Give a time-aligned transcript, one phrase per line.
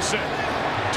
[0.00, 0.32] Wilson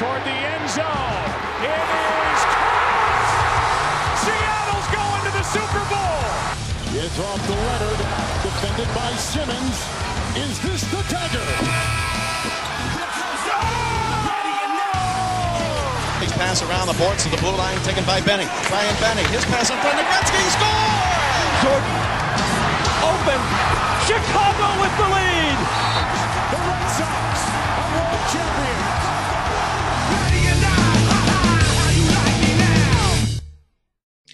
[0.00, 1.28] toward the end zone.
[1.60, 4.16] It is caught!
[4.24, 6.24] Seattle's going to the Super Bowl.
[6.96, 8.00] It's off to Leonard,
[8.40, 9.76] defended by Simmons.
[10.40, 11.44] Is this the dagger?
[16.24, 18.48] His pass around the boards to the blue line, taken by Benny.
[18.72, 21.60] Ryan Benny, his pass in front of Gretzky, scores!
[21.60, 21.92] Jordan
[23.04, 23.40] open.
[24.08, 25.33] Chicago with the lead.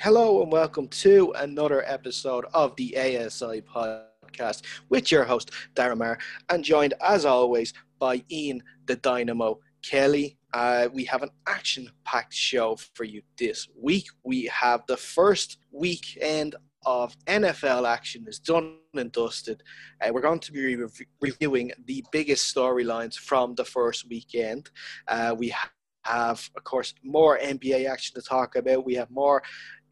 [0.03, 6.17] Hello and welcome to another episode of the ASI podcast with your host Darren
[6.49, 10.39] and joined as always by Ian the Dynamo Kelly.
[10.55, 14.07] Uh, we have an action-packed show for you this week.
[14.25, 16.55] We have the first weekend
[16.87, 19.63] of NFL action is done and dusted.
[20.01, 20.89] Uh, we're going to be re-
[21.21, 24.71] reviewing the biggest storylines from the first weekend.
[25.09, 25.71] Uh, we ha-
[26.05, 28.85] have, of course, more NBA action to talk about.
[28.87, 29.43] We have more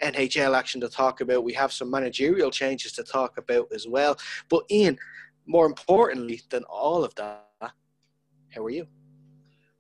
[0.03, 1.45] NHL action to talk about.
[1.45, 4.19] We have some managerial changes to talk about as well.
[4.49, 4.99] But Ian,
[5.47, 8.87] more importantly than all of that, how are you?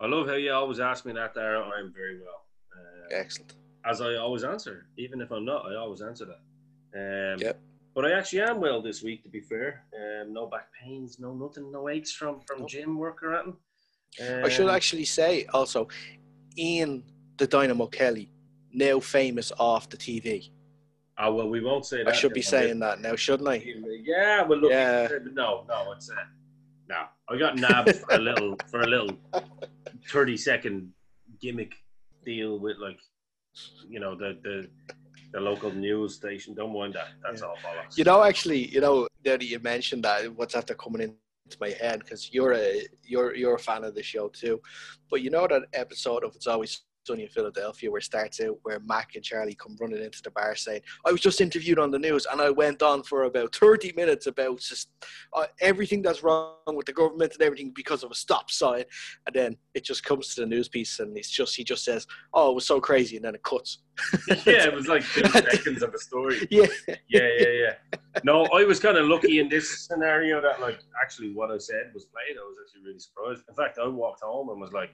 [0.00, 1.60] I love how you always ask me that, Dara.
[1.60, 2.44] I'm very well.
[2.72, 3.54] Uh, Excellent.
[3.84, 7.34] as I always answer, even if I'm not, I always answer that.
[7.34, 7.60] Um, Yep.
[7.94, 9.84] But I actually am well this week, to be fair.
[9.92, 13.56] Um, no back pains, no nothing, no aches from from gym work or anything.
[14.20, 15.88] Um, I should actually say also,
[16.56, 17.02] Ian
[17.38, 18.30] the Dynamo Kelly,
[18.72, 20.50] now famous off the TV.
[21.18, 22.08] Oh well, we won't say that.
[22.08, 23.56] I should be saying that now, shouldn't I?
[24.04, 25.08] Yeah, well, look, Yeah.
[25.32, 26.14] no, no, it's uh,
[26.88, 27.04] no.
[27.28, 29.10] I got nabbed for a little for a little
[30.08, 30.92] thirty second
[31.40, 31.74] gimmick
[32.24, 33.00] deal with like,
[33.88, 34.68] you know, the the
[35.32, 36.54] the local news station.
[36.54, 37.08] Don't mind that.
[37.22, 37.48] That's Yeah.
[37.48, 37.98] all bollocks.
[37.98, 41.70] You know, actually, you know, now that you mentioned that, what's after coming into my
[41.70, 44.60] head because you're a you're you're a fan of the show too.
[45.10, 48.58] But you know that episode of It's Always Sunny in Philadelphia where it starts out
[48.62, 51.90] where Mac and Charlie come running into the bar saying, "I was just interviewed on
[51.90, 54.90] the news and I went on for about thirty minutes about just
[55.32, 58.84] uh, everything that's wrong with the government and everything because of a stop sign,"
[59.26, 62.06] and then it just comes to the news piece and it's just he just says,
[62.34, 63.78] "Oh, it was so crazy," and then it cuts.
[64.46, 66.46] yeah, it was like two seconds of a story.
[66.50, 66.66] Yeah,
[67.08, 67.74] Yeah, yeah, yeah.
[68.24, 71.90] No, I was kind of lucky in this scenario that like actually what I said
[71.94, 72.36] was played.
[72.36, 73.42] I was actually really surprised.
[73.48, 74.90] In fact, I walked home and was like,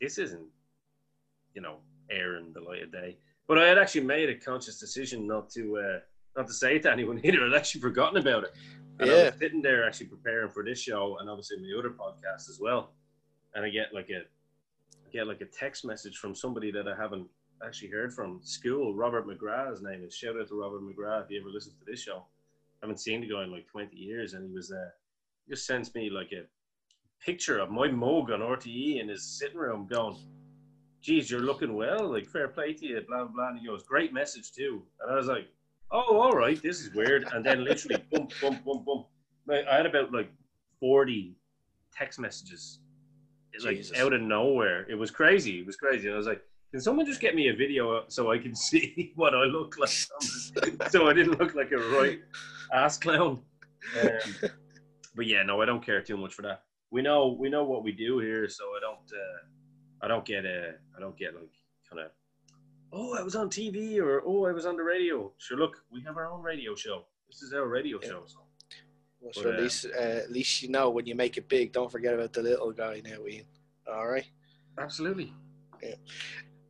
[0.00, 0.48] "This isn't,
[1.54, 1.78] you know,
[2.10, 3.16] airing the light of day."
[3.46, 6.00] But I had actually made a conscious decision not to uh,
[6.36, 7.44] not to say it to anyone either.
[7.46, 8.54] I'd actually forgotten about it.
[9.00, 9.24] And I Yeah.
[9.24, 12.92] was sitting there actually preparing for this show and obviously my other podcast as well.
[13.54, 14.20] And I get like a
[15.06, 17.28] I get like a text message from somebody that I haven't
[17.64, 18.94] actually heard from school.
[18.94, 20.14] Robert McGrath, his name is.
[20.14, 22.18] Shout out to Robert McGrath if you ever listen to this show.
[22.82, 24.90] I haven't seen the guy in like 20 years, and he was uh,
[25.46, 26.42] he just sends me like a
[27.24, 30.16] picture of my mug on RTE in his sitting room, going,
[31.04, 32.10] "Geez, you're looking well.
[32.10, 33.32] Like fair play to you." Blah blah.
[33.34, 33.48] blah.
[33.50, 35.46] And he goes, "Great message too." And I was like,
[35.90, 39.04] "Oh, all right, this is weird." And then literally, boom, boom, boom, boom.
[39.46, 40.30] Like, I had about like
[40.80, 41.36] 40
[41.92, 42.80] text messages,
[43.62, 43.98] like Jesus.
[43.98, 44.86] out of nowhere.
[44.88, 45.60] It was crazy.
[45.60, 46.06] It was crazy.
[46.08, 46.42] And I was like,
[46.74, 49.90] can someone just get me a video so I can see what I look like?
[50.90, 52.20] so I didn't look like a right
[52.72, 53.42] ass clown.
[54.02, 54.50] Um,
[55.14, 56.62] but yeah, no, I don't care too much for that.
[56.90, 59.38] We know we know what we do here, so I don't uh,
[60.04, 61.50] I don't get uh, I don't get like
[61.88, 62.10] kind of
[62.92, 65.32] oh I was on TV or oh I was on the radio.
[65.38, 67.06] Sure, look, we have our own radio show.
[67.28, 68.08] This is our radio Yeah.
[68.10, 68.22] show.
[68.26, 68.38] So.
[69.20, 71.72] Well, But, at uh, least, uh, at least you know when you make it big.
[71.72, 73.46] Don't forget about the little guy now, Ian.
[73.90, 74.26] All right.
[74.78, 75.32] Absolutely.
[75.82, 75.94] Yeah.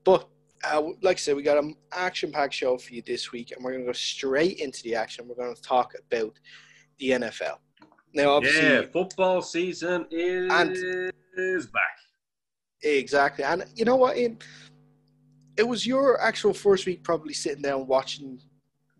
[0.05, 0.29] But
[0.63, 3.73] uh, like I said, we got an action-packed show for you this week, and we're
[3.73, 5.27] going to go straight into the action.
[5.27, 6.39] We're going to talk about
[6.99, 7.59] the NFL.
[8.15, 11.99] Now, obviously, yeah, football season is And- is back.
[12.85, 14.17] Exactly, and you know what?
[14.17, 14.39] Ian?
[15.57, 18.41] It was your actual first week, probably sitting down watching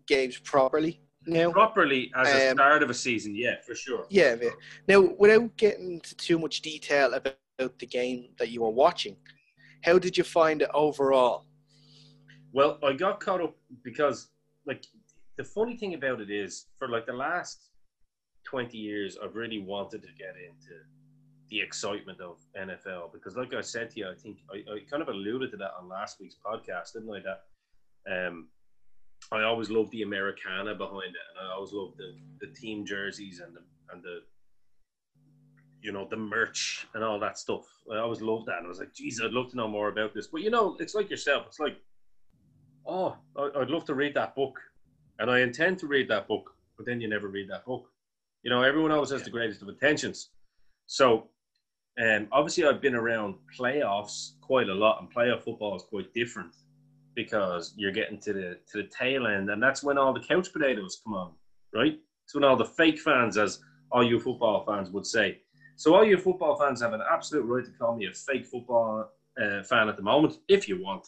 [0.07, 1.01] games properly.
[1.27, 4.05] Now, Properly as a Um, start of a season, yeah, for sure.
[4.09, 4.35] yeah.
[4.39, 4.49] yeah.
[4.87, 9.17] Now, without getting into too much detail about the game that you were watching,
[9.83, 11.45] how did you find it overall?
[12.53, 14.29] Well, I got caught up because,
[14.67, 14.85] like,
[15.37, 17.69] the funny thing about it is, for like the last
[18.45, 20.75] 20 years, I've really wanted to get into
[21.49, 25.01] the excitement of NFL because, like I said to you, I think I, I kind
[25.01, 27.19] of alluded to that on last week's podcast, didn't I?
[27.19, 28.47] That um,
[29.31, 32.15] I always loved the Americana behind it, and I always loved the,
[32.45, 33.61] the team jerseys and the
[33.93, 34.19] and the
[35.81, 37.65] you know the merch and all that stuff.
[37.91, 40.13] I always loved that, and I was like, "Geez, I'd love to know more about
[40.13, 41.45] this." But you know, it's like yourself.
[41.47, 41.77] It's like,
[42.87, 44.59] oh, I'd love to read that book,
[45.19, 47.87] and I intend to read that book, but then you never read that book.
[48.41, 50.29] You know, everyone always has the greatest of intentions.
[50.87, 51.29] So
[52.01, 56.53] Um, obviously, I've been around playoffs quite a lot, and playoff football is quite different
[57.15, 60.51] because you're getting to the to the tail end, and that's when all the couch
[60.51, 61.31] potatoes come on,
[61.73, 61.97] right?
[62.25, 63.59] It's when all the fake fans, as
[63.91, 65.39] all you football fans would say.
[65.77, 69.11] So all you football fans have an absolute right to call me a fake football
[69.41, 71.07] uh, fan at the moment, if you want.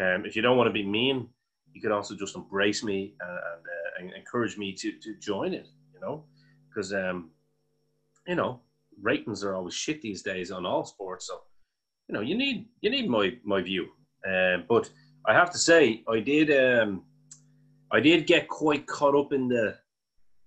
[0.00, 1.28] Um, if you don't want to be mean,
[1.72, 5.52] you could also just embrace me and, and, uh, and encourage me to, to join
[5.54, 6.24] it, you know,
[6.68, 7.30] because, um,
[8.26, 8.60] you know,
[9.02, 11.26] ratings are always shit these days on all sports.
[11.26, 11.40] So,
[12.08, 13.88] you know, you need, you need my, my view.
[14.26, 14.90] Um, but
[15.26, 17.04] I have to say, I did, um,
[17.92, 19.76] I did get quite caught up in the,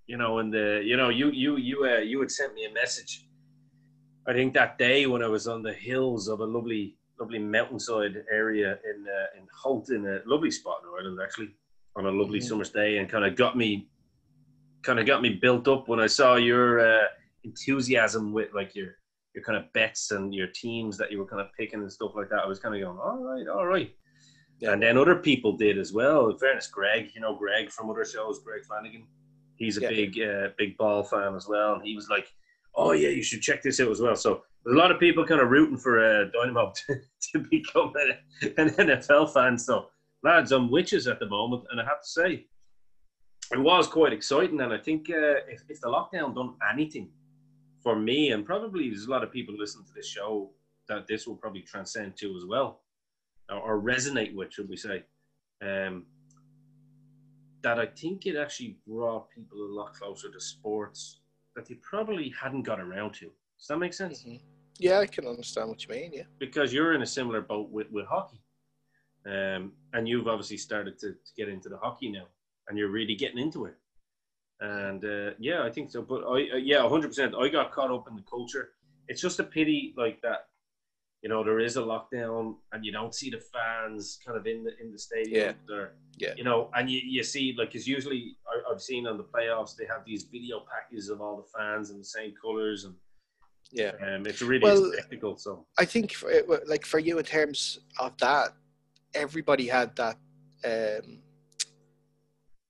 [0.07, 2.73] you know, in the, you know, you, you, you, uh, you had sent me a
[2.73, 3.27] message.
[4.27, 8.23] I think that day when I was on the hills of a lovely lovely mountainside
[8.31, 11.49] area in uh, in Howth, in a lovely spot in Ireland, actually,
[11.95, 12.47] on a lovely mm-hmm.
[12.47, 13.87] summer's day, and kind of got me,
[14.81, 17.07] kind of got me built up when I saw your uh,
[17.43, 18.95] enthusiasm with like your
[19.33, 22.11] your kind of bets and your teams that you were kind of picking and stuff
[22.15, 22.43] like that.
[22.43, 23.91] I was kind of going, all right, all right.
[24.61, 26.29] And then other people did as well.
[26.29, 29.07] In fairness, Greg, you know Greg from other shows, Greg Flanagan.
[29.55, 29.89] He's a yeah.
[29.89, 32.27] big, uh, big ball fan as well, and he was like,
[32.75, 35.25] "Oh yeah, you should check this out as well." So there's a lot of people
[35.25, 36.95] kind of rooting for uh, Dynamo to,
[37.31, 39.57] to become a, an NFL fan.
[39.57, 39.87] So,
[40.23, 42.45] lads, I'm witches at the moment, and I have to say,
[43.51, 44.61] it was quite exciting.
[44.61, 47.09] And I think uh, if, if the lockdown done anything
[47.83, 50.49] for me, and probably there's a lot of people listening to this show
[50.87, 52.79] that this will probably transcend to as well,
[53.49, 55.03] or, or resonate with, should we say,
[55.61, 56.05] um,
[57.61, 61.19] that I think it actually brought people a lot closer to sports
[61.55, 63.25] that they probably hadn't got around to.
[63.59, 64.23] Does that make sense?
[64.23, 64.43] Mm-hmm.
[64.79, 66.11] Yeah, I can understand what you mean.
[66.13, 68.41] Yeah, because you're in a similar boat with, with hockey,
[69.25, 72.25] um, and you've obviously started to, to get into the hockey now,
[72.67, 73.75] and you're really getting into it.
[74.63, 76.01] And uh, yeah, I think so.
[76.01, 77.07] But I uh, yeah, 100.
[77.09, 78.69] percent I got caught up in the culture.
[79.09, 80.47] It's just a pity, like that.
[81.21, 84.63] You know, there is a lockdown, and you don't see the fans kind of in
[84.63, 85.55] the in the stadium.
[85.67, 85.75] Yeah.
[85.75, 86.33] Or, yeah.
[86.37, 89.75] You know, and you, you see like because usually I, I've seen on the playoffs
[89.75, 92.95] they have these video packages of all the fans in the same colors and
[93.73, 95.35] yeah, um, it's really well, spectacle.
[95.35, 96.31] So I think, for,
[96.67, 98.53] like for you in terms of that,
[99.15, 100.17] everybody had that
[100.63, 101.22] um,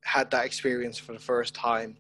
[0.04, 1.98] had that experience for the first time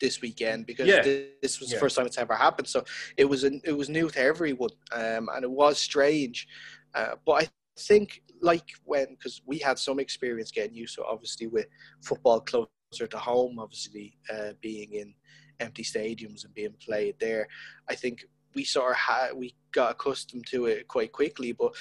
[0.00, 1.02] this weekend because yeah.
[1.02, 1.76] this, was yeah.
[1.76, 2.68] the first time it's ever happened.
[2.68, 2.84] So
[3.16, 6.46] it was an, it was new to everyone, um, and it was strange.
[6.94, 7.48] Uh, but I
[7.78, 11.66] think like when because we had some experience getting used to obviously with
[12.02, 15.14] football closer to home, obviously uh, being in
[15.60, 17.48] empty stadiums and being played there.
[17.88, 18.24] I think
[18.54, 21.52] we sort of had we got accustomed to it quite quickly.
[21.52, 21.74] But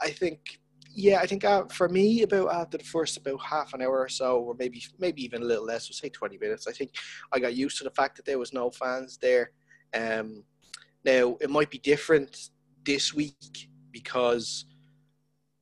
[0.00, 0.60] I think
[1.00, 4.08] yeah, I think uh, for me, about after the first about half an hour or
[4.08, 6.66] so, or maybe maybe even a little less, we'll say twenty minutes.
[6.66, 6.90] I think
[7.32, 9.52] I got used to the fact that there was no fans there.
[9.94, 10.42] Um,
[11.04, 12.50] now it might be different
[12.84, 14.66] this week because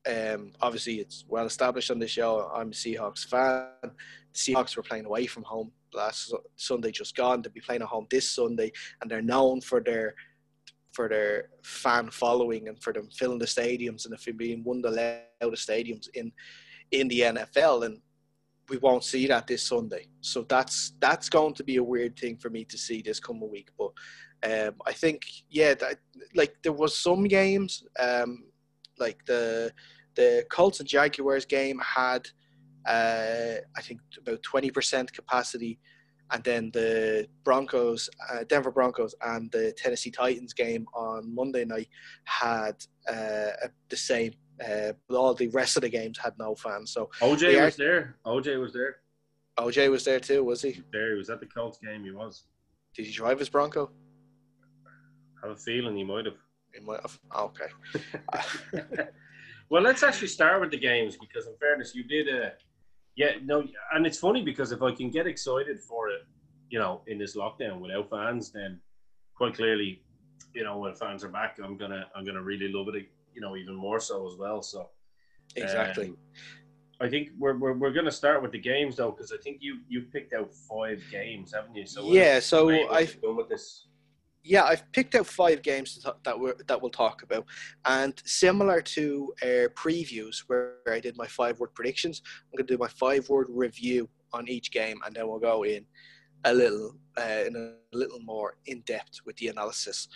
[0.07, 2.51] um, obviously it's well established on the show.
[2.51, 3.67] I'm a Seahawks fan.
[3.83, 3.91] The
[4.33, 7.43] Seahawks were playing away from home last Sunday, just gone.
[7.43, 10.15] They'll be playing at home this Sunday, and they're known for their
[10.93, 14.81] for their fan following and for them filling the stadiums and if being one
[15.41, 16.31] of stadiums in
[16.91, 17.99] in the NFL and
[18.69, 20.07] we won't see that this Sunday.
[20.21, 23.49] So that's that's going to be a weird thing for me to see this coming
[23.49, 23.69] week.
[23.77, 23.91] But
[24.43, 25.97] um, I think yeah, that,
[26.35, 28.45] like there was some games um,
[28.99, 29.71] like the
[30.15, 32.27] the Colts and Jaguars game had
[32.85, 35.79] uh, I think about twenty percent capacity
[36.31, 41.89] and then the Broncos, uh, Denver Broncos, and the Tennessee Titans game on Monday night
[42.25, 42.75] had
[43.07, 44.33] uh, the same.
[44.65, 46.91] Uh, all the rest of the games had no fans.
[46.91, 48.15] So OJ was there.
[48.25, 48.97] OJ was there.
[49.57, 50.81] OJ was there too, was he?
[50.91, 52.03] There, he was at the Colts game.
[52.03, 52.43] He was.
[52.95, 53.91] Did he drive his Bronco?
[55.43, 56.37] I have a feeling he might have.
[56.73, 57.19] He might have.
[57.35, 59.07] Okay.
[59.69, 62.53] well, let's actually start with the games because, in fairness, you did a
[63.17, 66.21] yeah, no, and it's funny because if I can get excited for it,
[66.69, 68.79] you know, in this lockdown without fans, then
[69.35, 70.03] quite clearly,
[70.53, 73.55] you know, when fans are back, I'm gonna I'm gonna really love it, you know,
[73.55, 74.63] even more so as well.
[74.63, 74.89] So
[75.55, 76.07] exactly.
[76.07, 76.17] Um,
[76.99, 79.59] I think we're, we're, we're going to start with the games though, because I think
[79.61, 81.85] you you picked out five games, haven't you?
[81.85, 83.87] So yeah, so I with this
[84.43, 87.45] yeah, I've picked out five games that we that we'll talk about,
[87.85, 92.73] and similar to uh, previews where I did my five word predictions, I'm going to
[92.73, 95.85] do my five word review on each game, and then we'll go in
[96.45, 100.07] a little uh, in a little more in depth with the analysis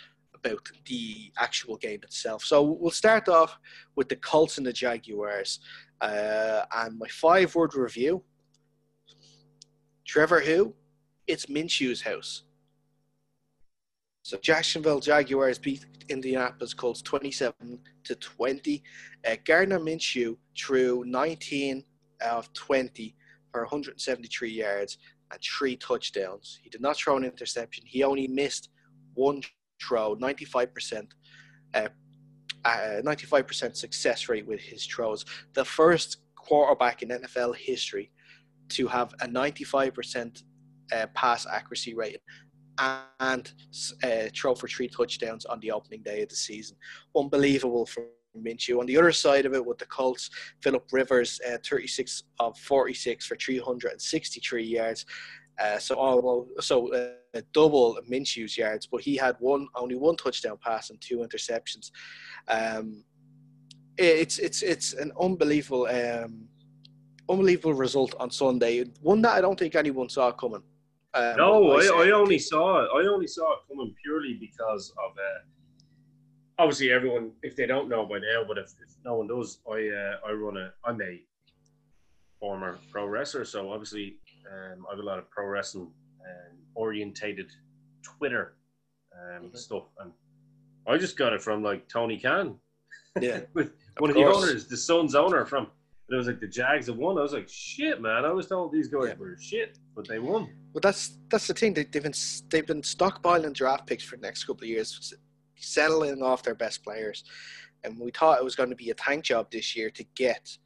[0.44, 2.44] about the actual game itself.
[2.44, 3.58] So we'll start off
[3.96, 5.60] with the Colts and the Jaguars,
[6.00, 8.22] uh, and my five word review.
[10.06, 10.74] Trevor, who?
[11.26, 12.42] It's Minshew's house.
[14.22, 18.82] So Jacksonville Jaguars beat Indianapolis Colts 27 to 20.
[19.26, 21.82] Uh, Gardner Minshew threw 19
[22.20, 23.16] of 20
[23.50, 24.98] for 173 yards
[25.30, 26.60] and three touchdowns.
[26.62, 27.84] He did not throw an interception.
[27.86, 28.70] He only missed
[29.14, 29.42] one
[29.86, 31.08] throw, 95%.
[31.74, 31.88] Uh,
[32.64, 35.24] uh, 95% success rate with his throws.
[35.54, 38.12] The first quarterback in NFL history
[38.68, 40.42] to have a 95%
[40.92, 42.18] uh, pass accuracy rate
[42.78, 43.52] and
[44.02, 46.76] uh, throw for three touchdowns on the opening day of the season.
[47.16, 48.04] Unbelievable for
[48.36, 48.80] Minshew.
[48.80, 50.30] On the other side of it, with the Colts,
[50.62, 55.04] Philip Rivers, uh, 36 of 46 for 363 yards.
[55.60, 57.10] Uh, so almost so uh,
[57.52, 61.90] double Minshew's yards, but he had one only one touchdown pass and two interceptions.
[62.48, 63.04] Um,
[63.96, 66.48] it's it's it's an unbelievable um,
[67.28, 68.84] unbelievable result on Sunday.
[69.00, 70.62] One that I don't think anyone saw coming.
[71.14, 72.88] Um, no, I, I, only saw it.
[72.94, 75.40] I only saw it coming purely because of uh,
[76.58, 77.32] obviously everyone.
[77.42, 80.32] If they don't know by now, but if, if no one does, I uh, I
[80.32, 81.20] run a I'm a
[82.40, 84.16] former pro wrestler, so obviously
[84.50, 87.50] um, I have a lot of pro wrestling um, orientated
[88.02, 88.54] Twitter
[89.14, 89.56] um, mm-hmm.
[89.56, 90.12] stuff, and
[90.86, 92.58] I just got it from like Tony Khan.
[93.20, 95.68] Yeah, with one of, of the owners, the Suns owner from.
[96.10, 97.16] It was like the Jags have won.
[97.16, 98.26] I was like, shit, man.
[98.26, 99.14] I was told these guys yeah.
[99.14, 100.50] were shit, but they won.
[100.74, 101.72] Well, that's that's the thing.
[101.72, 102.12] They, have been
[102.50, 105.14] they've been stockpiling draft picks for the next couple of years,
[105.56, 107.24] settling off their best players,
[107.84, 110.58] and we thought it was going to be a tank job this year to get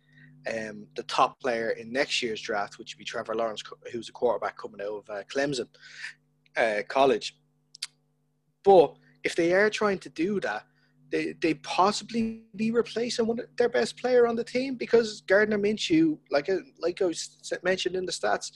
[0.47, 3.63] um, the top player in next year's draft, which would be Trevor Lawrence,
[3.93, 5.69] who's a quarterback coming out of uh, Clemson
[6.57, 7.37] uh, College.
[8.65, 10.65] But if they are trying to do that,
[11.11, 15.59] they, they possibly be replacing one of their best player on the team because Gardner
[15.59, 17.13] Minshew, like uh, like I
[17.63, 18.51] mentioned in the stats,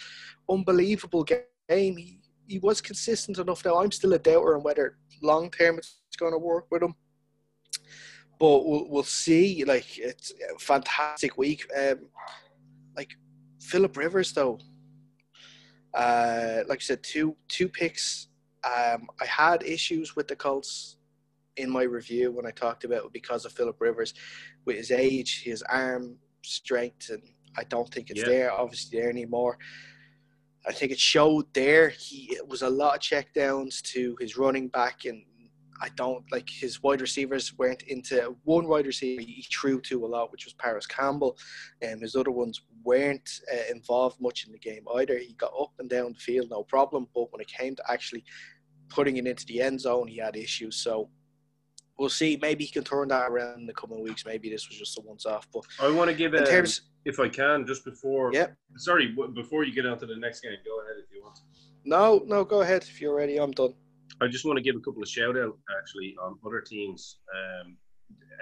[0.49, 1.45] unbelievable game.
[1.69, 2.19] He,
[2.49, 3.65] he was consistent enough.
[3.65, 6.95] Now I'm still a doubter on whether long term it's going to work with him
[8.41, 9.65] but we'll, we'll see.
[9.65, 11.67] Like it's a fantastic week.
[11.79, 12.09] Um,
[12.97, 13.15] like
[13.61, 14.59] Philip Rivers, though,
[15.95, 18.29] uh, like I said, two two picks.
[18.65, 20.97] Um, I had issues with the Colts
[21.57, 24.15] in my review when I talked about it because of Philip Rivers,
[24.65, 27.23] with his age, his arm strength, and
[27.59, 28.27] I don't think it's yeah.
[28.29, 28.53] there.
[28.53, 29.59] Obviously, there anymore.
[30.67, 31.91] I think it showed there.
[31.91, 35.25] He it was a lot of checkdowns to his running back and
[35.83, 40.09] I don't like his wide receivers weren't into one wide receiver he threw to a
[40.09, 41.39] lot, which was Parris Campbell,
[41.81, 45.17] and his other ones weren't uh, involved much in the game either.
[45.19, 48.25] He got up and down the field, no problem, but when it came to actually
[48.89, 50.77] putting it into the end zone, he had issues.
[50.77, 51.09] So
[51.99, 52.39] we'll see.
[52.41, 54.27] Maybe he can turn that around in the coming weeks.
[54.27, 55.47] Maybe this was just a once off.
[55.53, 58.33] But I want to give it, terms, if I can, just before.
[58.33, 58.49] Yeah.
[58.77, 61.39] Sorry, before you get on to the next game, go ahead if you want.
[61.85, 63.39] No, no, go ahead if you're ready.
[63.39, 63.75] I'm done.
[64.21, 67.19] I just want to give a couple of shout out actually on other teams.
[67.35, 67.77] Um,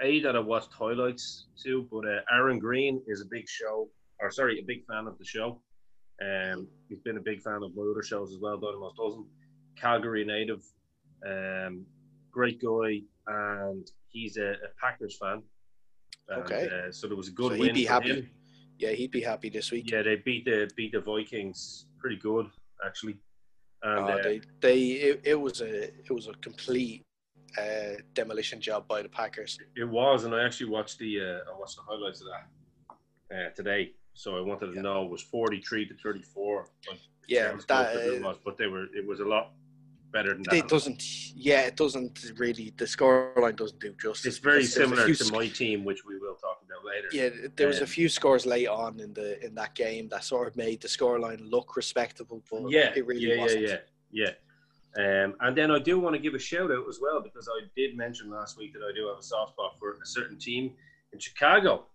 [0.01, 4.31] a that I watched highlights to, but uh, Aaron Green is a big show, or
[4.31, 5.61] sorry, a big fan of the show.
[6.21, 9.25] Um, he's been a big fan of my other shows as well, Dynamos Dozen.
[9.79, 10.61] Calgary native,
[11.25, 11.85] um,
[12.31, 15.41] great guy, and he's a, a Packers fan.
[16.27, 16.67] And, okay.
[16.67, 17.67] Uh, so there was a good so win.
[17.69, 18.09] He'd be happy.
[18.09, 18.29] Him.
[18.77, 19.91] Yeah, he'd be happy this week.
[19.91, 22.47] Yeah, they beat the beat the Vikings pretty good
[22.85, 23.17] actually.
[23.81, 27.05] And, uh, they, they it, it, was a it was a complete
[27.57, 29.57] uh, demolition job by the Packers.
[29.75, 33.49] It was, and I actually watched the uh, I watched the highlights of that uh,
[33.55, 33.93] today.
[34.13, 34.81] So I wanted to yeah.
[34.81, 36.69] know it was forty three to thirty four.
[37.27, 39.53] Yeah, that it uh, was, but they were it was a lot
[40.11, 40.53] better than that.
[40.55, 41.01] It doesn't.
[41.35, 42.73] Yeah, it doesn't really.
[42.75, 44.25] The scoreline doesn't do justice.
[44.25, 47.07] It's very similar to my team, which we will talk later.
[47.11, 50.23] Yeah, there was um, a few scores late on in the in that game that
[50.23, 53.63] sort of made the scoreline look respectable, but yeah, it really yeah, wasn't.
[53.63, 53.77] Yeah,
[54.11, 54.31] yeah, yeah.
[54.97, 57.67] Um, and then I do want to give a shout out as well because I
[57.75, 60.73] did mention last week that I do have a soft spot for a certain team
[61.13, 61.85] in Chicago,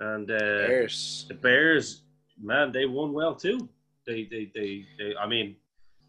[0.00, 1.26] and uh, Bears.
[1.28, 2.02] the Bears,
[2.40, 3.68] man, they won well too.
[4.06, 5.56] They, they, they, they, I mean,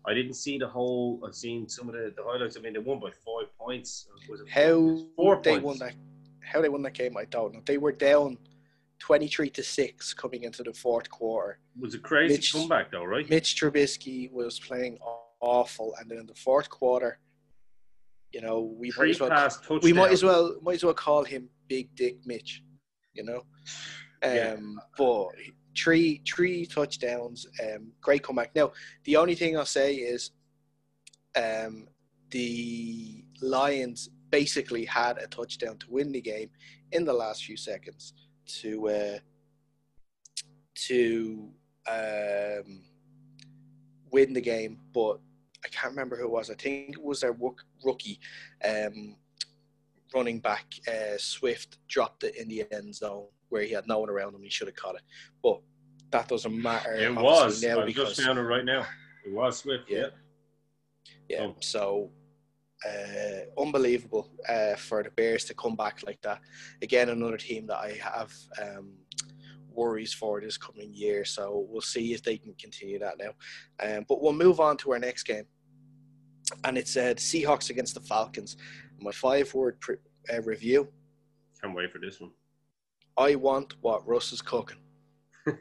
[0.05, 1.21] I didn't see the whole.
[1.25, 2.57] I've seen some of the, the highlights.
[2.57, 4.07] I mean, they won by five points.
[4.29, 5.65] Was it how four they points?
[5.65, 5.93] won that?
[6.49, 7.15] How they won that game?
[7.15, 7.61] I don't know.
[7.65, 8.37] They were down
[8.99, 11.59] twenty-three to six coming into the fourth quarter.
[11.77, 13.29] It was a crazy Mitch, comeback, though, right?
[13.29, 14.97] Mitch Trubisky was playing
[15.41, 17.19] awful, and then in the fourth quarter,
[18.33, 21.23] you know, we Three might as well we might as well might as well call
[21.23, 22.63] him Big Dick Mitch.
[23.13, 23.43] You know,
[24.23, 24.55] um, yeah.
[24.97, 25.29] but
[25.77, 28.55] three three touchdowns, um, great comeback.
[28.55, 28.71] Now,
[29.05, 30.31] the only thing I'll say is,
[31.35, 31.87] um,
[32.31, 36.50] the Lions basically had a touchdown to win the game
[36.91, 38.13] in the last few seconds
[38.45, 39.19] to uh,
[40.75, 41.50] to
[41.88, 42.83] um,
[44.12, 45.19] win the game, but
[45.63, 46.50] I can't remember who it was.
[46.50, 47.36] I think it was their
[47.83, 48.19] rookie
[48.67, 49.15] um,
[50.13, 54.09] running back uh, Swift dropped it in the end zone where he had no one
[54.09, 54.43] around him.
[54.43, 55.01] He should have caught it,
[55.43, 55.59] but
[56.12, 56.93] that doesn't matter.
[56.93, 57.62] It was.
[57.62, 58.86] now I because just found it right now.
[59.25, 59.89] It was Swift.
[59.89, 59.98] Yeah.
[59.98, 60.07] Yeah.
[61.27, 61.55] yeah, Oh.
[61.59, 62.12] so
[62.88, 66.41] uh, unbelievable uh, for the Bears to come back like that.
[66.81, 68.93] Again, another team that I have um,
[69.69, 71.25] worries for this coming year.
[71.25, 73.31] So we'll see if they can continue that now.
[73.81, 75.45] Um, but we'll move on to our next game,
[76.63, 78.57] and it's uh, Seahawks against the Falcons.
[79.00, 79.93] My five-word pr-
[80.33, 80.89] uh, review:
[81.62, 82.31] Can't wait for this one.
[83.17, 84.77] I want what Russ is cooking.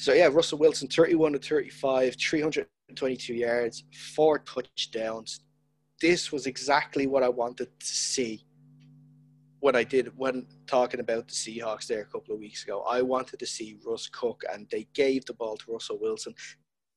[0.00, 2.16] So yeah, Russell Wilson, 31 to 35,
[2.96, 5.40] 322 yards, four touchdowns.
[6.00, 8.44] This was exactly what I wanted to see
[9.60, 12.82] when I did when talking about the Seahawks there a couple of weeks ago.
[12.88, 16.34] I wanted to see Russ cook, and they gave the ball to Russell Wilson.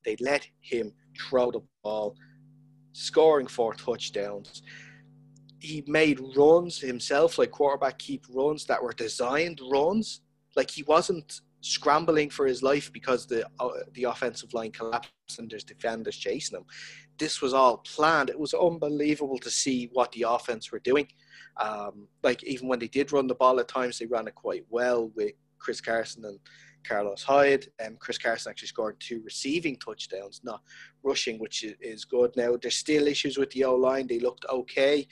[0.04, 2.16] They let him throw the ball,
[2.92, 4.62] scoring four touchdowns.
[5.60, 10.22] He made runs himself, like quarterback keep runs that were designed runs.
[10.56, 15.50] Like he wasn't scrambling for his life because the uh, the offensive line collapsed and
[15.50, 16.64] there's defenders chasing him.
[17.18, 18.28] This was all planned.
[18.28, 21.08] It was unbelievable to see what the offense were doing.
[21.56, 24.66] Um, like even when they did run the ball at times, they ran it quite
[24.68, 26.38] well with Chris Carson and
[26.86, 27.66] Carlos Hyde.
[27.78, 30.60] And Chris Carson actually scored two receiving touchdowns, not
[31.02, 32.32] rushing, which is good.
[32.36, 34.06] Now there's still issues with the O line.
[34.06, 35.06] They looked okay.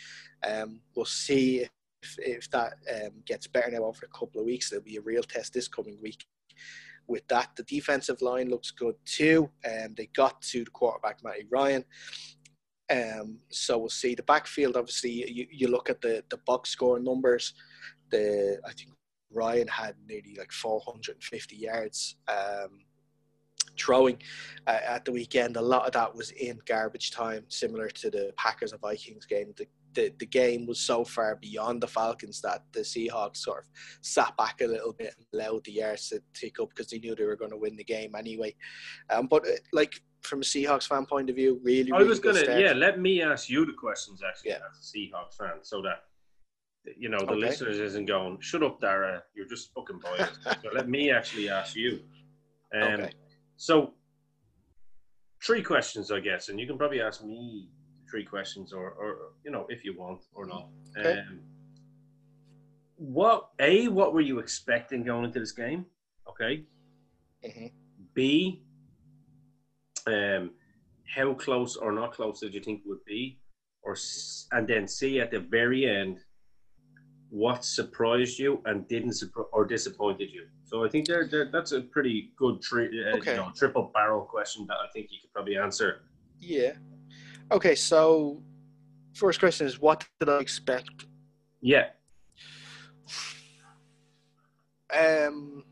[0.46, 1.60] Um, we'll see
[2.02, 4.68] if, if that um, gets better now over a couple of weeks.
[4.68, 6.26] There'll be a real test this coming week
[7.06, 7.50] with that.
[7.56, 9.50] The defensive line looks good too.
[9.64, 11.84] And they got to the quarterback, Matty Ryan.
[12.90, 14.14] Um, so we'll see.
[14.14, 17.54] The backfield, obviously, you, you look at the, the box score numbers.
[18.10, 18.90] The I think
[19.32, 22.80] Ryan had nearly like 450 yards um,
[23.78, 24.18] throwing
[24.66, 25.56] uh, at the weekend.
[25.56, 29.54] A lot of that was in garbage time, similar to the Packers and Vikings game.
[29.56, 33.70] The, the, the game was so far beyond the Falcons that the Seahawks sort of
[34.02, 37.14] sat back a little bit and allowed the yards to take up because they knew
[37.14, 38.54] they were going to win the game anyway.
[39.10, 42.20] Um, but uh, like from a Seahawks fan point of view, really, I really was
[42.20, 42.72] gonna, yeah.
[42.72, 44.58] Let me ask you the questions actually Yeah.
[44.70, 46.04] as a Seahawks fan, so that
[46.96, 47.40] you know the Okay.
[47.40, 51.76] listeners isn't going, "Shut up, Dara, you're just fucking biased." so let me actually ask
[51.76, 52.00] you.
[52.74, 53.12] Um, Okay.
[53.56, 53.94] So,
[55.44, 57.68] three questions, I guess, and you can probably ask me
[58.12, 60.68] three questions, or, or you know, if you want or not.
[60.96, 61.18] Okay.
[61.20, 61.40] Um,
[62.96, 65.86] what a what were you expecting going into this game?
[66.28, 66.64] Okay.
[67.44, 67.72] Mhm.
[68.14, 68.62] B,
[70.06, 70.50] um,
[71.16, 73.40] how close or not close did you think it would be?
[73.82, 73.96] Or
[74.52, 76.18] and then C at the very end,
[77.30, 80.46] what surprised you and didn't surpri- or disappointed you?
[80.64, 84.22] So I think there, there that's a pretty good tri- uh, you know, triple barrel
[84.22, 86.02] question that I think you could probably answer.
[86.38, 86.74] Yeah.
[87.52, 88.42] Okay, so
[89.14, 91.06] first question is what did I expect?
[91.60, 91.88] Yeah,
[94.92, 95.64] Um,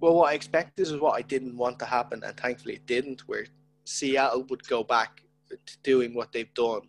[0.00, 3.22] well, what I expected is what I didn't want to happen, and thankfully it didn't.
[3.26, 3.46] Where
[3.84, 6.82] Seattle would go back to doing what they've done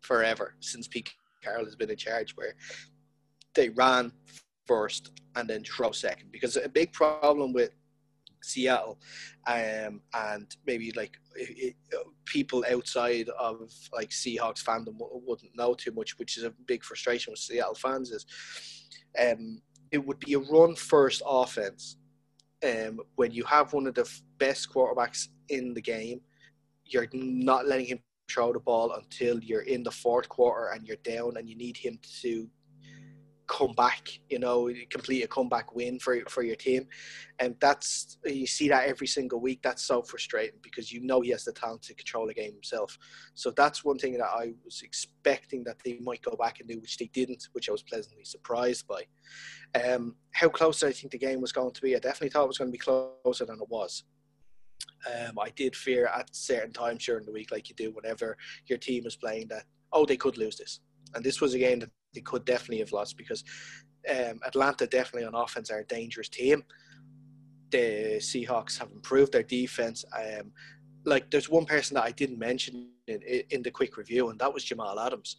[0.00, 2.54] forever since Pete Carroll has been in charge, where
[3.54, 4.12] they ran
[4.66, 6.30] first and then throw second.
[6.30, 7.70] Because a big problem with
[8.44, 8.98] Seattle,
[9.46, 11.76] um, and maybe like it,
[12.24, 17.32] people outside of like Seahawks fandom wouldn't know too much, which is a big frustration
[17.32, 18.26] with Seattle fans is.
[19.20, 21.98] Um, it would be a run first offense.
[22.64, 26.20] Um, when you have one of the best quarterbacks in the game,
[26.84, 30.96] you're not letting him throw the ball until you're in the fourth quarter and you're
[31.04, 32.48] down, and you need him to
[33.46, 34.08] come back.
[34.28, 36.86] You know, complete a comeback win for for your team,
[37.38, 39.60] and that's you see that every single week.
[39.62, 42.98] That's so frustrating because you know he has the talent to control the game himself.
[43.34, 46.80] So that's one thing that I was expecting that they might go back and do,
[46.80, 49.02] which they didn't, which I was pleasantly surprised by.
[49.74, 52.48] Um, how close I think the game was going to be, I definitely thought it
[52.48, 54.04] was going to be closer than it was.
[55.06, 58.78] Um, I did fear at certain times during the week, like you do whenever your
[58.78, 60.80] team is playing, that oh they could lose this,
[61.14, 63.44] and this was a game that they could definitely have lost because
[64.10, 66.64] um, Atlanta definitely on offense are a dangerous team.
[67.70, 70.04] The Seahawks have improved their defense.
[70.16, 70.52] Um,
[71.04, 74.52] like there's one person that I didn't mention in, in the quick review, and that
[74.52, 75.36] was Jamal Adams.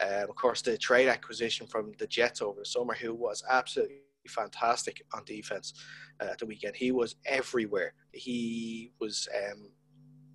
[0.00, 3.96] Um, of course, the trade acquisition from the Jets over the summer, who was absolutely
[4.28, 5.72] fantastic on defense
[6.20, 6.76] uh, at the weekend.
[6.76, 7.94] He was everywhere.
[8.12, 9.70] He was um,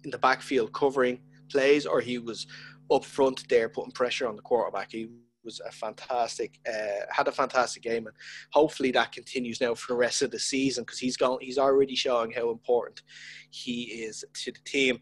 [0.03, 2.47] in the backfield covering plays, or he was
[2.91, 4.91] up front there putting pressure on the quarterback.
[4.91, 5.09] He
[5.43, 8.15] was a fantastic, uh, had a fantastic game, and
[8.51, 11.37] hopefully that continues now for the rest of the season because he's gone.
[11.41, 13.01] He's already showing how important
[13.49, 15.01] he is to the team.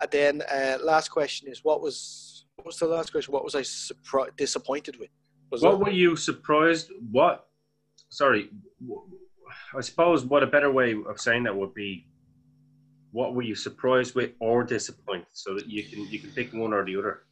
[0.00, 3.32] And then uh, last question is, what was what was the last question?
[3.32, 5.10] What was I surpri- disappointed with?
[5.50, 6.90] Was What it- were you surprised?
[7.10, 7.46] What?
[8.08, 8.50] Sorry,
[9.76, 12.06] I suppose what a better way of saying that would be.
[13.10, 15.26] What were you surprised with or disappointed?
[15.32, 17.24] So that you can you can pick one or the other.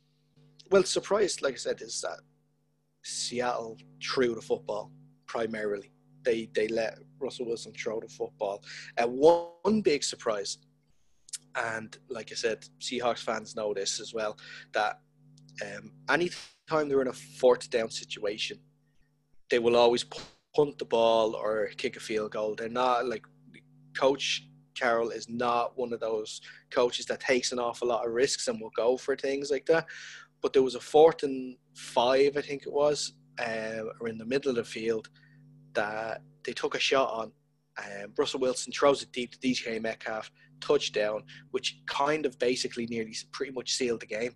[0.71, 2.19] well, surprised, like I said, is that
[3.03, 4.91] Seattle threw the football
[5.27, 5.93] primarily.
[6.23, 8.63] They they let Russell Wilson throw the football.
[8.99, 10.59] Uh, one big surprise,
[11.57, 14.37] and like I said, Seahawks fans know this as well,
[14.73, 15.01] that
[15.63, 18.59] um, anytime they're in a fourth down situation,
[19.51, 20.05] they will always
[20.55, 22.55] punt the ball or kick a field goal.
[22.55, 23.25] They're not like
[23.97, 28.49] Coach Carroll is not one of those coaches that takes an awful lot of risks
[28.49, 29.87] and will go for things like that
[30.43, 34.25] but there was a fourth and five, I think it was, uh, or in the
[34.25, 35.09] middle of the field
[35.75, 37.33] that they took a shot on.
[37.79, 43.15] Um, Russell Wilson throws it deep to DJ Metcalf, touchdown, which kind of basically nearly
[43.33, 44.35] pretty much sealed the game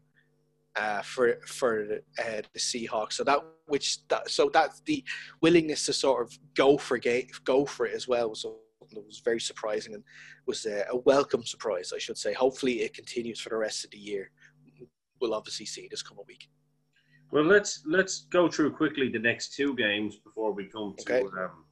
[0.76, 3.14] uh, for for uh, the Seahawks.
[3.14, 5.04] So that which that so that's the
[5.42, 8.58] willingness to sort of go for ga- go for it as well was something
[8.92, 10.04] that was very surprising and
[10.46, 12.32] was a, a welcome surprise, I should say.
[12.32, 14.30] Hopefully, it continues for the rest of the year.
[15.24, 16.50] We'll obviously see this coming week.
[17.30, 21.26] Well, let's let's go through quickly the next two games before we come to Okay.
[21.42, 21.64] um,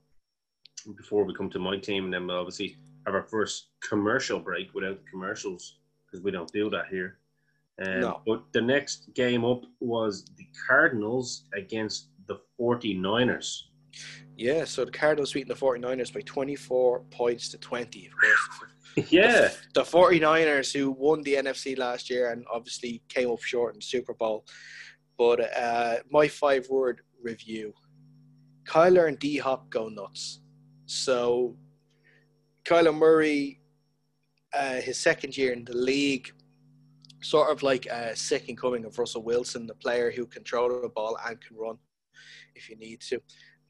[0.97, 4.73] before we come to my team, and then we'll obviously have our first commercial break
[4.73, 7.19] without the commercials because we don't do that here.
[7.85, 8.23] Um, No.
[8.27, 13.65] But the next game up was the Cardinals against the 49ers.
[14.35, 18.71] Yeah, so the Cardinals beating the 49ers by 24 points to 20, of course.
[18.97, 23.81] Yeah, The 49ers who won the NFC last year and obviously came up short in
[23.81, 24.45] the Super Bowl.
[25.19, 27.73] But uh, my five word review
[28.65, 30.41] Kyler and D Hop go nuts.
[30.87, 31.57] So
[32.65, 33.61] Kyler Murray,
[34.55, 36.31] uh, his second year in the league,
[37.23, 40.89] sort of like a second coming of Russell Wilson, the player who can throw the
[40.89, 41.79] ball and can run
[42.55, 43.21] if you need to.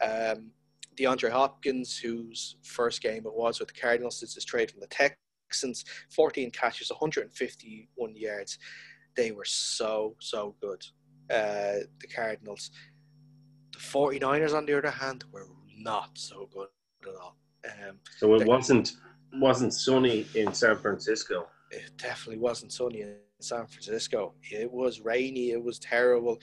[0.00, 0.50] Um,
[0.98, 4.88] DeAndre Hopkins, whose first game it was with the Cardinals since his trade from the
[4.88, 8.58] Texans, 14 catches, 151 yards.
[9.16, 10.82] They were so, so good,
[11.30, 12.70] uh, the Cardinals.
[13.72, 15.46] The 49ers, on the other hand, were
[15.78, 16.68] not so good
[17.02, 17.36] at all.
[17.64, 18.92] Um, so it wasn't
[19.34, 21.46] wasn't sunny in San Francisco.
[21.70, 24.34] it definitely wasn't sunny in San Francisco.
[24.42, 25.50] It was rainy.
[25.50, 26.38] It was terrible.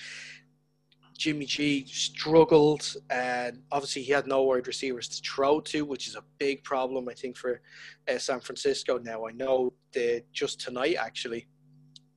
[1.19, 6.15] Jimmy G struggled, and obviously he had no wide receivers to throw to, which is
[6.15, 7.61] a big problem, I think, for
[8.09, 8.97] uh, San Francisco.
[8.97, 11.45] Now I know that just tonight, actually,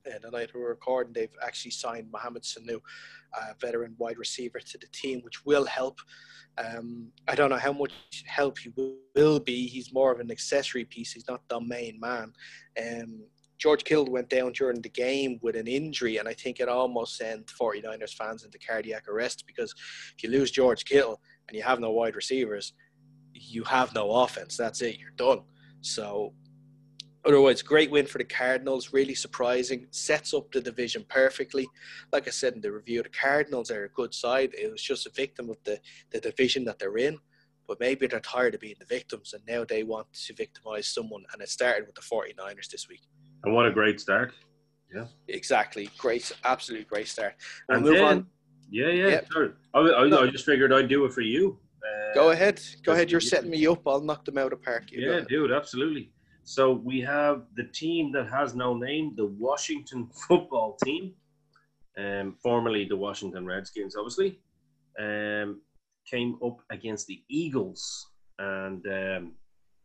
[0.07, 2.79] uh, the night we're recording, they've actually signed Mohamed Sanu,
[3.33, 5.99] a veteran wide receiver, to the team, which will help.
[6.57, 7.91] Um, I don't know how much
[8.25, 9.67] help he will, will be.
[9.67, 11.11] He's more of an accessory piece.
[11.11, 12.31] He's not the main man.
[12.81, 13.23] Um,
[13.57, 17.17] George Kittle went down during the game with an injury, and I think it almost
[17.17, 19.73] sent 49ers fans into cardiac arrest because
[20.17, 22.73] if you lose George Kittle and you have no wide receivers,
[23.33, 24.57] you have no offense.
[24.57, 24.99] That's it.
[24.99, 25.41] You're done.
[25.81, 26.33] So,
[27.25, 28.93] otherwise, great win for the Cardinals.
[28.93, 29.87] Really surprising.
[29.91, 31.67] Sets up the division perfectly.
[32.11, 34.53] Like I said in the review, the Cardinals are a good side.
[34.53, 35.79] It was just a victim of the,
[36.11, 37.19] the division that they're in.
[37.67, 41.23] But maybe they're tired of being the victims and now they want to victimize someone.
[41.31, 43.07] And it started with the 49ers this week.
[43.43, 44.33] And what a great start.
[44.93, 45.05] Yeah.
[45.27, 45.89] Exactly.
[45.97, 46.31] Great.
[46.43, 47.33] Absolute great start.
[47.67, 48.27] We'll And move then, on.
[48.69, 49.27] Yeah, yeah, Yep.
[49.31, 49.53] sure.
[49.73, 51.59] I, I, I just figured I'd do it for you.
[51.83, 52.61] Uh, Go ahead.
[52.83, 53.11] Go ahead.
[53.11, 53.85] You're setting me up.
[53.87, 54.91] I'll knock them out of park.
[54.91, 56.11] You Yeah, dude, absolutely.
[56.43, 61.13] So we have the team that has no name, the Washington football team,
[61.97, 64.39] um, formerly the Washington Redskins, obviously,
[64.99, 65.61] um,
[66.09, 68.07] came up against the Eagles,
[68.39, 69.31] and um,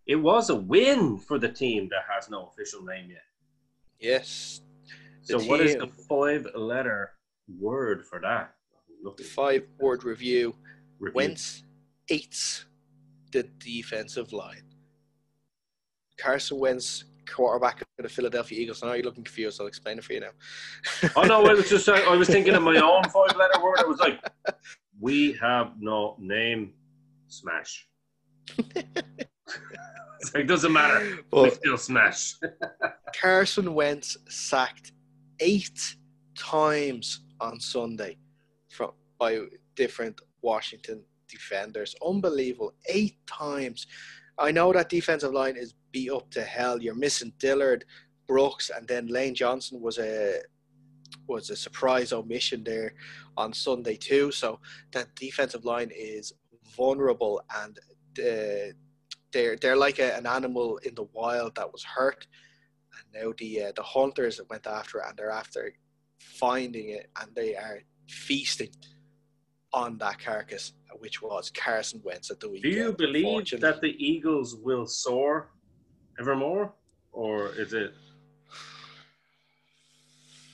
[0.06, 3.22] it was a win for the team that has no official name yet.
[4.00, 4.60] Yes.
[5.22, 7.10] So, The what is the five-letter
[7.60, 8.54] word for that?
[9.16, 10.54] The five word review.
[10.98, 11.14] review.
[11.14, 11.62] Wentz
[12.08, 12.64] eats
[13.32, 14.62] the defensive line.
[16.18, 18.82] Carson Wentz, quarterback of the Philadelphia Eagles.
[18.82, 19.60] I know you're looking confused.
[19.60, 20.30] I'll explain it for you now.
[21.14, 23.78] Oh no, I was just uh, I was thinking of my own five letter word.
[23.78, 24.20] I was like,
[25.00, 26.72] we have no name.
[27.28, 27.86] Smash.
[28.74, 31.18] it's like doesn't matter.
[31.30, 32.34] we still smash.
[33.12, 34.92] Carson Wentz sacked
[35.40, 35.96] eight
[36.36, 38.16] times on Sunday
[38.68, 39.40] from by
[39.74, 41.94] different Washington defenders.
[42.06, 42.72] Unbelievable.
[42.86, 43.86] Eight times.
[44.38, 46.80] I know that defensive line is beat up to hell.
[46.80, 47.84] You're missing Dillard,
[48.26, 50.40] Brooks, and then Lane Johnson was a
[51.26, 52.94] was a surprise omission there
[53.36, 54.30] on Sunday too.
[54.30, 54.60] So
[54.92, 56.32] that defensive line is
[56.76, 57.78] vulnerable and
[58.18, 58.72] uh,
[59.32, 62.26] they're they're like a, an animal in the wild that was hurt,
[62.98, 65.72] and now the uh, the hunters that went after it and they're after
[66.18, 68.70] finding it and they are feasting
[69.72, 72.72] on that carcass, which was Carson Wentz at the weekend.
[72.72, 75.50] Do you believe that the Eagles will soar
[76.18, 76.72] evermore,
[77.12, 77.92] or is it?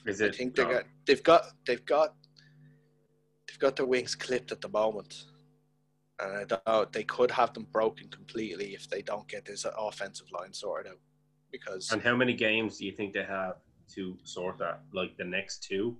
[0.06, 0.34] Is it?
[0.34, 2.14] I think they got they've got they've got
[3.48, 5.24] they've got their wings clipped at the moment,
[6.20, 10.26] and I doubt they could have them broken completely if they don't get this offensive
[10.32, 10.98] line sorted out.
[11.54, 13.56] Because And how many games do you think they have
[13.94, 14.80] to sort that?
[14.92, 15.96] Like the next two?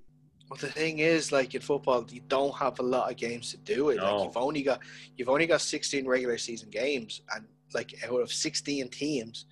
[0.50, 3.56] well, the thing is, like in football, you don't have a lot of games to
[3.58, 3.96] do it.
[3.96, 4.16] No.
[4.16, 4.80] Like you've only got
[5.16, 9.46] you've only got sixteen regular season games, and like out of sixteen teams,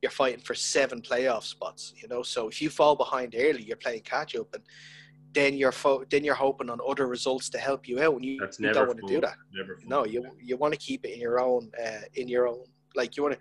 [0.00, 1.92] you're fighting for seven playoff spots.
[2.00, 4.62] You know, so if you fall behind early, you're playing catch up, and
[5.32, 8.38] then you're fo- then you're hoping on other results to help you out, and you,
[8.40, 9.36] That's you don't want to do that.
[9.52, 9.78] Never.
[9.84, 13.16] No, you you want to keep it in your own uh, in your own like
[13.16, 13.40] you want to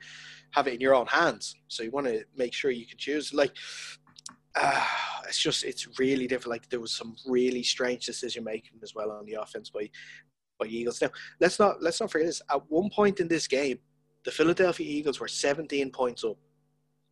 [0.52, 1.56] have it in your own hands.
[1.68, 3.34] So you want to make sure you can choose.
[3.34, 3.54] Like
[4.56, 4.86] uh,
[5.28, 6.52] it's just it's really different.
[6.52, 9.90] Like there was some really strange decision making as well on the offense by
[10.60, 11.02] by Eagles.
[11.02, 11.10] Now
[11.40, 12.42] let's not let's not forget this.
[12.50, 13.80] At one point in this game,
[14.24, 16.38] the Philadelphia Eagles were 17 points up,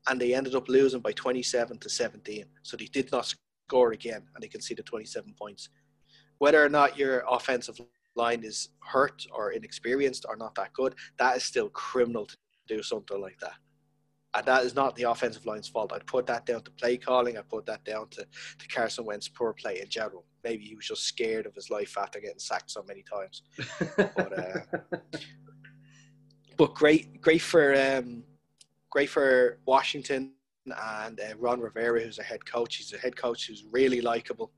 [0.08, 2.46] and they ended up losing by 27 to 17.
[2.64, 3.34] So they did not
[3.68, 5.70] score again, and they conceded 27 points.
[6.38, 7.80] Whether or not your offensive
[8.16, 12.84] line is hurt or inexperienced or not that good, that is still criminal to do
[12.84, 13.54] something like that.
[14.36, 15.92] And that is not the offensive line's fault.
[15.94, 17.38] I'd put that down to play calling.
[17.38, 18.22] I'd put that down to,
[18.60, 20.26] to Carson Wentz poor play in general.
[20.44, 23.42] Maybe he was just scared of his life after getting sacked so many times.
[23.98, 24.98] But uh,
[26.58, 28.24] but great, great for um,
[28.92, 30.34] great for Washington
[30.66, 32.76] and uh, Ron Rivera, who's a head coach.
[32.76, 34.52] He's a head coach who's really likable.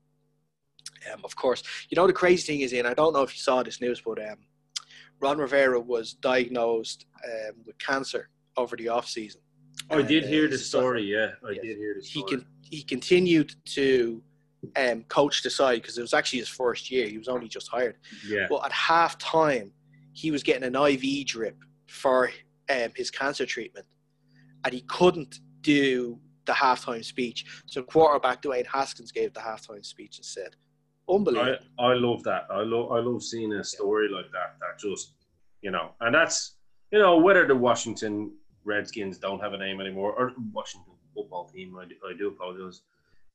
[1.12, 2.86] Um, of course, you know the crazy thing is, Ian.
[2.86, 4.36] I don't know if you saw this news, but um,
[5.20, 9.40] Ron Rivera was diagnosed um, with cancer over the off season.
[9.90, 11.02] I did uh, hear the story.
[11.04, 11.62] Yeah, I Yes.
[11.62, 12.30] did hear the He story.
[12.30, 14.22] can he continued to
[14.76, 17.06] um, coach the side because it was actually his first year.
[17.08, 17.96] He was only just hired.
[18.26, 19.72] yeah, But at half time,
[20.12, 21.56] he was getting an IV drip
[21.88, 22.30] for
[22.70, 23.86] um, his cancer treatment,
[24.64, 27.44] and he couldn't do the halftime speech.
[27.66, 30.54] So quarterback Dwayne Haskins gave the halftime speech and I,
[31.08, 31.56] Unbelievable.
[31.78, 32.46] I love that.
[32.50, 34.56] I love I love seeing a story like that.
[34.60, 35.14] That just
[35.60, 36.56] you know, and that's
[36.90, 38.32] you know whether the Washington
[38.64, 41.76] Redskins don't have a name anymore or Washington football team.
[41.78, 42.82] I do, I do apologize.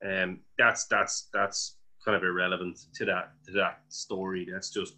[0.05, 4.47] Um, that's that's that's kind of irrelevant to that to that story.
[4.51, 4.95] That's just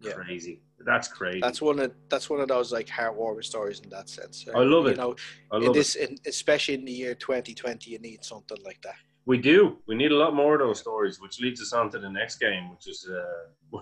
[0.00, 0.12] Yeah.
[0.12, 0.60] crazy.
[0.84, 1.40] That's crazy.
[1.40, 4.46] That's one of that's one of those like heartwarming stories in that sense.
[4.54, 4.96] I love You it.
[4.98, 5.14] know,
[5.50, 6.10] I in love this, it.
[6.10, 8.96] in, especially in the year 2020, you need something like that.
[9.24, 9.78] We do.
[9.86, 12.38] We need a lot more of those stories, which leads us on to the next
[12.38, 13.78] game, which is uh,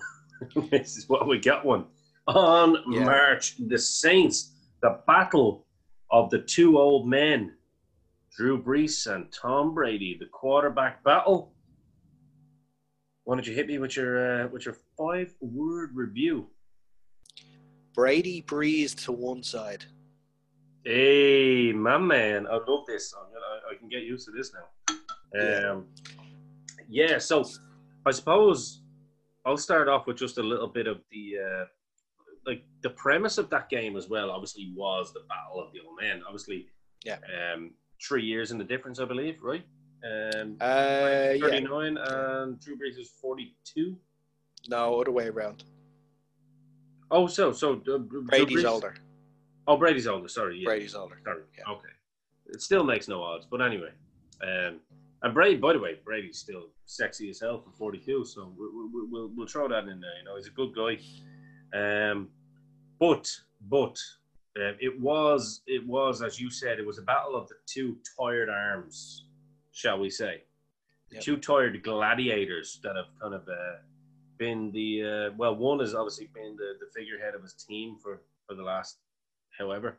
[0.70, 1.87] this is what we got one
[2.26, 3.05] on Yeah.
[3.05, 3.55] March.
[3.59, 5.66] The Saints, the battle
[6.11, 7.55] of the two old men,
[8.37, 11.53] Drew Brees and Tom Brady, the quarterback battle.
[13.24, 16.48] Why don't you hit me with your uh, with your five word review?
[17.94, 19.85] Brady breezed to one side.
[20.85, 23.12] Hey, my man, I love this.
[23.18, 24.96] I'm gonna, I can get used to this now.
[25.35, 25.71] Yeah.
[25.73, 25.87] Um,
[26.88, 27.19] yeah.
[27.19, 27.45] So,
[28.07, 28.83] I suppose
[29.45, 31.64] I'll start off with just a little bit of the uh,
[32.47, 34.31] like the premise of that game as well.
[34.31, 36.23] Obviously, was the battle of the old men.
[36.27, 36.66] Obviously,
[37.05, 37.19] Yeah.
[37.55, 39.64] Um, three years in the difference, I believe, right?
[40.03, 43.97] Um, Uh, yeah, 39 and Drew Brees is 42.
[44.69, 45.64] no, other way around.
[47.11, 48.95] Oh, so so uh, Brady's older.
[49.66, 50.29] Oh, Brady's older.
[50.29, 50.64] Sorry, yeah.
[50.64, 51.19] Brady's older.
[51.25, 51.43] Sorry.
[51.59, 51.73] Yeah.
[51.75, 51.88] Okay.
[52.47, 53.90] It still makes no odds, but anyway.
[54.43, 54.81] Um,
[55.23, 59.07] and Brady, by the way, Brady's still sexy as hell for 42, so we'll, we'll,
[59.11, 60.19] we'll, we'll throw that in there.
[60.19, 60.99] You know, he's a good guy.
[61.79, 62.29] Um,
[62.99, 63.31] but
[63.69, 63.97] but
[64.57, 67.97] um, it was it was as you said, it was a battle of the two
[68.19, 69.27] tired arms,
[69.73, 70.43] shall we say?
[71.11, 71.25] The Yep.
[71.25, 73.79] two tired gladiators that have kind of uh,
[74.39, 78.21] been the uh, well, one has obviously been the, the figurehead of his team for
[78.47, 78.99] for the last
[79.59, 79.99] however.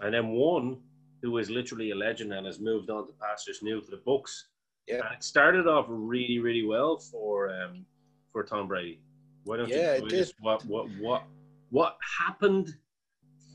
[0.00, 0.78] And then one
[1.22, 4.48] who is literally a legend and has moved on to pastures new for the books.
[4.86, 4.96] Yeah.
[4.96, 7.84] And it started off really, really well for um,
[8.32, 9.00] for Tom Brady.
[9.44, 11.24] Why don't Yeah, you it us what what what
[11.70, 12.74] what happened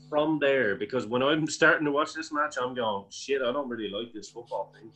[0.08, 0.76] from there?
[0.76, 4.12] Because when I'm starting to watch this match, I'm going, shit, I don't really like
[4.12, 4.92] this football thing.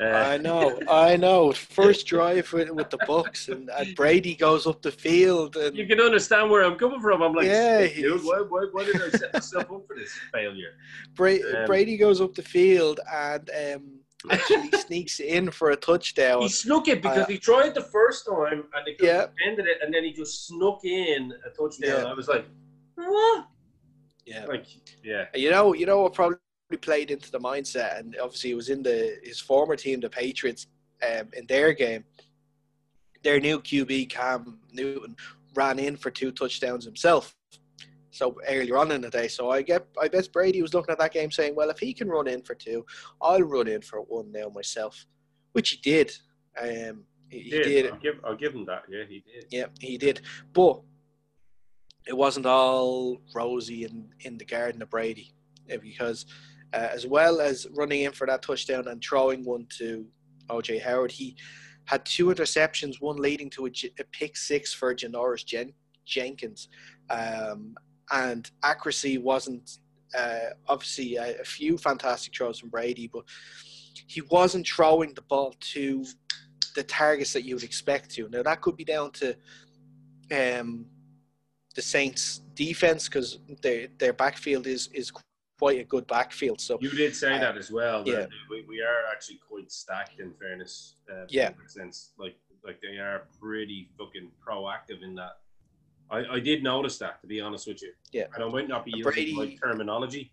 [0.00, 1.52] Uh, I know, I know.
[1.52, 5.86] First drive with, with the Bucs, and, and Brady goes up the field, and you
[5.86, 7.20] can understand where I'm coming from.
[7.22, 10.72] I'm like, Yeah, dude, why, why, why did I set myself up for this failure?
[11.14, 16.40] Bra- Um, Brady goes up the field, and um, actually sneaks in for a touchdown.
[16.42, 19.26] He snuck it because Uh, he tried the first time and they Yeah.
[19.46, 22.04] ended it, and then he just snuck in a touchdown.
[22.04, 22.10] Yeah.
[22.10, 22.46] I was like,
[22.94, 23.46] what?
[24.26, 24.44] Yeah.
[24.46, 24.66] Like,
[25.04, 25.24] yeah.
[25.34, 26.36] You know, you know what probably
[26.76, 30.66] played into the mindset, and obviously it was in the his former team, the Patriots,
[31.02, 32.04] um, in their game.
[33.22, 35.16] Their new QB Cam Newton
[35.54, 37.36] ran in for two touchdowns himself.
[38.12, 40.98] So earlier on in the day, so I get, I bet Brady was looking at
[40.98, 42.84] that game saying, "Well, if he can run in for two,
[43.20, 45.06] I'll run in for one now myself,"
[45.52, 46.12] which he did.
[46.60, 47.90] Um, he, he He did.
[47.90, 48.82] I'll give, I'll give him that.
[48.90, 49.46] Yeah, he did.
[49.50, 50.22] Yeah, he did.
[50.52, 50.80] But
[52.06, 55.32] it wasn't all rosy in, in the garden of Brady
[55.68, 56.26] because
[56.72, 60.06] uh, as well as running in for that touchdown and throwing one to
[60.48, 61.36] OJ Howard, he
[61.86, 65.72] had two interceptions, one leading to a pick six for Janoris Jen-
[66.04, 66.68] Jenkins.
[67.08, 67.74] Um,
[68.12, 69.78] and accuracy wasn't
[70.16, 73.24] uh, obviously a, a few fantastic throws from Brady, but
[74.06, 76.04] he wasn't throwing the ball to
[76.74, 78.28] the targets that you would expect to.
[78.28, 79.36] Now that could be down to
[80.32, 80.86] um,
[81.74, 85.12] the Saints' defense because their their backfield is is
[85.60, 86.58] quite a good backfield.
[86.58, 88.02] So You did say Uh, that as well.
[88.04, 88.26] that yeah.
[88.48, 90.94] we, we are actually quite stacked in fairness.
[91.12, 91.50] Uh, Yeah.
[91.66, 95.34] sense, like like they are pretty fucking proactive in that.
[96.10, 97.92] I, I did notice that to be honest with you.
[98.12, 98.26] Yeah.
[98.34, 100.32] and I might not be using Brady- the right terminology.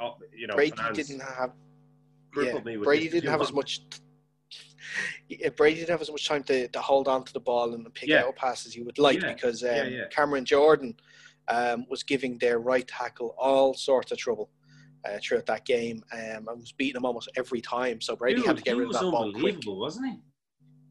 [0.00, 1.52] Oh, you know, Brady didn't have
[2.36, 3.80] yeah, me with Brady didn't have as much.
[5.56, 8.08] Brady didn't have as much time to, to hold on to the ball and pick
[8.08, 8.24] Yeah.
[8.24, 9.32] out passes he would like Yeah.
[9.34, 10.06] because um, yeah.
[10.10, 10.94] Cameron Jordan
[11.48, 14.50] um, was giving their right tackle all sorts of trouble
[15.04, 18.00] uh, throughout that game um, and was beating him almost every time.
[18.00, 19.36] So Brady had to get rid of that ball quick.
[19.36, 20.18] unbelievable, wasn't he?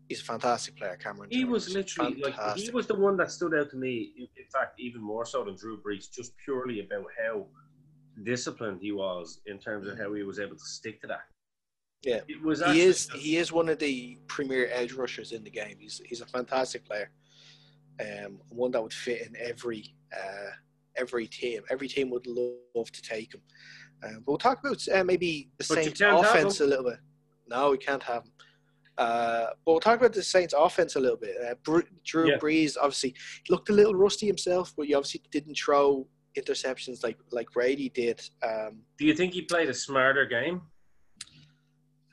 [0.10, 1.30] He's a fantastic player, Cameron.
[1.32, 4.13] He was literally like he was the one that stood out to me.
[4.17, 7.46] In in fact, even more so than Drew Brees, just purely about how
[8.24, 11.22] disciplined he was in terms of how he was able to stick to that.
[12.04, 12.22] Yeah.
[12.28, 12.63] it was.
[12.63, 15.76] he is just- he is one of the premier edge rushers in the game.
[15.78, 17.12] He's he's a fantastic player,
[18.00, 20.50] um, one that would fit in every uh,
[20.96, 21.62] every team.
[21.70, 23.41] Every team would love to take him.
[24.04, 27.00] Um, but we'll talk about uh, maybe the But Saints' offense a little bit.
[27.48, 28.32] No, we can't have him.
[28.98, 31.36] Uh, but we'll talk about the Saints' offense a little bit.
[31.39, 31.54] Uh,
[32.04, 32.38] Drew Yeah.
[32.38, 33.15] Brees obviously
[33.50, 38.22] looked a little rusty himself, but he obviously didn't throw interceptions like like Brady did.
[38.43, 40.62] Um, Do you think he played a smarter game?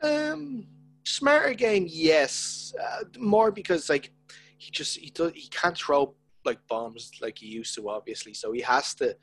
[0.03, 0.67] Um,
[1.05, 2.75] smarter game, yes.
[2.83, 4.13] Uh, more because like
[4.59, 8.35] he just he does he can't throw like bombs like he used to, obviously.
[8.35, 9.17] So he has to.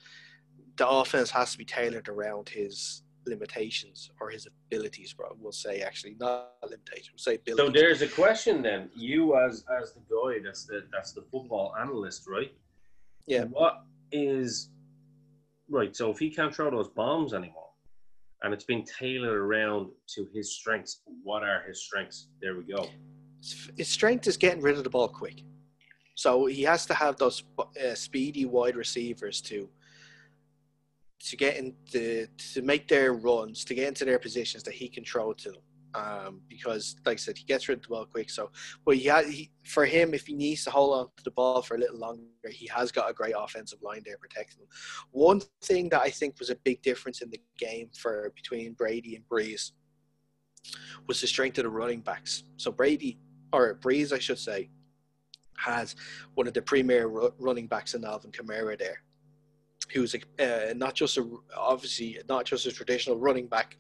[0.77, 5.13] The offense has to be tailored around his limitations or his abilities.
[5.13, 7.12] Bro, we'll say actually not limitations.
[7.13, 7.65] We'll say abilities.
[7.65, 8.89] So there's a question then.
[8.95, 12.51] You as as the guy that's the that's the football analyst, right?
[13.27, 13.43] Yeah.
[13.45, 14.69] What is
[15.69, 15.95] right?
[15.95, 17.69] So if he can't throw those bombs anymore,
[18.43, 22.27] and it's been tailored around to his strengths, what are his strengths?
[22.41, 22.88] There we go.
[23.77, 25.43] his strength is getting rid of the ball quick.
[26.15, 29.69] So he has to have those uh, speedy wide receivers to
[31.24, 35.04] to get into to make their runs, to get into their positions that he can
[35.04, 35.62] throw to them.
[35.93, 38.30] Um, because, like I said, he gets rid of the ball quick.
[38.30, 38.50] So,
[38.86, 41.62] but he, ha- he for him, if he needs to hold on to the ball
[41.62, 44.67] for a little longer, he has got a great offensive line there protecting him.
[45.12, 49.15] One thing that I think was a big difference in the game for between Brady
[49.17, 49.71] and Brees
[51.08, 52.43] was the strength of the running backs.
[52.56, 53.19] So Brady
[53.52, 54.69] or Brees, I should say,
[55.57, 55.95] has
[56.35, 59.01] one of the premier ru- running backs in Alvin Kamara there,
[59.93, 60.19] who's a,
[60.71, 63.77] uh, not just a obviously not just a traditional running back,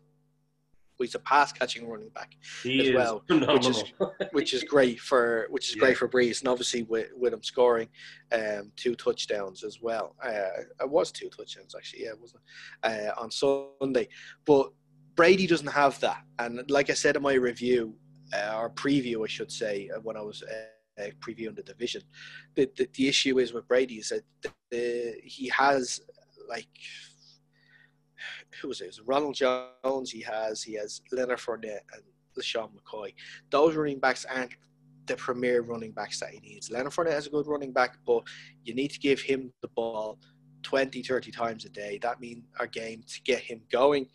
[0.97, 3.55] but he's a pass catching running back, He As well, phenomenal.
[3.55, 3.83] which is-
[4.33, 5.79] which is great for which is Yeah.
[5.81, 7.87] great for Brees, and obviously with, with him scoring
[8.31, 10.15] um, two touchdowns as well.
[10.23, 12.43] Uh, it was two touchdowns actually, yeah, wasn't?
[12.83, 14.07] Uh, on Sunday,
[14.45, 14.71] but
[15.15, 17.95] Brady doesn't have that, and like I said in my review
[18.33, 20.41] uh, or preview, I should say, uh, when I was
[21.01, 22.01] uh, previewing the division,
[22.55, 24.23] the, the the issue is with Brady is that
[24.69, 26.01] the, he has
[26.47, 26.67] like
[28.61, 28.85] who was it?
[28.85, 30.11] It was Ronald Jones.
[30.11, 32.03] He has he has Leonard Fournette and
[32.37, 33.13] LeSean McCoy.
[33.49, 34.55] Those running backs aren't
[35.07, 36.69] the premier running backs that he needs.
[36.69, 38.23] Leonard Fournette is a good running back, but
[38.63, 40.19] you need to give him the ball
[40.63, 41.99] 20, 30 times a day.
[42.01, 44.07] That means our game to get him going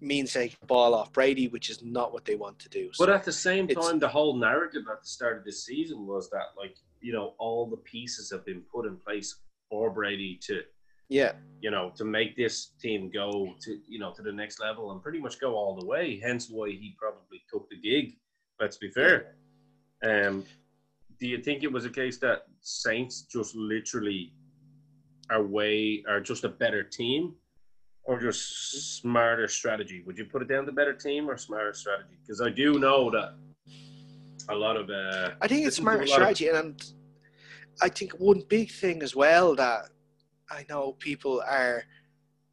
[0.00, 2.90] means taking the ball off Brady, which is not what they want to do.
[2.92, 6.06] So, But at the same time, the whole narrative at the start of this season
[6.06, 10.38] was that, like, you know, all the pieces have been put in place for Brady
[10.42, 10.62] to,
[11.08, 14.92] yeah, you know, to make this team go to, you know, to the next level
[14.92, 16.20] and pretty much go all the way.
[16.22, 18.16] Hence why he probably took the gig.
[18.60, 19.36] Let's be fair.
[20.04, 20.44] Um,
[21.18, 24.32] do you think it was a case that Saints just literally
[25.30, 27.34] are way are just a better team,
[28.08, 30.02] or just smarter strategy?
[30.06, 32.16] Would you put it down to better team or smarter strategy?
[32.22, 33.34] Because I do know that
[34.48, 34.88] a lot of.
[34.88, 36.82] Uh, I think it's smarter lot of- strategy, and
[37.82, 39.90] I think one big thing as well that
[40.50, 41.84] I know people are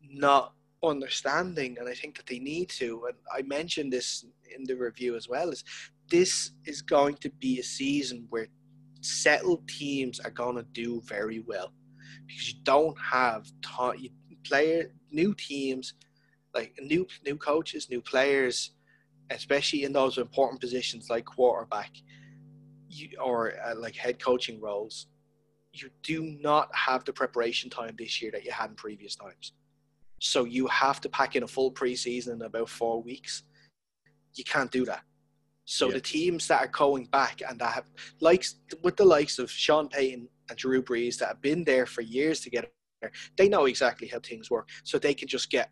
[0.01, 0.53] not
[0.83, 3.05] understanding, and I think that they need to.
[3.07, 4.25] And I mentioned this
[4.55, 5.51] in the review as well.
[5.51, 5.63] Is
[6.11, 8.47] this is going to be a season where
[8.99, 11.71] settled teams are going to do very well
[12.27, 13.47] because you don't have
[13.97, 14.09] you
[14.49, 15.93] player new teams
[16.53, 18.71] like new new coaches, new players,
[19.29, 21.91] especially in those important positions like quarterback
[22.89, 25.07] you, or uh, like head coaching roles,
[25.73, 29.53] you do not have the preparation time this year that you had in previous times.
[30.19, 33.43] So you have to pack in a full preseason in about four weeks.
[34.33, 35.03] You can't do that.
[35.65, 35.95] So Yeah.
[35.95, 37.89] the teams that are going back and that have
[38.21, 42.01] likes with the likes of Sean Payton and Drew Brees that have been there for
[42.01, 42.71] years to get there,
[43.37, 44.69] they know exactly how things work.
[44.83, 45.69] So they can just get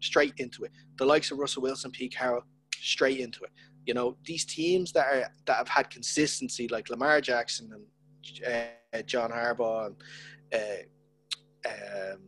[0.00, 0.72] straight into it.
[0.96, 2.44] The likes of Russell Wilson, Pete Carroll,
[2.80, 3.50] straight into it.
[3.86, 7.84] You know, these teams that are that have had consistency, like Lamar Jackson and
[8.94, 9.96] uh, John Harbaugh and
[11.66, 12.20] uh, um,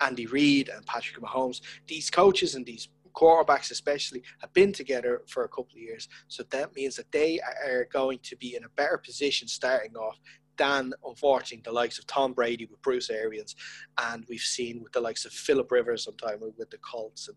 [0.00, 5.44] Andy Reid and Patrick Mahomes, these coaches and these quarterbacks especially have been together for
[5.44, 6.08] a couple of years.
[6.28, 10.18] So that means that they are going to be in a better position starting off
[10.60, 13.56] than unfortunately the likes of Tom Brady with Bruce Arians
[13.98, 17.30] and we've seen with the likes of Philip Rivers sometime with the Colts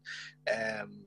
[0.45, 1.05] and um,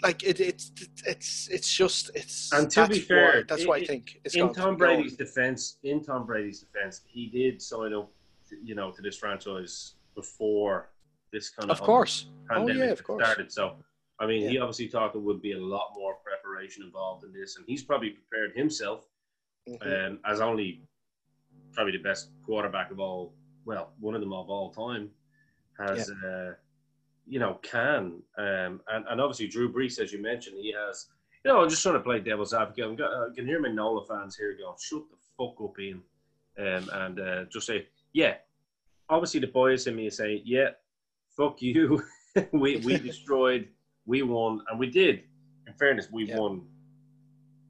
[0.00, 0.70] like it, it's
[1.04, 4.36] it's it's just it's And to that's be fair, what, that's what I think it's
[4.36, 5.00] in Tom be going.
[5.00, 8.10] Brady's defense, in Tom Brady's defense, he did sign up,
[8.48, 10.90] to, you know, to this franchise before
[11.32, 13.50] this kind of of course oh pandemic yeah of course started.
[13.50, 13.76] So,
[14.20, 17.56] I mean, he obviously thought there would be a lot more preparation involved in this,
[17.56, 19.08] and he's probably prepared himself
[19.68, 20.06] Mhm.
[20.06, 20.82] um, as only
[21.72, 23.32] probably the best quarterback of all,
[23.64, 25.10] well, one of them of all time,
[25.78, 26.52] has, uh,
[27.26, 28.22] you know, can.
[28.38, 31.06] Um, and, and obviously, Drew Brees, as you mentioned, he has,
[31.44, 32.84] you know, I'm just trying to play devil's advocate.
[32.84, 36.02] I'm got, I can hear my Nola fans here going, shut the fuck up, Ian.
[36.58, 38.34] Um, and uh, just say, yeah,
[39.08, 40.68] obviously, the boys in me saying, yeah,
[41.36, 42.02] fuck you.
[42.52, 43.68] we, we destroyed,
[44.06, 45.22] we won, and we did.
[45.66, 46.38] In fairness, we Yeah.
[46.38, 46.62] won.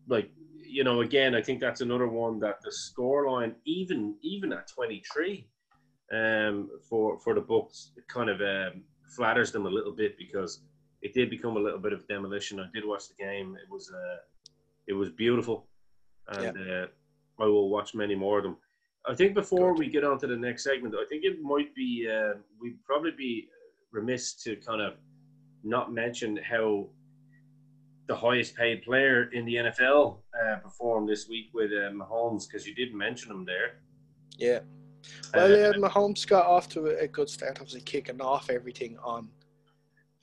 [0.09, 0.30] Like,
[0.72, 5.46] you know, again, I think that's another one that the scoreline, even even at 23,
[6.12, 8.82] um, for for the Bucs, it kind of um,
[9.14, 10.60] flatters them a little bit because
[11.02, 12.58] it did become a little bit of demolition.
[12.60, 14.18] I did watch the game; it was uh,
[14.86, 15.66] it was beautiful,
[16.28, 16.86] and uh,
[17.38, 18.56] I will watch many more of them.
[19.06, 19.80] I think before Good.
[19.80, 23.10] we get on to the next segment, I think it might be uh, we'd probably
[23.10, 23.48] be
[23.90, 24.94] remiss to kind of
[25.64, 26.88] not mention how
[28.07, 32.66] the highest paid player in the NFL uh, performed this week with uh, Mahomes because
[32.66, 33.80] you did mention him there.
[34.36, 34.61] Yeah.
[35.34, 39.28] Well, Uh, uh, Mahomes got off to a, good start, obviously kicking off everything on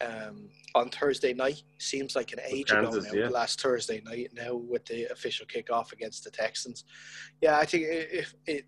[0.01, 1.61] um, on Thursday night.
[1.77, 3.30] Seems like an age Kansas, ago now, yeah.
[3.30, 6.86] last Thursday night now with the official kickoff against the Texans.
[7.41, 8.65] Yeah, I think it, it, it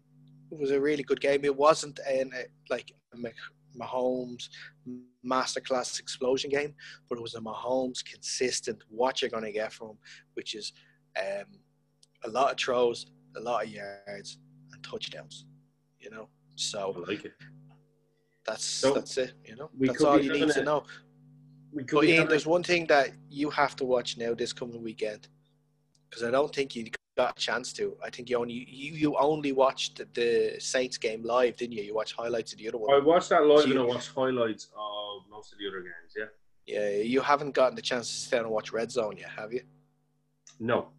[0.50, 1.46] was a really good game.
[1.46, 2.92] It wasn't an, uh, like
[3.80, 4.50] Mahomes
[5.26, 6.74] masterclass explosion game,
[7.08, 9.98] but it was a Mahomes consistent what you're going to get from him,
[10.34, 10.74] which is
[11.20, 11.46] um,
[12.24, 13.08] a lot of throws,
[13.38, 14.38] a lot of yards,
[14.72, 15.46] and touchdowns.
[16.00, 17.34] You know, so I like it.
[18.46, 19.34] that's So, that's it.
[19.46, 20.84] You know, that's all you need having to know.
[21.74, 25.28] But Ian, there's one thing that you have to watch now this coming weekend,
[26.10, 27.96] because I don't think you got a chance to.
[28.04, 31.84] I think you only you, you only watched the Saints game live, didn't you?
[31.84, 32.94] You watched highlights of the other one.
[32.94, 35.82] I watched that live So and you- I watched highlights of most of the other
[35.82, 36.14] games.
[36.18, 36.26] Yeah.
[36.68, 39.52] Yeah, you haven't gotten the chance to sit down and watch Red Zone yet, have
[39.52, 39.64] you?
[40.60, 40.90] No.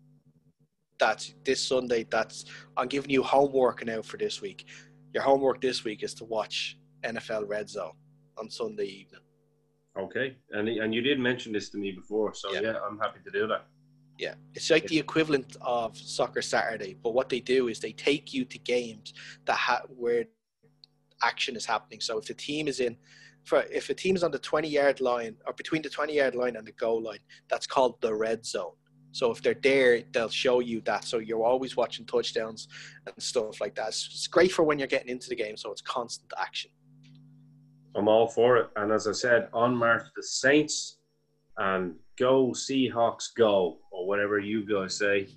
[0.99, 2.05] That's this Sunday.
[2.05, 2.45] That's
[2.77, 4.67] I'm giving you homework now for this week.
[5.15, 7.93] Your homework this week is to watch NFL Red Zone
[8.39, 9.21] on Sunday evening.
[9.97, 10.37] Okay.
[10.51, 12.61] And and you did mention this to me before, so Yeah.
[12.61, 13.67] yeah, I'm happy to do that.
[14.19, 18.33] Yeah, it's like the equivalent of Soccer Saturday, but what they do is they take
[18.33, 19.15] you to games
[19.47, 20.27] that ha- where
[21.23, 22.01] action is happening.
[22.01, 22.97] So if the team is in,
[23.45, 26.35] for if a team is on the twenty yard line or between the twenty yard
[26.35, 28.75] line and the goal line, that's called the red zone.
[29.13, 31.05] So if they're there, they'll show you that.
[31.05, 32.69] So you're always watching touchdowns
[33.07, 33.89] and stuff like that.
[33.89, 36.71] It's great for when you're getting into the game, so it's constant action.
[37.95, 38.71] I'm all for it.
[38.77, 40.99] And as I said, on March the Saints
[41.59, 45.29] and go Seahawks go or whatever you guys say.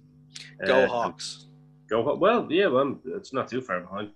[0.66, 1.48] Go Uh, Hawks!
[1.90, 4.10] Go well, yeah, well, it's not too far behind.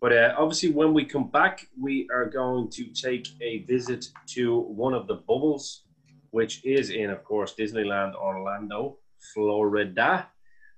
[0.00, 4.58] But uh, obviously, when we come back, we are going to take a visit to
[4.58, 5.84] one of the bubbles,
[6.30, 8.98] which is in, of course, Disneyland Orlando,
[9.32, 10.26] Florida,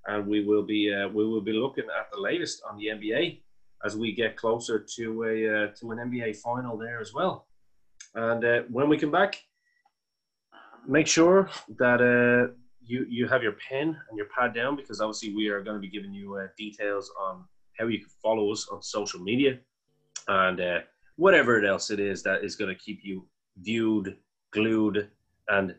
[0.06, 3.40] and we will be uh, we will be looking at the latest on the NBA
[3.84, 7.46] as we get closer to a uh, to an NBA final there as well.
[8.14, 9.36] And uh, when we come back,
[10.86, 12.52] make sure that uh,
[12.84, 15.80] you you have your pen and your pad down because obviously we are going to
[15.80, 17.44] be giving you uh, details on
[17.78, 19.58] how you can follow us on social media
[20.28, 20.78] and uh,
[21.16, 23.26] whatever else it is that is going to keep you
[23.58, 24.16] viewed,
[24.52, 25.10] glued,
[25.48, 25.74] and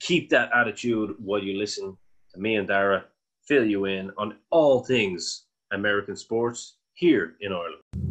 [0.00, 1.96] keep that attitude while you listen
[2.32, 3.04] to me and Dara
[3.46, 8.09] fill you in on all things American sports here in Ireland.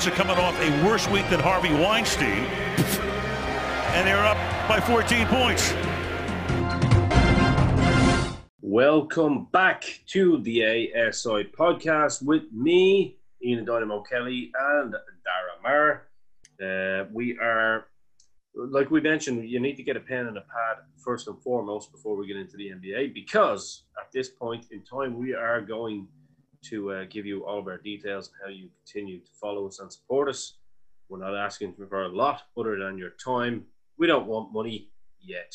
[0.00, 2.44] Giants are coming off a worse week than Harvey Weinstein,
[3.92, 5.74] and they're up by 14 points.
[8.62, 16.08] Welcome back to the ASI podcast with me, Ian Dynamo Kelly, and Dara Maher.
[16.62, 17.88] Uh, we are,
[18.54, 21.92] like we mentioned, you need to get a pen and a pad first and foremost
[21.92, 26.08] before we get into the NBA because at this point in time, we are going
[26.64, 29.80] to uh, give you all of our details and how you continue to follow us
[29.80, 30.54] and support us.
[31.08, 33.64] We're not asking for a lot other than your time.
[33.98, 34.90] We don't want money
[35.20, 35.52] yet.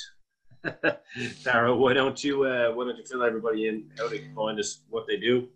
[1.43, 4.59] Dara, why don't you uh, why don't you fill everybody in how they can find
[4.59, 5.47] us, what they do?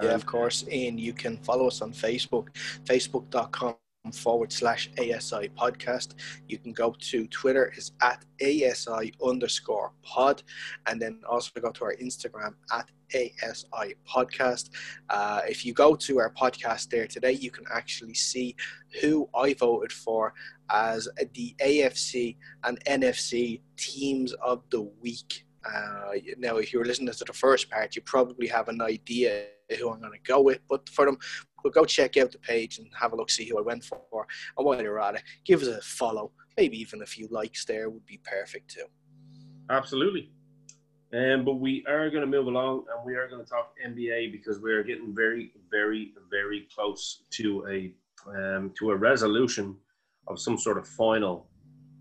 [0.00, 0.64] Yeah, of course.
[0.70, 2.48] And you can follow us on Facebook,
[2.84, 3.74] facebook.com
[4.10, 6.14] forward slash ASI podcast.
[6.48, 10.42] You can go to Twitter is at ASI underscore pod.
[10.86, 14.70] And then also go to our Instagram at ASI podcast.
[15.08, 18.56] Uh, if you go to our podcast there today, you can actually see
[19.00, 20.34] who I voted for
[20.70, 25.44] as the AFC and NFC teams of the week.
[25.64, 29.44] Uh, now, if you were listening to the first part, you probably have an idea
[29.76, 30.60] who I'm going to go with.
[30.68, 31.18] But for them,
[31.70, 34.26] go check out the page and have a look, see who I went for.
[34.56, 36.32] And while you're at it, give us a follow.
[36.56, 38.86] Maybe even a few likes there would be perfect too.
[39.70, 40.30] Absolutely.
[41.14, 44.32] Um, but we are going to move along and we are going to talk NBA
[44.32, 47.94] because we are getting very, very, very close to a
[48.28, 49.76] um, to a resolution
[50.28, 51.48] of some sort of final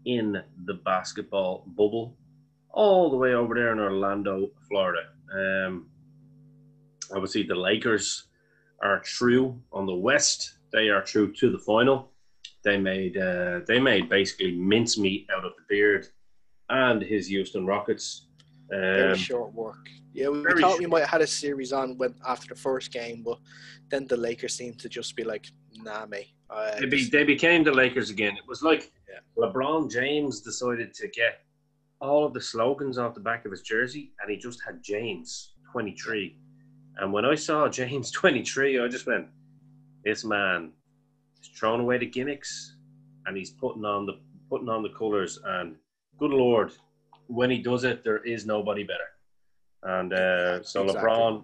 [0.06, 2.16] in the basketball bubble,
[2.70, 5.10] all the way over there in Orlando, Florida.
[5.34, 5.88] Um,
[7.14, 8.26] obviously, the Lakers
[8.82, 10.58] are true on the West.
[10.72, 12.12] They are true to the final.
[12.64, 16.08] They made uh, they made basically mincemeat out of the beard
[16.70, 18.28] and his Houston Rockets.
[18.74, 19.90] Um, very short work.
[20.14, 22.92] Yeah, we, we thought we might have had a series on when after the first
[22.92, 23.40] game, but
[23.90, 27.64] then the Lakers seemed to just be like, "Nah, mate." Uh, they, be, they became
[27.64, 28.34] the Lakers again.
[28.34, 29.20] It was like yeah.
[29.38, 31.40] LeBron James decided to get
[32.00, 35.54] all of the slogans off the back of his jersey, and he just had James
[35.72, 36.38] twenty three.
[36.98, 39.28] And when I saw James 23, I just went,
[40.04, 40.72] this man
[41.42, 42.76] is throwing away the gimmicks
[43.26, 44.20] and he's putting on the
[44.50, 45.40] putting on the colours.
[45.46, 45.76] And
[46.18, 46.72] good lord,
[47.28, 49.12] when he does it, there is nobody better.
[49.84, 51.10] And uh, so exactly.
[51.10, 51.44] LeBron,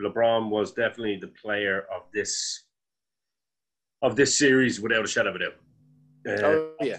[0.00, 2.64] LeBron was definitely the player of this
[4.02, 5.54] of this series without a shadow of a doubt.
[6.26, 6.98] Uh, oh yeah.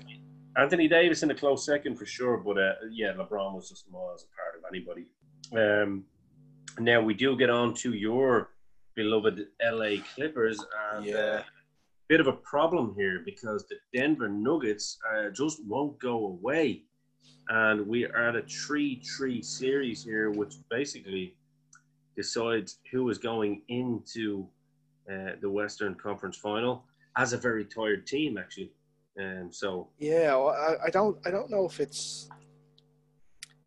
[0.58, 4.26] Anthony Davis in a close second for sure, but uh, yeah, LeBron was just miles
[4.26, 5.06] apart of anybody.
[5.54, 6.04] Um,
[6.80, 8.50] now we do get on to your
[8.96, 10.64] beloved LA Clippers,
[10.94, 11.16] and yeah.
[11.16, 11.44] uh,
[12.08, 16.84] bit of a problem here because the Denver Nuggets uh, just won't go away,
[17.50, 21.36] and we are at a three-three series here, which basically
[22.16, 24.48] decides who is going into
[25.12, 26.84] uh, the Western Conference Final
[27.18, 28.72] as a very tired team, actually.
[29.20, 32.30] Um, so yeah, well, I, I don't I don't know if it's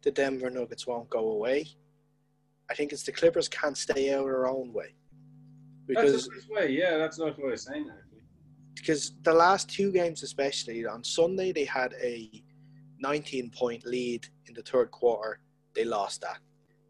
[0.02, 1.66] the Denver Nuggets won't go away.
[2.72, 4.94] I think it's the Clippers can't stay out of their own way.
[5.86, 6.70] Because that's way.
[6.70, 7.86] Yeah, that's not what I was saying.
[7.92, 8.22] Actually.
[8.74, 12.30] Because the last two games, especially on Sunday, they had a
[12.98, 15.40] 19 point lead in the third quarter.
[15.74, 16.38] They lost that.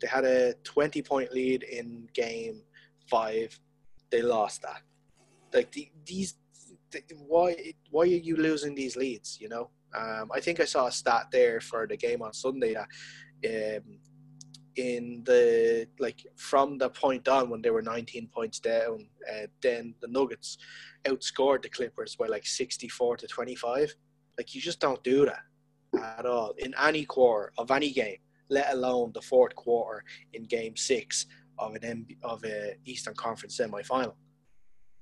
[0.01, 2.63] They had a 20 point lead in game
[3.11, 3.59] five.
[4.13, 4.83] They lost that.
[5.53, 6.37] Like the, these,
[6.93, 7.57] the, why
[7.91, 9.41] why are you losing these leads?
[9.41, 12.75] You know, um, I think I saw a stat there for the game on Sunday
[12.75, 12.89] that
[13.45, 13.99] um,
[14.77, 19.95] in the like from the point on when they were 19 points down uh, then
[20.01, 20.59] the nuggets
[21.05, 23.95] outscored the clippers by like 64 to 25
[24.39, 25.43] like you just don't do that
[26.19, 28.19] at all in any quarter of any game
[28.49, 30.05] let alone the fourth quarter
[30.35, 31.27] in game six
[31.59, 34.17] of an MB, of a eastern conference semi-final.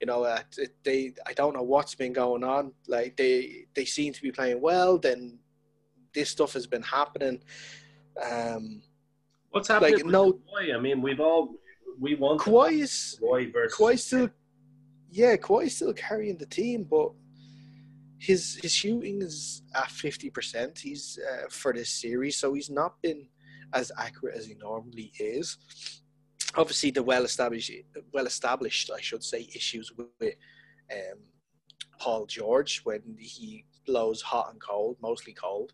[0.01, 0.41] You know uh,
[0.83, 2.73] they i don't know what's been going on.
[2.89, 5.39] Like they they seem to be playing well then
[6.15, 7.43] this stuff has been happening.
[8.23, 8.83] Um
[9.51, 10.75] What's happening like, no, Kawhi?
[10.75, 11.57] I mean, we've all
[11.99, 14.31] we want Kawhi is Kawhi versus Kawhi still,
[15.11, 17.11] yeah, Kawhi still carrying the team, but
[18.19, 20.79] his his shooting is at fifty percent.
[20.79, 23.27] He's uh, for this series, so he's not been
[23.73, 25.57] as accurate as he normally is.
[26.57, 27.71] Obviously, the well established,
[28.13, 30.35] well established, I should say, issues with
[30.93, 31.19] um,
[31.99, 35.73] Paul George when he blows hot and cold, mostly cold.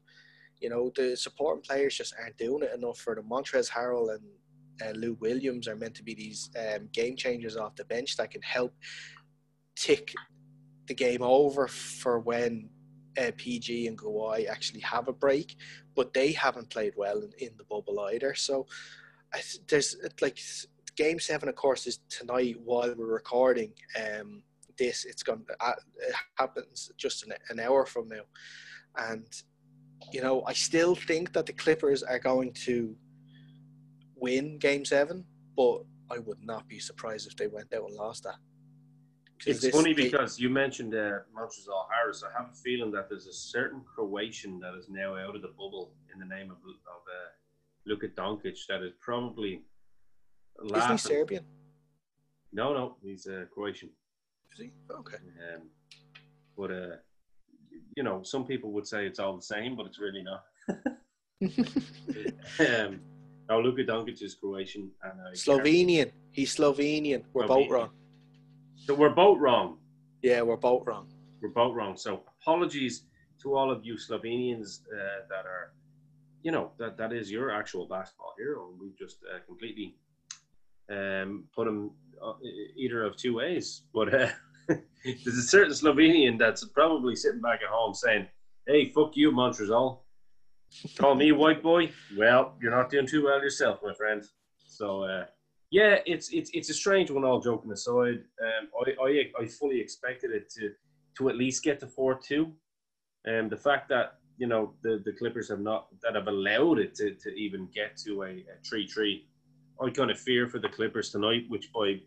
[0.60, 3.28] You know, the supporting players just aren't doing it enough for them.
[3.28, 4.22] Montrezl Harrell and
[4.82, 8.30] uh, Lou Williams are meant to be these um, game changers off the bench that
[8.30, 8.74] can help
[9.74, 10.12] tick
[10.86, 12.68] the game over for when
[13.18, 15.56] uh, PG and Kawhi actually have a break,
[15.94, 18.34] but they haven't played well in, in the bubble either.
[18.34, 18.66] So
[19.34, 20.38] I, there's like
[20.96, 23.72] game seven, of course, is tonight while we're recording.
[23.96, 24.42] Um,
[24.78, 28.22] this it's going to uh, it happens just an, an hour from now,
[28.96, 29.26] and
[30.12, 32.94] you know I still think that the Clippers are going to
[34.16, 35.24] win Game Seven,
[35.56, 38.36] but I would not be surprised if they went out and lost that.
[39.44, 42.22] It's this, funny because you mentioned uh, Montrezl Harris.
[42.24, 45.48] I have a feeling that there's a certain Croatian that is now out of the
[45.48, 47.30] bubble in the name of, of uh,
[47.84, 49.62] Luka Doncic that is probably
[50.58, 50.94] laughing.
[50.94, 51.44] Isn't he Serbian?
[52.52, 53.90] No, no, he's uh, Croatian.
[54.52, 54.72] Is he?
[54.90, 55.16] Okay.
[55.54, 55.68] Um,
[56.56, 56.96] but uh,
[57.96, 60.44] you know, some people would say it's all the same, but it's really not.
[62.60, 63.00] um,
[63.48, 66.12] now Luka Doncic is Croatian and uh, Slovenian.
[66.30, 67.24] He's Slovenian.
[67.32, 67.48] We're Slovenian.
[67.48, 67.90] both wrong.
[68.76, 69.78] So we're both wrong.
[70.22, 71.08] Yeah, we're both wrong.
[71.40, 71.96] We're both wrong.
[71.96, 73.04] So apologies
[73.42, 75.72] to all of you Slovenians uh, that are,
[76.42, 79.96] you know, that, that is your actual basketball hero, and we've just uh, completely
[80.90, 81.90] um, put him
[82.22, 82.34] uh,
[82.76, 83.82] either of two ways.
[83.94, 84.28] But uh,
[85.04, 88.26] there's a certain Slovenian that's probably sitting back at home saying,
[88.66, 90.00] "Hey, fuck you, Montrezl.
[90.98, 91.90] Call me white boy.
[92.16, 94.24] Well, you're not doing too well yourself, my friend."
[94.66, 95.26] So uh,
[95.70, 97.24] yeah, it's it's it's a strange one.
[97.24, 100.72] All joking aside, um, I, I I fully expected it to
[101.18, 102.52] to at least get to four two,
[103.24, 106.78] and um, the fact that you know the the Clippers have not that have allowed
[106.78, 109.28] it to to even get to a, a three three.
[109.80, 112.00] I kind of fear for the Clippers tonight, which by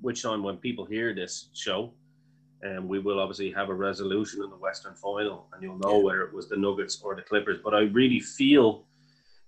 [0.00, 1.92] which time when people hear this show,
[2.62, 5.98] and um, we will obviously have a resolution in the Western Final, and you'll know
[5.98, 7.58] whether it was the Nuggets or the Clippers.
[7.62, 8.84] But I really feel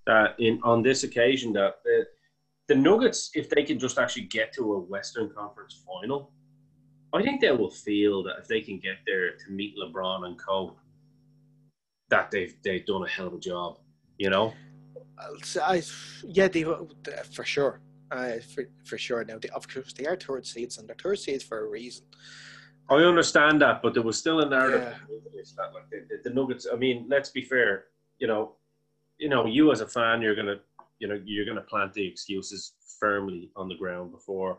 [0.07, 2.07] that in on this occasion that the,
[2.69, 6.33] the Nuggets, if they can just actually get to a Western Conference final,
[7.13, 10.39] I think they will feel that if they can get there to meet LeBron and
[10.39, 10.77] Co,
[12.09, 13.79] that they've they've done a hell of a job.
[14.19, 14.55] You know.
[15.63, 15.83] I,
[16.25, 16.65] yeah, they
[17.31, 17.81] for sure.
[18.13, 19.25] Uh, for, for sure.
[19.25, 22.05] Now, they, of course, they are third seeds, and they're third seeds for a reason.
[22.91, 25.43] I understand that, but there was still a narrative yeah.
[25.57, 26.67] that, like the, the, the, Nuggets.
[26.71, 27.85] I mean, let's be fair.
[28.19, 28.53] You know,
[29.19, 30.57] you know, you as a fan, you're gonna
[31.03, 34.59] you know you're going to plant the excuses firmly on the ground before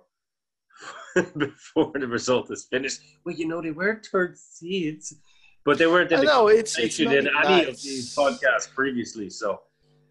[1.37, 3.01] before the result is finished.
[3.23, 5.15] Well, you know they were third seeds,
[5.63, 6.11] but they weren't.
[6.11, 7.69] No, it's, it's not in any that.
[7.69, 9.29] of these podcasts previously.
[9.29, 9.61] So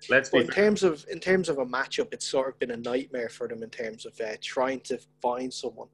[0.08, 2.76] let's be in terms of in terms of a matchup, it's sort of been a
[2.76, 5.88] nightmare for them in terms of uh, trying to find someone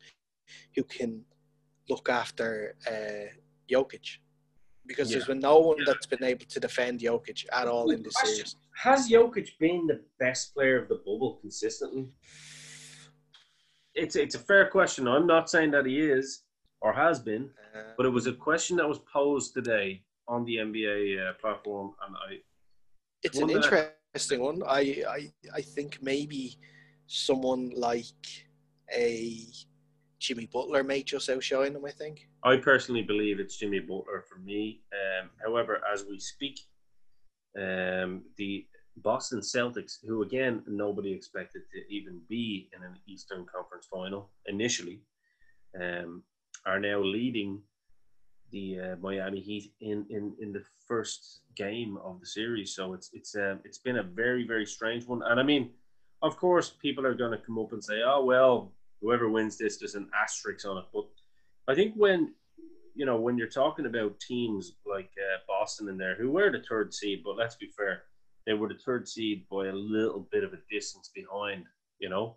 [0.75, 1.23] who can
[1.89, 3.33] look after uh,
[3.71, 4.19] Jokic
[4.87, 5.17] because yeah.
[5.17, 5.85] there's been no one yeah.
[5.87, 10.01] that's been able to defend Jokic at all in this series has Jokic been the
[10.21, 12.13] best player of the bubble consistently?
[13.95, 15.09] It's it's a fair question.
[15.09, 16.43] I'm not saying that he is
[16.81, 17.51] or has been,
[17.97, 22.15] but it was a question that was posed today on the NBA uh, platform, and
[22.17, 22.39] I.
[23.25, 23.89] It's an interesting
[24.33, 24.63] one.
[24.67, 26.59] I, I I think maybe
[27.07, 28.05] someone like
[28.95, 29.41] a
[30.19, 31.85] Jimmy Butler may just outshine him.
[31.85, 32.29] I think.
[32.45, 34.83] I personally believe it's Jimmy Butler for me.
[34.93, 36.59] Um, however, as we speak,
[37.57, 43.87] um, the Boston Celtics, who again nobody expected to even be in an Eastern Conference
[43.93, 45.03] final initially,
[45.81, 46.23] um,
[46.67, 47.63] are now leading
[48.51, 52.75] the uh, Miami Heat in, in, in the first game of the series.
[52.75, 55.23] So it's it's um, it's been a very very strange one.
[55.25, 55.71] And I mean,
[56.23, 59.79] of course, people are going to come up and say, "Oh well, whoever wins this,
[59.79, 61.07] there's an asterisk on it." But
[61.69, 62.35] I think when
[62.99, 66.65] you know, when you're talking about teams like uh, Boston in there, who were the
[66.69, 68.03] third seed, but let's be fair,
[68.45, 71.65] they were the third seed by a little bit of a distance behind,
[72.01, 72.35] you know.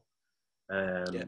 [0.70, 1.24] Um, yeah.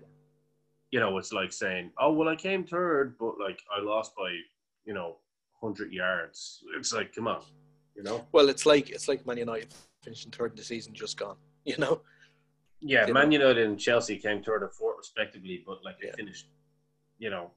[0.92, 4.38] You know, it's like saying, "Oh, well, I came third, but like I lost by,
[4.86, 5.18] you know,
[5.62, 7.44] hundred yards." It's like, come on,
[7.96, 8.26] you know.
[8.32, 9.74] Well, it's like it's like Man United
[10.04, 12.02] finishing third in the season, just gone, you know.
[12.82, 13.38] Yeah, you Man know?
[13.38, 16.16] United and Chelsea came third and fourth respectively, but like they yeah.
[16.16, 16.48] finished,
[17.18, 17.52] you know,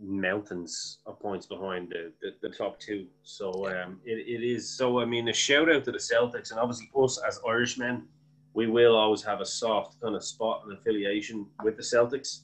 [0.00, 3.06] mountains of points behind the, the, the top two.
[3.22, 4.68] So um, it, it is.
[4.68, 8.06] So I mean, a shout out to the Celtics and obviously us as Irishmen,
[8.54, 12.40] we will always have a soft kind of spot and affiliation with the Celtics.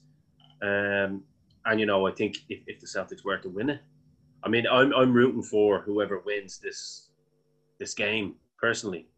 [0.62, 1.22] Um,
[1.64, 3.80] and you know, I think if, if the Celtics were to win it,
[4.44, 7.08] I mean, I'm I'm rooting for whoever wins this
[7.78, 9.08] this game personally.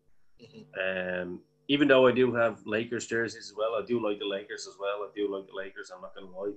[0.42, 1.22] Mm-hmm.
[1.22, 4.66] Um, even though I do have Lakers jerseys as well, I do like the Lakers
[4.66, 4.98] as well.
[5.02, 5.90] I do like the Lakers.
[5.94, 6.52] I'm not gonna lie.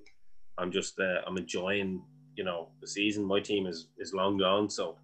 [0.58, 2.02] I'm just uh, I'm enjoying
[2.36, 3.24] you know the season.
[3.24, 4.98] My team is is long gone, so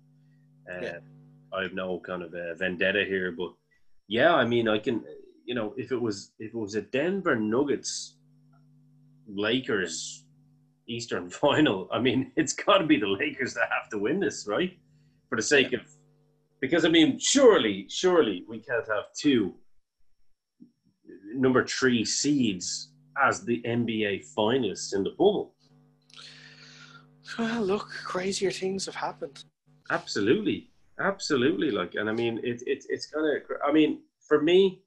[0.71, 0.97] uh, Yeah.
[1.53, 3.31] I have no kind of a vendetta here.
[3.31, 3.53] But
[4.07, 5.03] yeah, I mean, I can
[5.45, 8.17] you know if it was if it was a Denver Nuggets
[9.27, 10.22] Lakers
[10.87, 14.47] Eastern Final, I mean, it's got to be the Lakers that have to win this,
[14.47, 14.77] right?
[15.29, 15.81] For the sake of
[16.61, 19.55] because I mean, surely, surely we can't have two
[21.35, 25.55] number three seeds as the NBA finalists in the bubble.
[27.37, 29.43] Well, look, crazier things have happened.
[29.89, 30.69] Absolutely,
[30.99, 31.71] absolutely.
[31.71, 33.43] Like, and I mean, it, it it's kind of.
[33.67, 34.81] I mean, for me,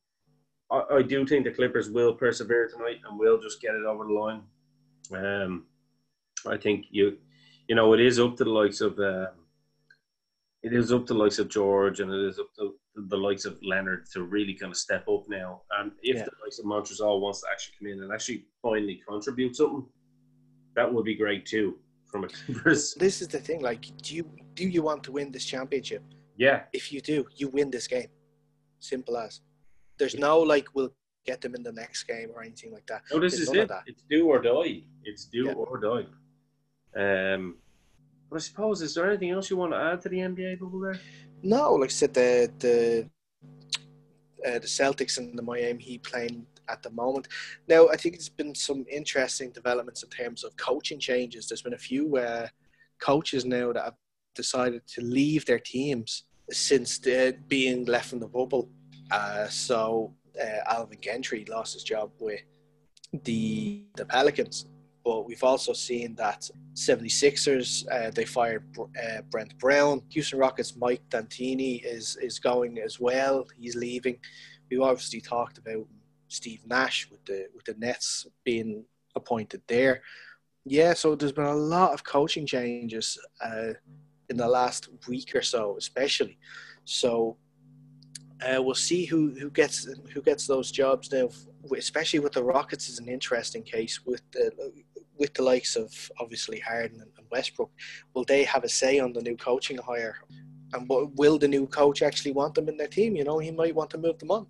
[0.71, 4.05] I, I do think the Clippers will persevere tonight and will just get it over
[4.05, 4.43] the line.
[5.13, 5.67] Um,
[6.45, 7.17] I think you,
[7.69, 8.99] you know, it is up to the likes of.
[8.99, 9.29] Um,
[10.63, 12.75] it is up to the likes of George and it is up to
[13.09, 15.63] the likes of Leonard to really kind of step up now.
[15.79, 16.25] And if Yeah.
[16.25, 19.87] the likes of Montrezl wants to actually come in and actually finally contribute something,
[20.75, 22.29] that would be great too from a.
[22.99, 23.61] This is the thing.
[23.63, 26.03] Like, do you do you want to win this championship?
[26.37, 28.09] Yeah, If you do, you win this game.
[28.81, 29.41] Simple as.
[29.99, 30.93] There's no like we'll
[31.25, 33.03] get them in the next game or anything like that.
[33.13, 33.71] No, this There's is it.
[33.87, 34.83] It's do or die.
[35.05, 35.53] It's do Yeah.
[35.53, 36.07] or die.
[36.97, 37.57] Um,
[38.31, 40.81] but I suppose is there anything else you want to add to the NBA bubble
[40.81, 40.99] there?
[41.43, 43.11] No, like I said, the the
[44.47, 47.29] uh, the Celtics and the Miami Heat playing at the moment.
[47.69, 51.49] Now, I think there's been some interesting developments in terms of coaching changes.
[51.49, 52.49] There's been a few uh,
[53.01, 53.95] coaches now that have
[54.35, 56.99] decided to leave their teams since
[57.49, 58.71] being left in the bubble.
[59.11, 62.41] Uh, so uh, Alvin Gentry lost his job with
[63.25, 64.67] the the Pelicans.
[65.07, 70.03] But we've also seen that 76ers, uh, they fired uh, Brett Brown.
[70.09, 73.47] Houston Rockets, Mike D'Antoni is, is going as well.
[73.57, 74.19] He's leaving.
[74.69, 75.87] We've obviously talked about
[76.27, 78.85] Steve Nash with the with the Nets being
[79.15, 80.03] appointed there.
[80.65, 83.75] Yeah, so there's been a lot of coaching changes uh,
[84.29, 86.37] in the last week or so, especially.
[86.85, 87.37] So
[88.45, 91.29] uh, we'll see who, who gets who gets those jobs now.
[91.77, 94.51] Especially with the Rockets, is an interesting case with the
[95.19, 97.71] with the likes of obviously Harden and Westbrook.
[98.15, 100.17] Will they have a say on the new coaching hire?
[100.73, 103.17] And what, will the new coach actually want them in their team?
[103.17, 104.47] You know, he might want to move them on.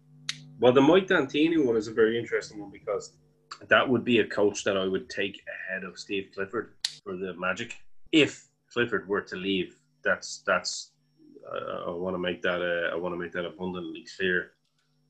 [0.59, 3.13] Well, the Mike D'Antoni one is a very interesting one because
[3.69, 6.73] that would be a coach that I would take ahead of Steve Clifford
[7.05, 7.77] for the Magic.
[8.13, 10.93] If Clifford were to leave, that's that's.
[11.47, 12.61] Uh, I want to make that.
[12.61, 14.53] Uh, I want to make that abundantly clear.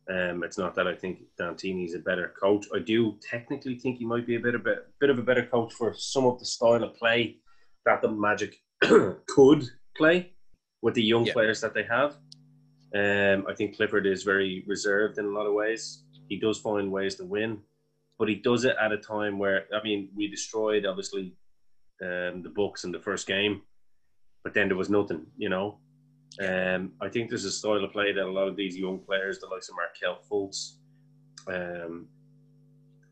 [0.09, 2.67] Um, it's not that I think D'Antoni is a better coach.
[2.75, 5.45] I do technically think he might be a bit of a bit of a better
[5.45, 7.39] coach for some of the style of play
[7.85, 9.65] that the Magic could
[9.97, 10.33] play
[10.83, 11.33] with the young Yeah.
[11.33, 12.17] players that they have.
[12.95, 16.05] Um, I think Clifford is very reserved in a lot of ways.
[16.29, 17.59] He does find ways to win,
[18.19, 21.35] but he does it at a time where I mean, we destroyed obviously
[22.01, 23.63] um, the Bucks in the first game,
[24.45, 25.79] but then there was nothing, you know.
[26.41, 29.39] Um, I think there's a style of play that a lot of these young players,
[29.39, 30.77] the likes of Markelle Fultz,
[31.49, 32.09] um,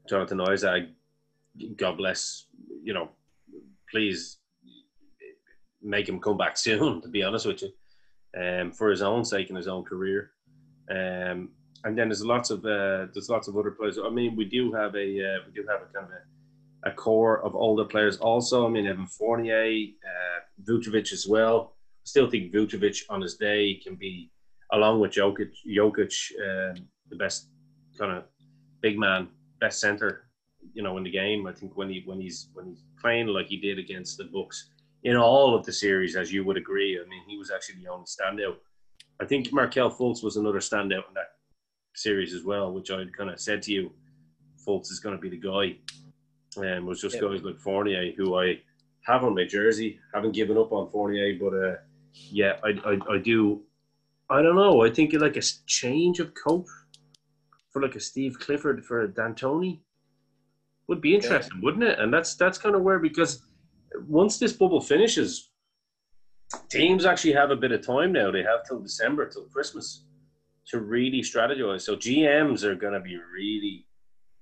[0.08, 0.84] Jonathan Isaac,
[1.76, 2.46] God bless,
[2.82, 3.10] you know,
[3.90, 4.38] please
[5.82, 7.00] make him come back soon.
[7.02, 7.70] To be honest with you,
[8.40, 10.30] um, for his own sake and his own career.
[10.90, 11.50] Um,
[11.84, 13.98] and then there's lots of uh, there's lots of other players.
[13.98, 16.10] I mean, we do have a uh, we do have a kind of
[16.84, 18.66] a, a core of older players also.
[18.66, 21.73] I mean, Evan Fournier, uh, Vucevic as well.
[22.04, 24.30] Still think Vucevic on his day can be,
[24.72, 27.48] along with Jokic, Jokic um, the best
[27.98, 28.24] kind of
[28.80, 29.28] big man,
[29.60, 30.28] best center,
[30.74, 31.46] you know, in the game.
[31.46, 34.68] I think when he when he's when he's playing like he did against the Bucks
[35.02, 36.98] in all of the series, as you would agree.
[37.00, 38.56] I mean, he was actually the only standout.
[39.20, 41.34] I think Markelle Fultz was another standout in that
[41.94, 43.92] series as well, which I kind of said to you,
[44.66, 45.76] Fultz is going to be the guy.
[46.56, 47.22] And um, was just Yeah.
[47.22, 48.60] guys like Fournier, who I
[49.02, 50.00] have on my jersey.
[50.12, 51.76] Haven't given up on Fournier, but uh,
[52.14, 53.62] yeah, I, I, I do.
[54.30, 54.84] I don't know.
[54.84, 56.66] I think like a change of coach
[57.70, 59.80] for like a Steve Clifford for a D'Antoni
[60.86, 61.98] would be interesting, wouldn't it?
[61.98, 63.42] And that's that's kind of where because
[64.06, 65.50] once this bubble finishes,
[66.68, 68.30] teams actually have a bit of time now.
[68.30, 70.04] They have till December, till Christmas,
[70.68, 71.82] to really strategize.
[71.82, 73.86] So GMs are going to be really,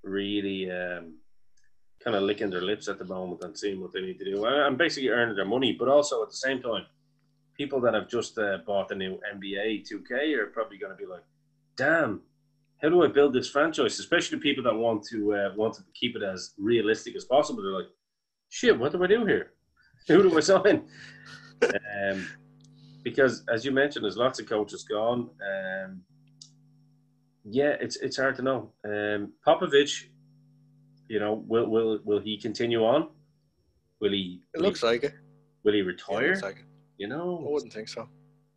[0.03, 1.15] really um,
[2.03, 4.45] kind of licking their lips at the moment and seeing what they need to do,
[4.45, 5.75] and basically earning their money.
[5.79, 6.85] But also at the same time,
[7.57, 11.07] people that have just uh, bought the new NBA 2K are probably going to be
[11.07, 11.25] like,
[11.77, 12.23] "Damn."
[12.83, 14.01] How do I build this franchise?
[14.01, 17.63] Especially people that want to uh, want to keep it as realistic as possible.
[17.63, 17.91] They're like,
[18.49, 19.53] "Shit, what do I do here?
[20.09, 20.89] Who do I sign?"
[21.63, 22.27] um,
[23.05, 25.31] because as you mentioned, there's lots of coaches gone.
[25.49, 26.03] Um,
[27.45, 28.73] yeah, it's it's hard to know.
[28.85, 30.07] Um, Popovich,
[31.09, 33.11] you know, will will will he continue on?
[34.01, 34.43] Will he?
[34.55, 35.15] It looks he, like it.
[35.65, 36.29] Will he Yeah, it retire?
[36.31, 36.43] looks
[36.99, 38.09] like know, I wouldn't think so.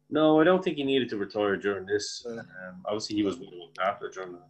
[0.10, 2.26] no, I don't think he needed to retire during this.
[2.26, 2.40] Yeah.
[2.40, 3.48] Um, obviously, he was the
[3.84, 4.42] after during the,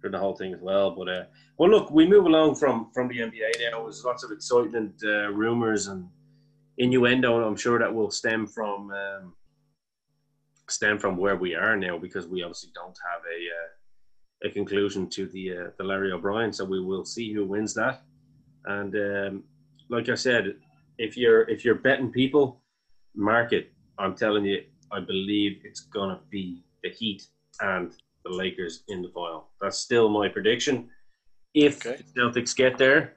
[0.00, 0.90] during the whole thing as well.
[0.90, 1.24] But uh,
[1.58, 3.82] well, look, we move along from from the NBA now.
[3.82, 6.08] There's lots of excitement, uh, rumors, and
[6.78, 7.44] innuendo.
[7.46, 9.34] I'm sure that will stem from um,
[10.68, 15.08] stem from where we are now because we obviously don't have a uh, a conclusion
[15.10, 16.52] to the uh, the Larry O'Brien.
[16.52, 18.02] So we will see who wins that.
[18.64, 19.44] And um,
[19.88, 20.54] like I said,
[20.98, 22.59] if you're if you're betting people,
[23.14, 23.72] market.
[23.98, 27.26] I'm telling you, I believe it's gonna be the Heat
[27.60, 27.92] and
[28.24, 29.48] the Lakers in the final.
[29.60, 30.88] That's still my prediction.
[31.54, 31.96] If Okay.
[32.02, 33.16] the Celtics get there,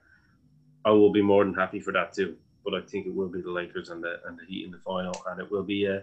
[0.86, 2.36] I will be more than happy for that too.
[2.66, 4.80] But I think it will be the Lakers and the and the Heat in the
[4.80, 6.00] final, and it will be uh,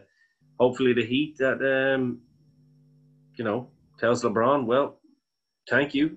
[0.59, 2.21] hopefully the Heat that um,
[3.37, 3.69] you know
[3.99, 4.99] tells LeBron, well,
[5.69, 6.17] thank you,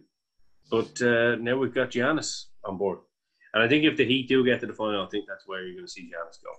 [0.71, 2.99] but uh, now we've got Giannis on board,
[3.53, 5.63] and I think if the Heat do get to the final, I think that's where
[5.63, 6.51] you're going to see Giannis go.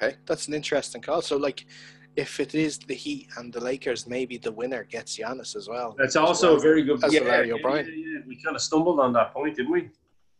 [0.00, 1.22] Okay, that's an interesting call.
[1.22, 1.66] So, like,
[2.16, 5.94] if it is the Heat and the Lakers, maybe the winner gets Giannis as well.
[5.98, 6.56] That's also well.
[6.56, 7.02] a very good.
[7.04, 7.86] As yeah, Larry yeah, O'Brien.
[7.86, 8.18] yeah, yeah.
[8.26, 9.90] We kind of stumbled on that point, didn't we?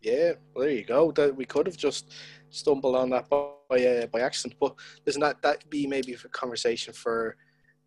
[0.01, 1.11] Yeah, well, there you go.
[1.13, 2.13] That we could have just
[2.51, 4.59] stumbled on that by uh, by accident.
[4.61, 7.37] But doesn't that that be maybe a conversation for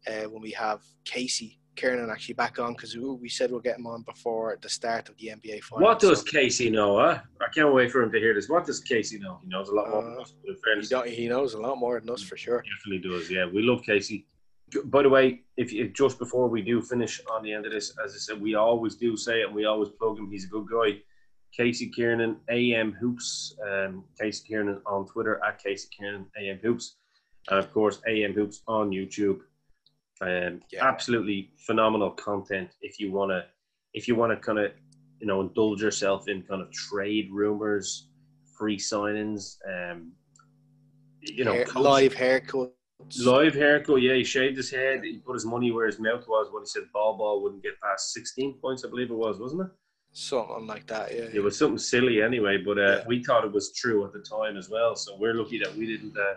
[0.07, 3.87] uh, when we have Casey Kiernan actually back on because we, said we'll get him
[3.87, 5.85] on before the start of the NBA final.
[5.85, 6.99] What does So, Casey know?
[6.99, 7.19] Huh?
[7.41, 8.49] I can't wait for him to hear this.
[8.49, 9.39] What does Casey know?
[9.41, 10.33] He knows a lot more than Uh, us.
[10.91, 12.63] But in he, he knows a lot more than us for sure.
[12.63, 13.31] definitely does.
[13.31, 14.27] Yeah, we love Casey.
[14.85, 17.93] By the way, if you, just before we do finish on the end of this,
[18.03, 20.29] as I said, we always do say it and we always plug him.
[20.29, 20.99] He's a good guy.
[21.55, 23.55] Casey Kiernan, AM Hoops.
[23.67, 26.97] Um, Casey Kiernan on Twitter at Casey Kiernan, AM Hoops.
[27.49, 29.39] And of course, AM Hoops on YouTube.
[30.21, 30.85] Um, Yeah.
[30.85, 33.45] Absolutely phenomenal content if you want to,
[33.93, 34.71] if you want to kind of,
[35.19, 38.09] you know, indulge yourself in kind of trade rumors,
[38.57, 40.11] free signings, um,
[41.21, 42.71] you know, Hair- coach- live haircuts.
[43.23, 44.13] Live haircut, yeah.
[44.15, 45.03] He shaved his head.
[45.05, 47.79] He put his money where his mouth was when he said ball ball wouldn't get
[47.79, 49.67] past 16 points, I believe it was, wasn't it?
[50.11, 51.29] Something like that, yeah.
[51.33, 53.03] It was something silly anyway, but uh, Yeah.
[53.07, 54.95] we thought it was true at the time as well.
[54.97, 56.35] So we're lucky that we didn't uh,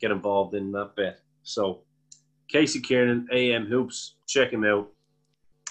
[0.00, 1.20] get involved in that bet.
[1.44, 1.82] So
[2.52, 4.88] Casey Kiernan, AM Hoops, check him out.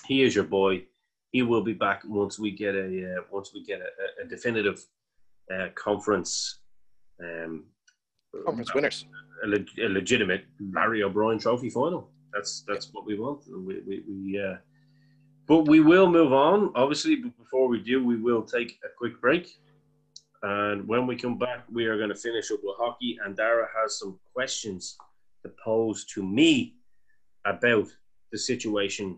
[0.08, 0.84] He is your boy.
[1.32, 2.86] He will be back once we get a
[3.18, 4.84] uh, once we get a, a- definitive
[5.54, 6.60] uh, conference
[7.24, 7.66] um,
[8.46, 9.06] Conference winners.
[9.44, 12.10] a, leg- a legitimate Larry O'Brien Trophy final.
[12.34, 13.44] That's that's what we want.
[13.48, 14.56] We, we, we uh,
[15.48, 16.72] but we will move on.
[16.76, 19.48] Obviously, but before we do, we will take a quick break.
[20.44, 23.20] And when we come back, we are going to finish up with hockey.
[23.24, 24.98] And Dara has some questions
[25.44, 26.76] to pose to me
[27.46, 27.88] about
[28.32, 29.18] the situation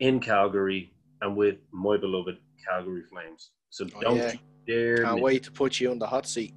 [0.00, 2.38] in Calgary and with my beloved
[2.68, 3.50] Calgary Flames.
[3.70, 4.32] So Oh, don't yeah.
[4.32, 5.02] you dare.
[5.04, 6.54] Can't miss- wait to put you on the hot seat.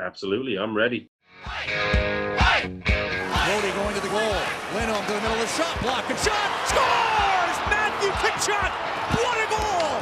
[0.00, 1.08] Absolutely, I'm ready.
[2.62, 4.36] Brodie going to the goal.
[4.74, 7.56] Lindholm to the middle of the shot block and shot scores!
[7.68, 8.70] Matthew Tkachuk!
[9.18, 9.98] What a goal!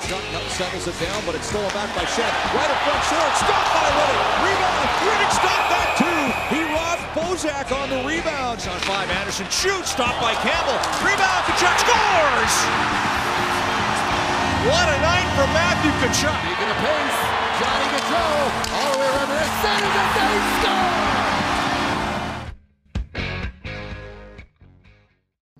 [0.00, 2.32] Tkachuk settles it down, but it's stolen back by Shed.
[2.54, 4.46] Right in front, short, stopped by Rittich.
[4.46, 6.05] Rebound, Rittich stopped that too.
[7.16, 8.60] Bozak on the rebound.
[8.60, 10.76] Shot five, Anderson shoots, stopped by Campbell.
[11.00, 12.54] Rebound, Tkachuk scores!
[14.68, 16.36] What a night for Matthew Tkachuk.
[16.44, 17.18] Speaking of pace,
[17.56, 18.36] Johnny Gaudreau
[18.68, 21.15] all the way around the net, centers it, then he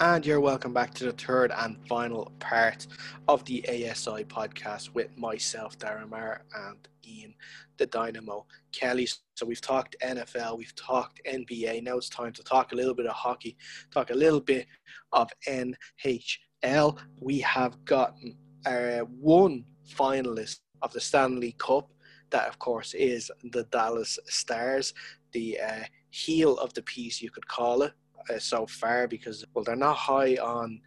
[0.09, 2.87] And you're welcome back to the third and final part
[3.27, 7.35] of the ASI podcast with myself, Darren Maher, and Ian,
[7.77, 9.09] the Dynamo Kelly.
[9.35, 11.83] So we've talked NFL, we've talked NBA.
[11.83, 13.57] Now it's time to talk a little bit of hockey,
[13.91, 14.69] talk a little bit
[15.11, 16.99] of NHL.
[17.21, 21.91] We have gotten uh, one finalist of the Stanley Cup.
[22.31, 24.95] That, of course, is the Dallas Stars,
[25.33, 27.93] the uh, heel of the piece, you could call it
[28.31, 30.81] uh, so far because well they're not high on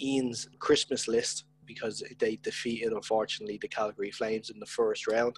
[0.00, 5.36] Ian's Christmas list because they defeated unfortunately the Calgary Flames in the first round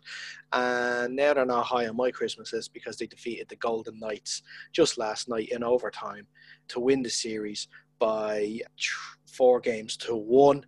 [0.53, 4.43] and now they're not high on my Christmas list because they defeated the Golden Knights
[4.73, 6.27] just last night in overtime
[6.69, 8.59] to win the series by
[9.27, 10.65] four games to one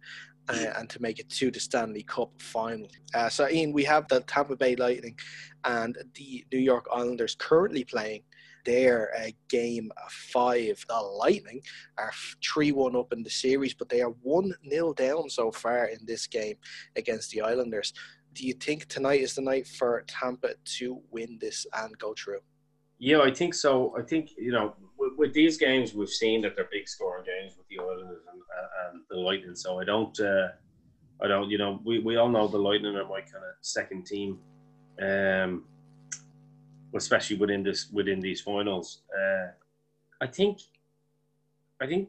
[0.49, 2.89] uh, and to make it to the Stanley Cup final.
[3.15, 5.19] Uh, so, Ian, we have the Tampa Bay Lightning
[5.65, 8.23] and the New York Islanders currently playing
[8.67, 10.85] their uh, game five.
[10.89, 11.63] The Lightning
[11.97, 12.13] are
[12.45, 16.01] 3 1 up in the series, but they are 1 0 down so far in
[16.05, 16.57] this game
[16.97, 17.95] against the Islanders.
[18.35, 22.41] Do you think tonight is the night for Tampa to win this and go through?
[22.99, 23.95] Yeah, I think so.
[23.99, 27.57] I think you know with, with these games we've seen that they're big scoring games
[27.57, 29.55] with the Islanders and, uh, and the Lightning.
[29.55, 30.49] So I don't, uh,
[31.23, 34.07] I don't, you know, we, we all know the Lightning are my kind of second
[34.07, 34.39] team
[35.01, 35.65] um,
[36.97, 39.03] especially within this within these finals.
[39.17, 39.49] Uh,
[40.21, 40.61] I think,
[41.81, 42.09] I think,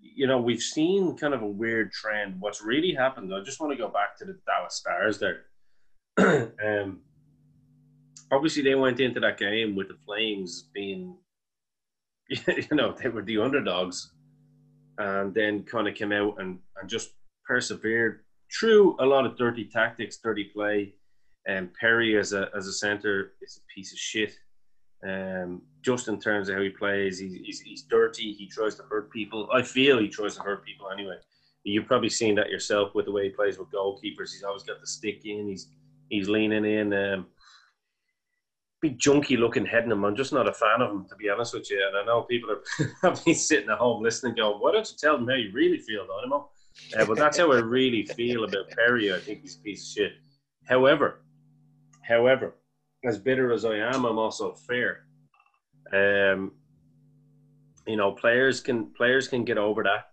[0.00, 2.40] you know, we've seen kind of a weird trend.
[2.40, 3.32] What's really happened?
[3.34, 5.44] I just want to go back to the Dallas Stars there.
[6.64, 7.00] um,
[8.32, 11.16] obviously, they went into that game with the Flames being,
[12.28, 14.12] you know, they were the underdogs,
[14.98, 17.10] and then kind of came out and and just
[17.46, 18.20] persevered
[18.52, 20.94] through a lot of dirty tactics, dirty play.
[21.46, 24.32] And Perry as a as a center is a piece of shit.
[25.06, 28.32] Um, just in terms of how he plays, he's, he's, he's dirty.
[28.32, 29.48] He tries to hurt people.
[29.52, 31.16] I feel he tries to hurt people anyway.
[31.62, 34.32] You've probably seen that yourself with the way he plays with goalkeepers.
[34.32, 35.48] He's always got the stick in.
[35.48, 35.68] He's
[36.08, 36.92] he's leaning in.
[36.92, 37.26] Um,
[38.80, 40.04] big junky looking heading him.
[40.04, 41.84] I'm just not a fan of him, to be honest with you.
[41.86, 45.16] And I know people are probably sitting at home listening, going, "Why don't you tell
[45.16, 46.48] them how you really feel, Dynamo?"
[46.96, 49.12] Uh, but that's how I really feel about Perry.
[49.12, 50.12] I think he's a piece of shit.
[50.68, 51.22] However,
[52.06, 52.54] however,
[53.04, 55.06] as bitter as I am, I'm also fair.
[55.92, 56.52] Um,
[57.86, 60.10] you know, players can players can get over that.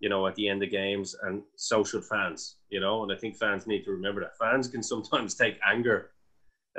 [0.00, 2.56] You know, at the end of games, and so should fans.
[2.70, 6.10] You know, and I think fans need to remember that fans can sometimes take anger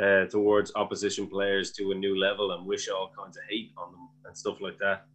[0.02, 3.92] uh, towards opposition players to a new level and wish all kinds of hate on
[3.92, 5.06] them and stuff like that.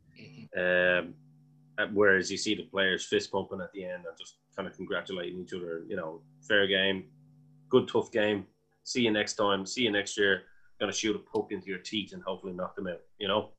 [0.56, 1.14] Um,
[1.92, 5.40] whereas you see the players fist pumping at the end and just kind of congratulating
[5.40, 5.84] each other.
[5.88, 7.04] You know, fair game,
[7.70, 8.46] good tough game.
[8.84, 9.66] See you next time.
[9.66, 10.42] See you next year.
[10.78, 13.00] Gonna shoot a poke into your teeth and hopefully knock them out.
[13.18, 13.50] You know,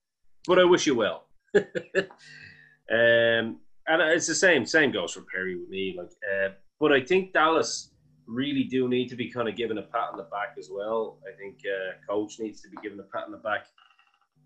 [0.48, 1.28] but I wish you well.
[1.56, 4.66] um, and it's the same.
[4.66, 5.96] Same goes for Perry with me.
[5.98, 6.50] Like, uh,
[6.80, 7.92] but I think Dallas
[8.28, 11.20] really do need to be kind of given a pat on the back as well.
[11.28, 13.68] I think uh, coach needs to be given a pat on the back.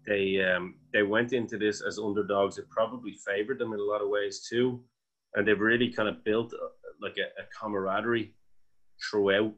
[0.06, 2.58] They um, they went into this as underdogs.
[2.58, 4.82] It probably favored them in a lot of ways too,
[5.36, 8.34] and they've really kind of built a, like a, a camaraderie
[9.10, 9.54] throughout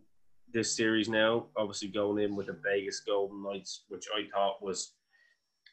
[0.53, 1.47] this series now.
[1.57, 4.93] Obviously, going in with the Vegas Golden Knights, which I thought was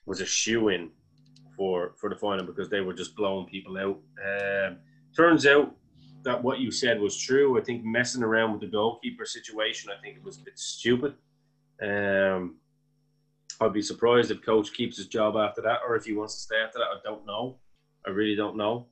[0.07, 0.91] was a shoe in
[1.57, 3.99] for for the final because they were just blowing people out.
[4.25, 4.79] Um,
[5.15, 5.75] turns out
[6.25, 7.59] that what you said was true.
[7.59, 11.15] I think messing around with the goalkeeper situation, I think it was a bit stupid.
[11.83, 12.57] Um,
[13.61, 16.41] I'd be surprised if coach keeps his job after that, or if he wants to
[16.41, 16.85] stay after that.
[16.85, 17.59] I don't know.
[18.07, 18.87] I really don't know.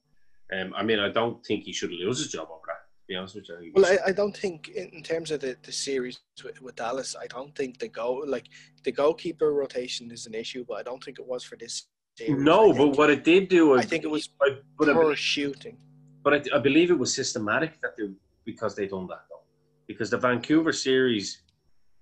[0.52, 2.65] Um, I mean, I don't think he should lose his job over
[3.06, 3.72] be honest with you.
[3.74, 7.14] Well, I, I don't think in, in terms of the, the series with, with Dallas,
[7.20, 8.46] I don't think the goal like
[8.84, 11.86] the goalkeeper rotation is an issue, but I don't think it was for this
[12.16, 12.42] series.
[12.42, 14.88] No, I but think- what it did do, was I think it was I, but
[14.88, 15.78] I, poor shooting.
[16.22, 18.08] But I, I believe it was systematic that they
[18.44, 19.44] because they done that though.
[19.86, 21.42] Because the Vancouver series,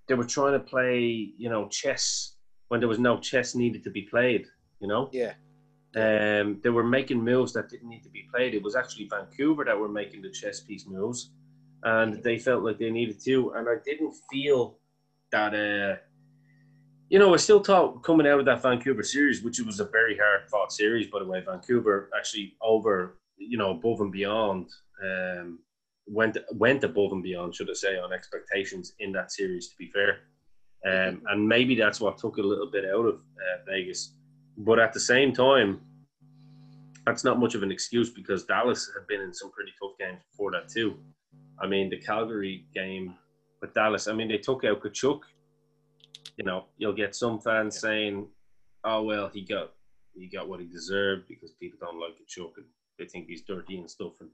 [0.09, 2.37] they were trying to play, you know, chess
[2.69, 4.47] when there was no chess needed to be played.
[4.81, 5.33] You know, Yeah,
[5.97, 8.55] um, they were making moves that didn't need to be played.
[8.55, 11.31] It was actually Vancouver that were making the chess piece moves,
[11.83, 13.53] and they felt like they needed to.
[13.53, 14.79] And I didn't feel
[15.31, 15.55] that.
[15.55, 15.97] Uh,
[17.11, 20.17] you know, I still thought coming out of that Vancouver series, which was a very
[20.17, 24.69] hard fought series, by the way, Vancouver actually over, you know, above and beyond,
[25.05, 25.59] um,
[26.07, 29.69] went went above and beyond, should I say, on expectations in that series.
[29.69, 30.21] To be fair,
[30.87, 34.15] um, and maybe that's what took a little bit out of uh, Vegas.
[34.57, 35.81] But at the same time,
[37.07, 40.21] that's not much of an excuse because Dallas had been in some pretty tough games
[40.31, 40.97] before that too.
[41.61, 43.15] I mean, the Calgary game
[43.61, 44.09] with Dallas.
[44.09, 45.21] I mean, they took out Tkachuk.
[46.37, 48.29] You know, you'll get some fans saying,
[48.85, 49.73] "Oh well, he got
[50.15, 52.67] he got what he deserved because people don't like Tkachuk and
[52.99, 54.31] they think he's dirty and stuff." And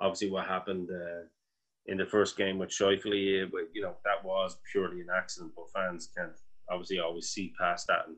[0.00, 1.26] obviously, what happened uh,
[1.86, 5.52] in the first game with Scheifele, uh, you know, that was purely an accident.
[5.54, 6.38] But fans can't
[6.70, 8.16] obviously always see past that and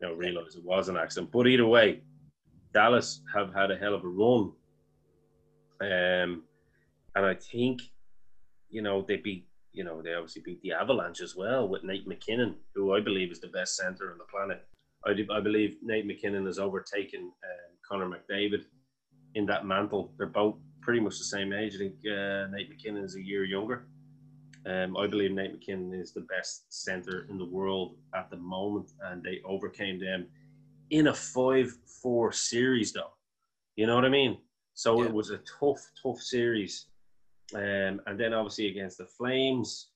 [0.00, 1.32] you know realize it was an accident.
[1.32, 2.00] But either way,
[2.72, 4.52] Dallas have had a hell of a run.
[5.80, 6.42] Um,
[7.14, 7.80] and I think,
[8.68, 12.06] you know, they beat, you know, they obviously beat the Avalanche as well with Nate
[12.06, 14.64] MacKinnon, who I believe is the best center on the planet.
[15.06, 18.64] I, do, I believe Nate MacKinnon has overtaken um, Connor McDavid
[19.34, 20.12] in that mantle.
[20.18, 21.74] They're both pretty much the same age.
[21.74, 23.86] I think uh, Nate MacKinnon is a year younger.
[24.66, 28.92] Um, I believe Nate MacKinnon is the best center in the world at the moment,
[29.04, 30.26] and they overcame them
[30.90, 33.12] in a 5 4 series, though.
[33.76, 34.38] You know what I mean?
[34.74, 35.06] So Yeah.
[35.08, 36.86] it was a tough, tough series.
[37.54, 39.90] Um, and then obviously against the Flames,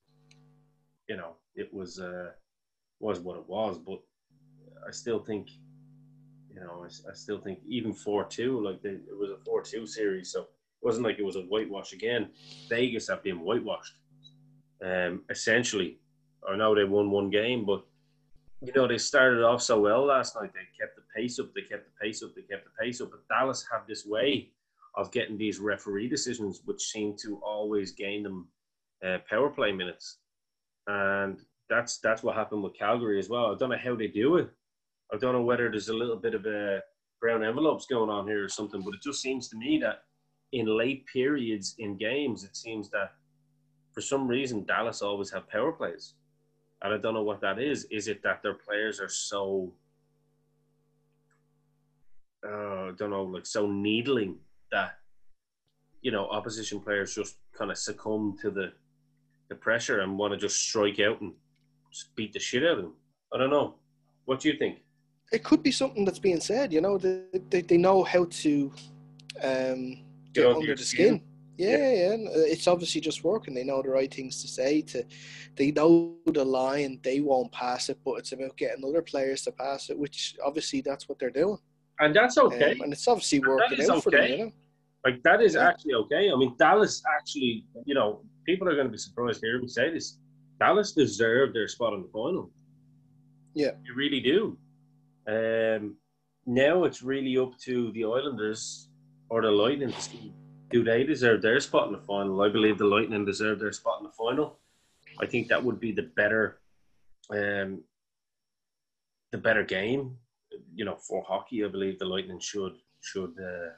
[1.08, 2.30] you know, it was uh,
[3.00, 3.78] was what it was.
[3.78, 4.00] But
[4.86, 5.50] I still think,
[6.48, 9.62] you know, I, I still think even four two, like they, it was a four
[9.62, 10.48] two series, so it
[10.82, 12.30] wasn't like it was a whitewash again.
[12.68, 13.98] Vegas have been whitewashed,
[14.84, 15.98] um, essentially.
[16.48, 17.84] I know they won one game, but
[18.62, 20.52] you know they started off so well last night.
[20.54, 21.52] They kept the pace up.
[21.54, 22.34] They kept the pace up.
[22.34, 23.10] They kept the pace up.
[23.10, 24.50] But Dallas have this way
[24.96, 28.48] of getting these referee decisions, which seem to always gain them
[29.06, 30.18] uh, power play minutes.
[30.86, 33.54] and that's that's what happened with Calgary as well.
[33.54, 34.50] I don't know how they do it.
[35.12, 36.82] I don't know whether there's a little bit of a
[37.20, 40.04] brown envelopes going on here or something, but it just seems to me that
[40.52, 43.12] in late periods in games, it seems that
[44.00, 46.14] for some reason Dallas always have power plays,
[46.80, 47.84] and I don't know what that is.
[47.90, 49.74] Is it that their players are so
[52.46, 54.38] uh, I don't know, like so needling
[54.72, 54.92] that
[56.00, 58.72] you know opposition players just kind of succumb to the
[59.50, 61.34] the pressure and want to just strike out and
[61.92, 62.94] just beat the shit out of them.
[63.34, 63.74] I don't know.
[64.24, 64.78] What do you think?
[65.30, 66.72] It could be something that's being said.
[66.72, 68.72] You know, they they, they know how to
[69.42, 69.98] um,
[70.32, 71.06] get, under under the skin.
[71.18, 71.29] skin.
[71.60, 73.54] Yeah, yeah, and, uh, it's obviously just working.
[73.54, 74.82] They know the right things to say.
[74.82, 75.04] To
[75.56, 77.00] they know the line.
[77.02, 79.98] They won't pass it, but it's about getting other players to pass it.
[79.98, 81.58] Which obviously that's what they're doing.
[81.98, 82.72] And that's okay.
[82.72, 84.30] Um, and it's obviously working is out for them.
[84.30, 84.52] You know?
[85.04, 85.68] Like that is Yeah.
[85.68, 86.30] actually okay.
[86.32, 89.68] I mean, Dallas actually, you know, people are going to be surprised to hear me
[89.68, 90.18] say this.
[90.58, 92.50] Dallas deserved their spot in the final.
[93.54, 93.72] Yeah.
[93.84, 94.56] you really do.
[95.26, 95.96] Um,
[96.46, 98.88] now it's really up to the Islanders
[99.28, 100.00] or the Lightning to
[100.70, 102.40] do they deserve their spot in the final.
[102.42, 104.58] I believe the Lightning deserve their spot in the final.
[105.20, 106.60] I think that would be the better,
[107.30, 107.82] um,
[109.32, 110.16] the better game.
[110.74, 113.70] You know, for hockey, I believe the Lightning should should uh,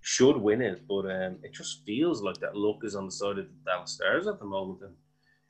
[0.00, 3.38] should win it, but um, it just feels like that luck is on the side
[3.38, 4.82] of the Dallas Stars at the moment.
[4.82, 4.96] And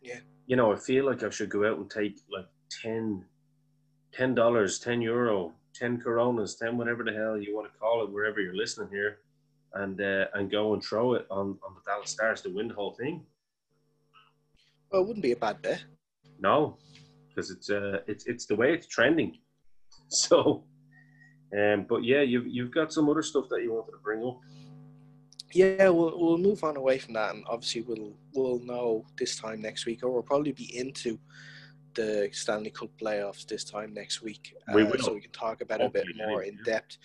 [0.01, 0.21] Yeah.
[0.47, 2.49] you know, I feel like I should go out and take like
[2.83, 3.25] 10
[4.13, 8.11] ten dollars, ten euro, ten coronas, ten whatever the hell you want to call it,
[8.11, 9.21] wherever you're listening here,
[9.75, 12.75] and uh, and go and throw it on, on the Dallas Stars to win the
[12.75, 13.25] whole thing.
[14.91, 15.85] Well, it wouldn't be a bad bet.
[16.39, 16.77] No,
[17.29, 19.39] because it's uh it's it's the way it's trending.
[20.09, 20.65] So,
[21.59, 24.41] um, but yeah, you've you've got some other stuff that you wanted to bring up.
[25.55, 29.63] Yeah, we'll we'll move on away from that, and obviously we'll we'll know this time
[29.63, 31.19] next week, or we'll probably be into
[31.95, 34.99] the Stanley Cup playoffs this time next week, uh, We will.
[34.99, 36.99] so we can talk about it a bit more in depth.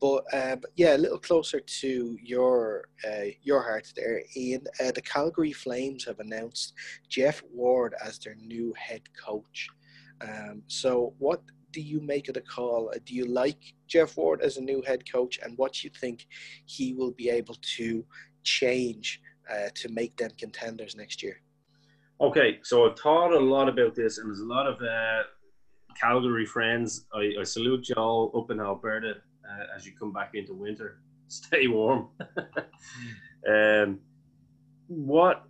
[0.00, 4.64] But, uh, but yeah, a little closer to your uh, your heart there, Ian.
[4.80, 6.74] Uh, the Calgary Flames have announced
[7.08, 9.68] Jeff Ward as their new head coach.
[10.20, 12.90] Um, so, what do you make of the call?
[12.94, 15.90] Uh, Do you like Jeff Ward as a new head coach, and what do you
[16.00, 16.26] think
[16.66, 18.04] he will be able to
[18.42, 19.20] change
[19.52, 21.41] uh, to make them contenders next year?
[22.22, 25.24] Okay, so I've thought a lot about this, and there's a lot of uh,
[26.00, 27.04] Calgary friends.
[27.12, 29.14] I, I salute you all up in Alberta
[29.44, 31.00] uh, as you come back into winter.
[31.26, 32.10] Stay warm.
[33.50, 33.98] um,
[34.86, 35.46] what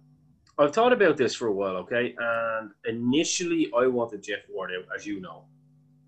[0.58, 4.86] I've thought about this for a while, okay, and initially I wanted Jeff Ward out,
[4.96, 5.44] as you know.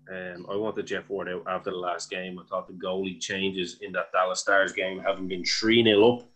[0.09, 2.39] Um, I wanted Jeff Ward out after the last game.
[2.39, 6.27] I thought the goalie changes in that Dallas Stars game, having been 3 0 up,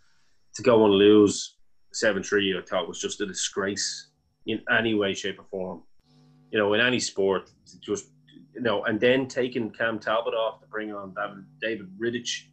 [0.54, 1.56] to go and lose
[1.94, 4.09] 7 3, I thought was just a disgrace
[4.52, 5.84] in any way, shape, or form.
[6.52, 8.08] You know, in any sport, just,
[8.54, 12.46] you know, and then taking Cam Talbot off to bring on David, David Rittich,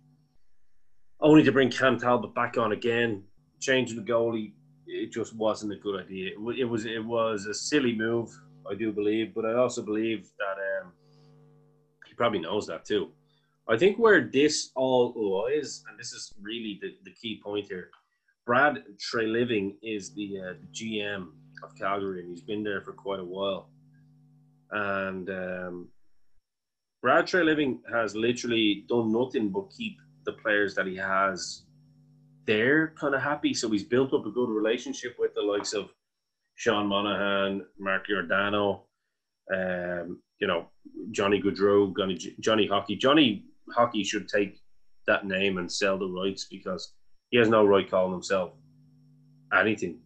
[1.20, 3.22] only to bring Cam Talbot back on again,
[3.60, 4.52] changing the goalie,
[4.86, 6.32] it just wasn't a good idea.
[6.32, 8.30] It, was it was a silly move,
[8.70, 10.92] I do believe, but I also believe that um,
[12.06, 13.10] he probably knows that too.
[13.68, 17.90] I think where this all lies, and this is really the, the key point here,
[18.44, 21.30] Brad Treliving is the, uh, the GM
[21.62, 23.70] of Calgary, and he's been there for quite a while.
[24.70, 25.88] And um,
[27.02, 31.62] Brad Treliving has literally done nothing but keep the players that he has
[32.46, 33.54] there kind of happy.
[33.54, 35.90] So he's built up a good relationship with the likes of
[36.54, 38.86] Sean Monahan, Mark Giordano,
[39.54, 40.68] um, you know,
[41.10, 42.96] Johnny Gaudreau, Johnny, Johnny Hockey.
[42.96, 44.60] Johnny Hockey should take
[45.06, 46.92] that name and sell the rights because
[47.30, 48.52] he has no right calling himself
[49.56, 49.98] anything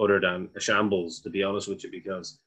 [0.00, 2.40] other than a shambles, to be honest with you, because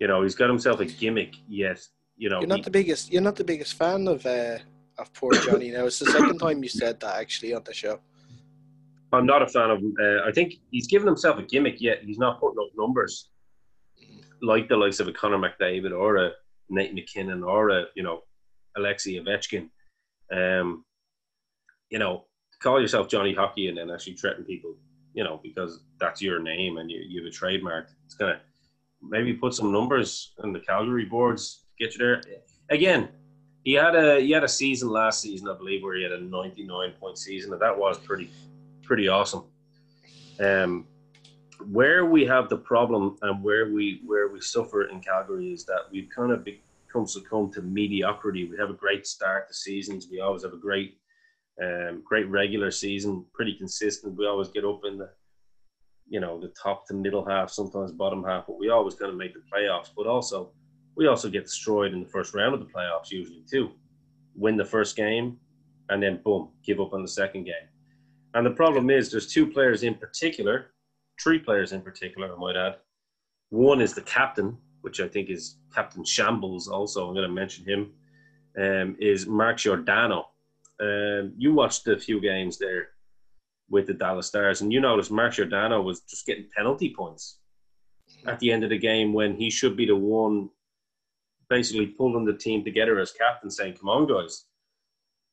[0.00, 1.34] you know he's got himself a gimmick.
[1.48, 1.80] Yet,
[2.16, 3.12] you know, You're not he- the biggest.
[3.12, 4.58] You're not the biggest fan of uh,
[4.98, 5.70] of poor Johnny.
[5.70, 8.00] Now it's the second time you said that actually on the show.
[9.12, 9.94] I'm not a fan of him.
[10.02, 13.28] Uh, I think he's given himself a gimmick, yet he's not putting up numbers
[14.40, 16.30] like the likes of a Connor McDavid or a
[16.70, 18.22] Nate MacKinnon or a you know
[18.76, 19.68] Alexei Ovechkin.
[20.32, 20.84] Um,
[21.90, 22.24] you know,
[22.62, 24.76] call yourself Johnny Hockey and then actually threaten people.
[25.14, 27.88] You know, because that's your name and you you have a trademark.
[28.06, 28.40] It's gonna
[29.02, 32.22] maybe put some numbers on the Calgary boards get you there.
[32.70, 33.08] Again,
[33.64, 36.20] he had a he had a season last season, I believe, where he had a
[36.20, 38.30] 99 point season, and that was pretty
[38.82, 39.44] pretty awesome.
[40.40, 40.86] Um,
[41.70, 45.82] where we have the problem and where we where we suffer in Calgary is that
[45.90, 48.48] we've kind of become succumbed to mediocrity.
[48.48, 50.08] We have a great start to seasons.
[50.10, 50.98] We always have a great
[51.60, 54.16] um, great regular season, pretty consistent.
[54.16, 55.10] We always get up in the
[56.08, 59.16] you know, the top to middle half, sometimes bottom half, but we always kind of
[59.16, 59.88] make the playoffs.
[59.96, 60.50] But also,
[60.94, 63.70] we also get destroyed in the first round of the playoffs usually too.
[64.34, 65.38] Win the first game,
[65.88, 67.68] and then boom, give up on the second game.
[68.34, 70.72] And the problem is, there's two players in particular,
[71.18, 72.76] three players in particular, I might add.
[73.48, 76.68] One is the captain, which I think is Captain Shambles.
[76.68, 77.92] Also, I'm going to mention him.
[78.54, 80.28] Um, is Mark Giordano.
[80.80, 82.88] Um, you watched a few games there
[83.70, 87.38] with the Dallas Stars, and you noticed Mark Giordano was just getting penalty points
[88.26, 90.50] at the end of the game when he should be the one
[91.48, 94.46] basically pulling the team together as captain, saying, "Come on, guys."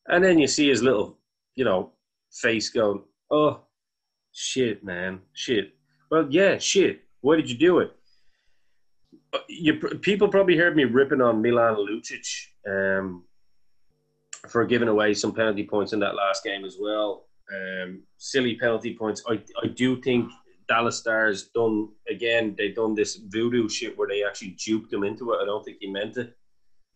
[0.07, 1.19] And then you see his little,
[1.55, 1.93] you know,
[2.31, 3.61] face going, "Oh,
[4.31, 5.75] shit, man, shit."
[6.09, 7.03] Well, yeah, shit.
[7.21, 7.95] Why did you do it?
[9.47, 12.25] You people probably heard me ripping on Milan Lucic
[12.67, 13.25] um,
[14.47, 17.25] for giving away some penalty points in that last game as well.
[17.53, 19.23] Um, silly penalty points.
[19.27, 20.31] I I do think
[20.67, 22.55] Dallas Stars done again.
[22.57, 25.39] They've done this voodoo shit where they actually duped him into it.
[25.41, 26.35] I don't think he meant it.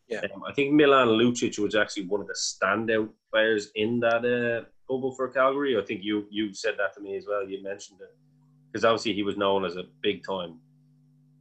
[0.08, 0.22] Yeah.
[0.34, 4.66] Um, I think Milan Lucic was actually one of the standout players in that uh,
[4.88, 5.78] bubble for Calgary.
[5.78, 7.48] I think you you said that to me as well.
[7.48, 8.16] You mentioned it
[8.72, 10.60] because obviously he was known as a big time.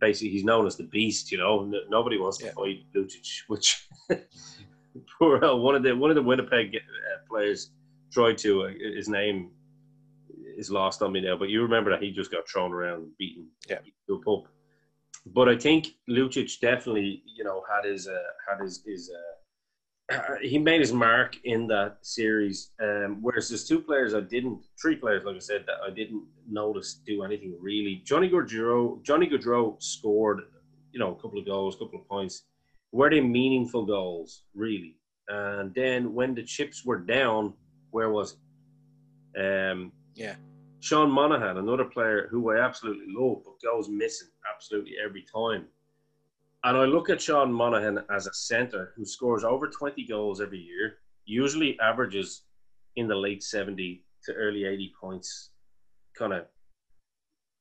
[0.00, 1.30] Basically, he's known as the beast.
[1.30, 2.52] You know, nobody wants to Yeah.
[2.52, 3.88] fight Lucic, which
[5.30, 7.70] one of the one of the Winnipeg uh, players
[8.12, 8.64] tried to.
[8.64, 9.50] Uh, his name
[10.56, 13.16] is lost on me now, but you remember that he just got thrown around, and
[13.18, 13.78] beaten Yeah.
[14.06, 14.48] to a pulp.
[15.26, 18.18] But I think Lucic definitely, you know, had his uh,
[18.48, 19.10] had his his.
[19.10, 19.18] Uh,
[20.42, 22.72] he made his mark in that series.
[22.82, 26.24] Um, whereas there's two players I didn't, three players, like I said, that I didn't
[26.50, 28.02] notice do anything really.
[28.04, 30.40] Johnny Gaudreau, Johnny Gaudreau scored,
[30.90, 32.42] you know, a couple of goals, a couple of points.
[32.90, 34.96] Were they meaningful goals, really?
[35.28, 37.54] And then when the chips were down,
[37.90, 38.36] where was
[39.34, 39.70] it?
[39.70, 40.36] Um, Yeah.
[40.80, 45.68] Sean Monahan, another player who I absolutely love, but goes missing absolutely every time.
[46.64, 50.58] And I look at Sean Monahan as a centre who scores over 20 goals every
[50.58, 52.42] year, usually averages
[52.96, 55.50] in the late 70 to early 80 points,
[56.14, 56.46] kind of,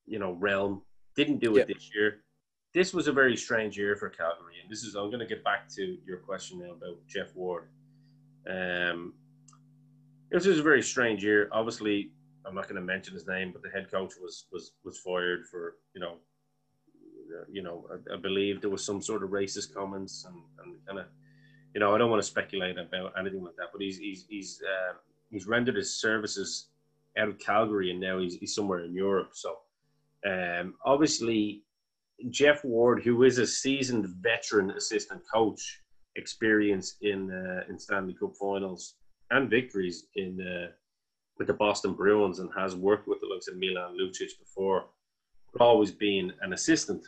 [0.05, 0.81] you know, realm.
[1.15, 1.73] Didn't do it Yeah.
[1.75, 2.23] this year.
[2.73, 4.55] This was a very strange year for Calgary.
[4.61, 7.67] And this is, I'm going to get back to your question now about Jeff Ward.
[8.49, 9.13] Um,
[10.31, 11.49] this was a very strange year.
[11.51, 12.11] Obviously,
[12.45, 15.45] I'm not going to mention his name, but the head coach was was was fired
[15.47, 16.15] for you know,
[17.51, 20.99] you know, I, I believe there was some sort of racist comments and, and kind
[20.99, 21.05] of,
[21.73, 24.61] you know, I don't want to speculate about anything like that, but he's he's he's
[24.63, 24.93] uh,
[25.29, 26.67] he's rendered his services
[27.17, 29.31] out of Calgary and now he's he's somewhere in Europe.
[29.33, 29.57] So,
[30.25, 31.63] um, obviously,
[32.29, 35.81] Jeff Ward, who is a seasoned veteran assistant coach,
[36.15, 38.95] experience in uh, in Stanley Cup finals
[39.31, 40.39] and victories in.
[40.41, 40.71] Uh,
[41.41, 44.85] with the Boston Bruins and has worked with the likes of Milan Lucic before,
[45.51, 47.03] but always been an assistant.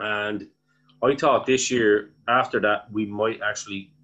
[0.00, 0.48] And
[1.02, 3.94] I thought this year, after that, we might actually,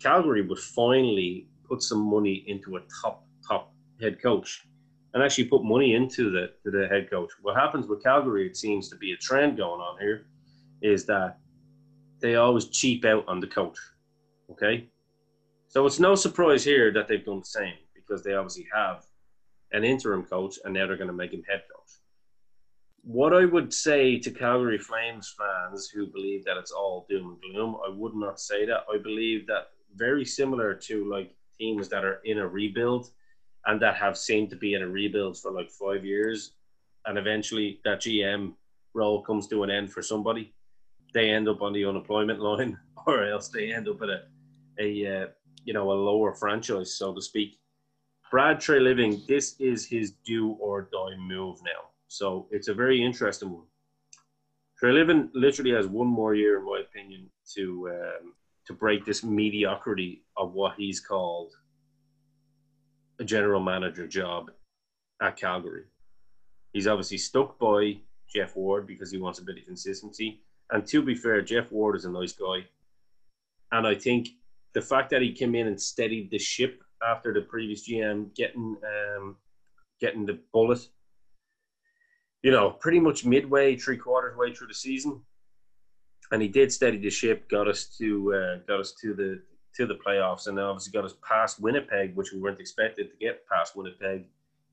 [0.00, 4.66] Calgary would finally put some money into a top, top head coach
[5.14, 7.30] and actually put money into the, the head coach.
[7.42, 10.26] What happens with Calgary, it seems to be a trend going on here,
[10.82, 11.38] is that
[12.20, 13.78] they always cheap out on the coach.
[14.50, 14.88] Okay?
[15.68, 19.04] So it's no surprise here that they've done the same because they obviously have
[19.72, 21.92] an interim coach and now they're going to make him head coach.
[23.02, 27.54] What I would say to Calgary Flames fans who believe that it's all doom and
[27.54, 28.84] gloom, I would not say that.
[28.92, 33.10] I believe that very similar to like teams that are in a rebuild
[33.68, 36.52] and that have seemed to be in a rebuild for like five years,
[37.06, 38.54] and eventually that GM
[38.94, 40.54] role comes to an end for somebody,
[41.12, 44.22] they end up on the unemployment line, or else they end up at a
[44.80, 45.26] a uh,
[45.64, 47.58] you know a lower franchise, so to speak.
[48.30, 51.90] Brad Treliving, this is his do or die move now.
[52.08, 53.66] So it's a very interesting one.
[54.82, 58.32] Treliving literally has one more year, in my opinion, to um,
[58.66, 61.52] to break this mediocrity of what he's called
[63.18, 64.50] a general manager job
[65.20, 65.84] at Calgary.
[66.72, 67.98] He's obviously stuck by
[68.32, 70.40] Jeff Ward because he wants a bit of consistency.
[70.70, 72.66] And to be fair, Jeff Ward is a nice guy.
[73.72, 74.28] And I think
[74.74, 78.76] the fact that he came in and steadied the ship after the previous GM getting
[79.16, 79.36] um,
[80.00, 80.86] getting the bullet,
[82.42, 85.20] you know, pretty much midway, three quarters way through the season,
[86.30, 89.40] and he did steady the ship, got us to uh, got us to the
[89.74, 93.46] to the playoffs, and obviously got us past Winnipeg, which we weren't expected to get
[93.48, 94.24] past Winnipeg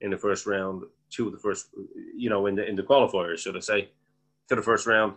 [0.02, 1.68] in the first round, to the first,
[2.16, 3.90] you know, in the in the qualifiers, should I say,
[4.50, 5.14] to the first round.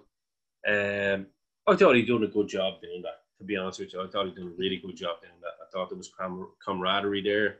[0.66, 1.26] Um,
[1.66, 3.22] I thought he'd done a good job doing that.
[3.38, 5.52] To be honest with you, I thought he'd done a really good job doing that.
[5.62, 6.10] I thought there was
[6.64, 7.58] camaraderie there.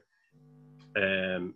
[0.97, 1.55] Um,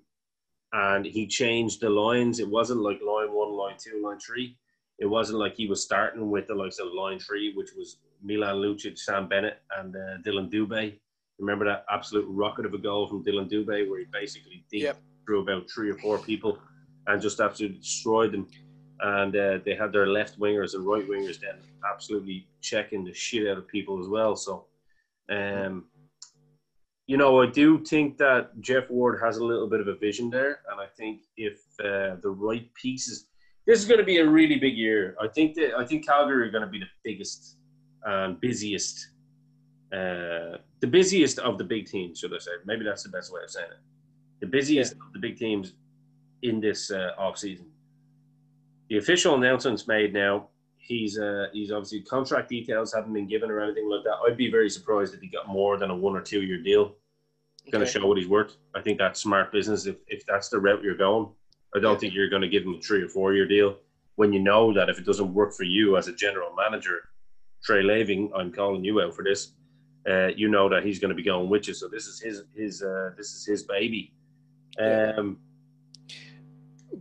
[0.73, 2.39] and he changed the lines.
[2.39, 4.57] It wasn't like line one, line two, line three.
[4.99, 8.57] It wasn't like he was starting with the likes of line three, which was Milan
[8.57, 10.99] Lucic, Sam Bennett, and uh, Dillon Dubé.
[11.39, 14.99] Remember that absolute rocket of a goal from Dillon Dubé where he basically deep Yep.
[15.27, 16.59] through about three or four people
[17.09, 18.47] and just absolutely destroyed them.
[19.01, 21.57] And uh, they had their left wingers and right wingers then
[21.91, 24.37] absolutely checking the shit out of people as well.
[24.37, 24.67] So,
[25.31, 25.87] um,
[27.09, 30.31] you know, I do think that Jeff Ward has a little bit of a vision
[30.31, 33.27] there, and I think if uh, the right pieces,
[33.67, 35.17] this is going to be a really big year.
[35.21, 37.57] I think that I think Calgary are going to be the biggest
[38.05, 39.11] and busiest,
[39.93, 42.51] uh, the busiest of the big teams, should I say?
[42.67, 43.79] Maybe that's the best way of saying it.
[44.41, 45.75] The busiest of the big teams
[46.43, 47.67] in this uh, off season.
[48.91, 50.49] The official announcement's made now.
[50.79, 54.17] He's uh, he's obviously contract details haven't been given or anything like that.
[54.27, 56.97] I'd be very surprised if he got more than a one or two year deal.
[57.71, 58.01] Going to Okay.
[58.01, 58.57] show what he's worth.
[58.75, 59.87] I think that's smart business.
[59.87, 61.29] If if that's the route you're going,
[61.75, 63.77] I don't think you're going to give him a three or four year deal
[64.17, 67.09] when you know that if it doesn't work for you as a general manager,
[67.67, 69.53] Treliving, I'm calling you out for this.
[70.09, 71.75] Uh, you know that he's going to be going with you.
[71.75, 74.13] So this is his his uh, this is his baby.
[74.79, 75.39] Um,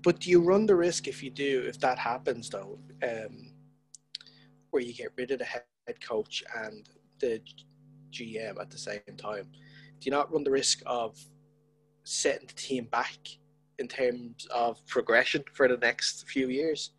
[0.03, 3.51] But do you run the risk if you do, if that happens though, um,
[4.69, 5.63] where you get rid of the head
[5.99, 6.87] coach and
[7.19, 7.41] the
[8.11, 9.47] GM at the same time?
[9.99, 11.19] Do you not run the risk of
[12.03, 13.19] setting the team back
[13.81, 16.91] in terms of progression for the next few years?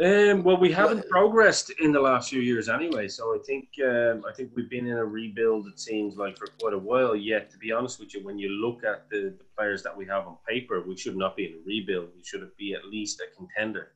[0.00, 3.68] Um, well, we haven't Well- progressed in the last few years anyway, so I think
[3.84, 5.66] um, I think we've been in a rebuild.
[5.66, 7.14] It seems like for quite a while.
[7.16, 10.06] Yet, to be honest with you, when you look at the, the players that we
[10.06, 12.10] have on paper, we should not be in a rebuild.
[12.16, 13.92] We should be at least a contender.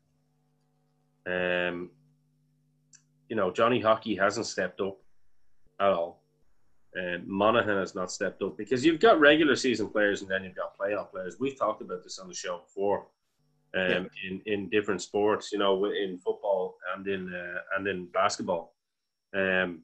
[1.25, 1.91] Um,
[3.29, 4.99] you know, Johnny Hockey hasn't stepped up
[5.79, 6.22] at all,
[6.95, 10.55] and Monahan has not stepped up because you've got regular season players and then you've
[10.55, 11.37] got playoff players.
[11.41, 13.07] We've talked about this on the show before
[13.75, 14.05] um, Yeah.
[14.29, 18.75] in in different sports, you know, in football and in uh, and in basketball.
[19.35, 19.83] Um,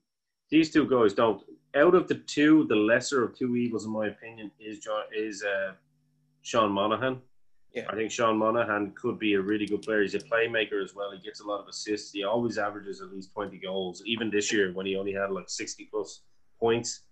[0.51, 1.43] these two guys don't.
[1.77, 5.45] Out of the two, the lesser of two evils, in my opinion, is John, is
[5.45, 5.73] uh,
[6.43, 7.21] Sean Monahan.
[7.75, 7.85] Yeah.
[7.91, 10.01] I think Sean Monahan could be a really good player.
[10.01, 11.11] He's a playmaker as well.
[11.13, 12.11] He gets a lot of assists.
[12.13, 14.03] He always averages at least twenty goals.
[14.07, 16.23] Even this year, when he only had like sixty plus
[16.59, 17.03] points,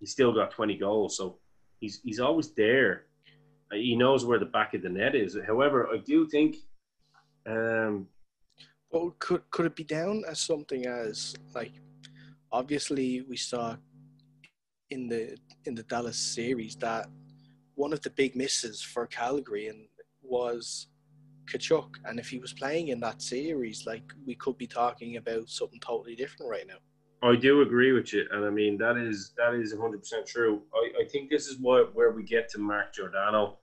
[0.00, 1.16] he still got twenty goals.
[1.16, 1.38] So
[1.80, 3.06] he's he's always there.
[3.72, 5.36] Uh, He knows where the back of the net is.
[5.46, 6.56] However, I do think
[7.46, 8.08] um,
[8.90, 11.72] Well, could could it be down as something as like
[12.52, 13.76] obviously we saw
[14.90, 17.08] in the in the Dallas series that
[17.74, 19.88] one of the big misses for Calgary and
[20.22, 20.88] was
[21.46, 25.48] Tkachuk, and if he was playing in that series, like we could be talking about
[25.48, 26.80] something totally different right now.
[27.30, 30.26] I do agree with you, and I mean that is that is one hundred percent
[30.26, 30.62] true.
[30.74, 33.58] I, I think this is what where we get to Mark Giordano.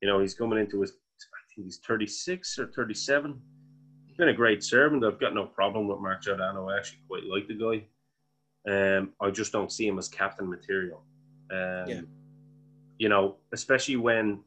[0.00, 3.40] You know, he's coming into his I think he's thirty six or thirty seven.
[4.06, 5.04] He's been a great servant.
[5.04, 6.68] I've got no problem with Mark Giordano.
[6.68, 7.84] I actually quite like the guy.
[8.70, 11.02] Um, I just don't see him as captain material.
[11.50, 12.00] Um, Yeah.
[12.98, 14.40] You know, especially when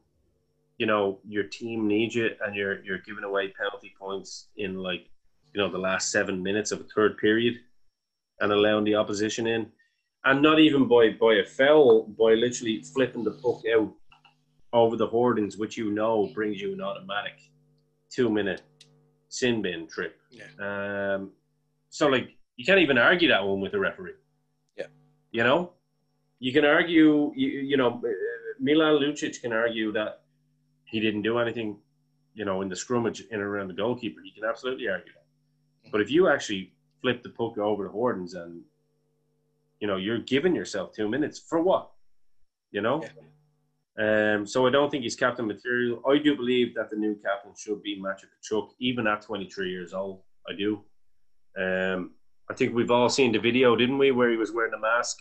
[0.78, 5.08] you know your team needs you and you're you're giving away penalty points in like
[5.52, 7.58] you know the last seven minutes of a third period
[8.40, 9.66] and allowing the opposition in,
[10.24, 13.92] and not even by by a foul, by literally flipping the puck out
[14.72, 17.40] over the hoardings, which you know brings you an automatic
[18.10, 18.62] two minute
[19.28, 20.20] sin bin trip.
[20.30, 20.50] Yeah.
[20.60, 21.30] Um,
[21.90, 24.14] so like you can't even argue that one with the referee.
[24.76, 24.86] Yeah.
[25.32, 25.72] You know,
[26.38, 27.32] you can argue.
[27.34, 28.02] You, you know,
[28.60, 30.22] Milan Lucic can argue that
[30.84, 31.78] he didn't do anything.
[32.34, 35.90] You know, in the scrummage in and around the goalkeeper, you can absolutely argue that.
[35.92, 36.73] But if you actually
[37.04, 38.62] flip the puck over to Hordens and
[39.78, 41.90] you know you're giving yourself two minutes for what?
[42.72, 43.04] You know.
[43.98, 46.02] Um, so I don't think he's captain material.
[46.08, 49.92] I do believe that the new captain should be Matthew Tkachuk, even at 23 years
[49.92, 50.22] old.
[50.48, 50.80] I do.
[51.56, 52.12] Um,
[52.50, 55.18] I think we've all seen the video, didn't we, where he was wearing a mask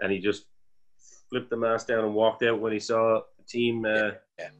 [0.00, 0.44] and he just
[1.30, 3.84] flipped the mask down and walked out when he saw the team.
[3.86, 4.50] Uh, I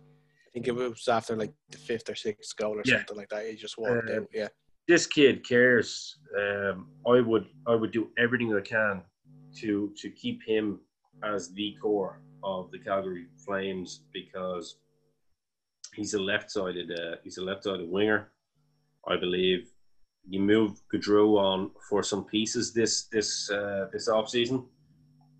[0.52, 2.96] think it was after like the fifth or sixth goal or Yeah.
[2.96, 3.46] something like that.
[3.46, 4.28] He just walked Uh, out.
[4.32, 4.48] Yeah,
[4.88, 6.18] this kid cares.
[6.38, 9.02] Um, I would I would do everything I can
[9.60, 10.80] to to keep him
[11.24, 14.78] as the core of the Calgary Flames because
[15.94, 18.30] he's a left-sided uh, he's a left-sided winger.
[19.08, 19.70] I believe
[20.28, 24.66] you move Gaudreau on for some pieces this this uh, this off season.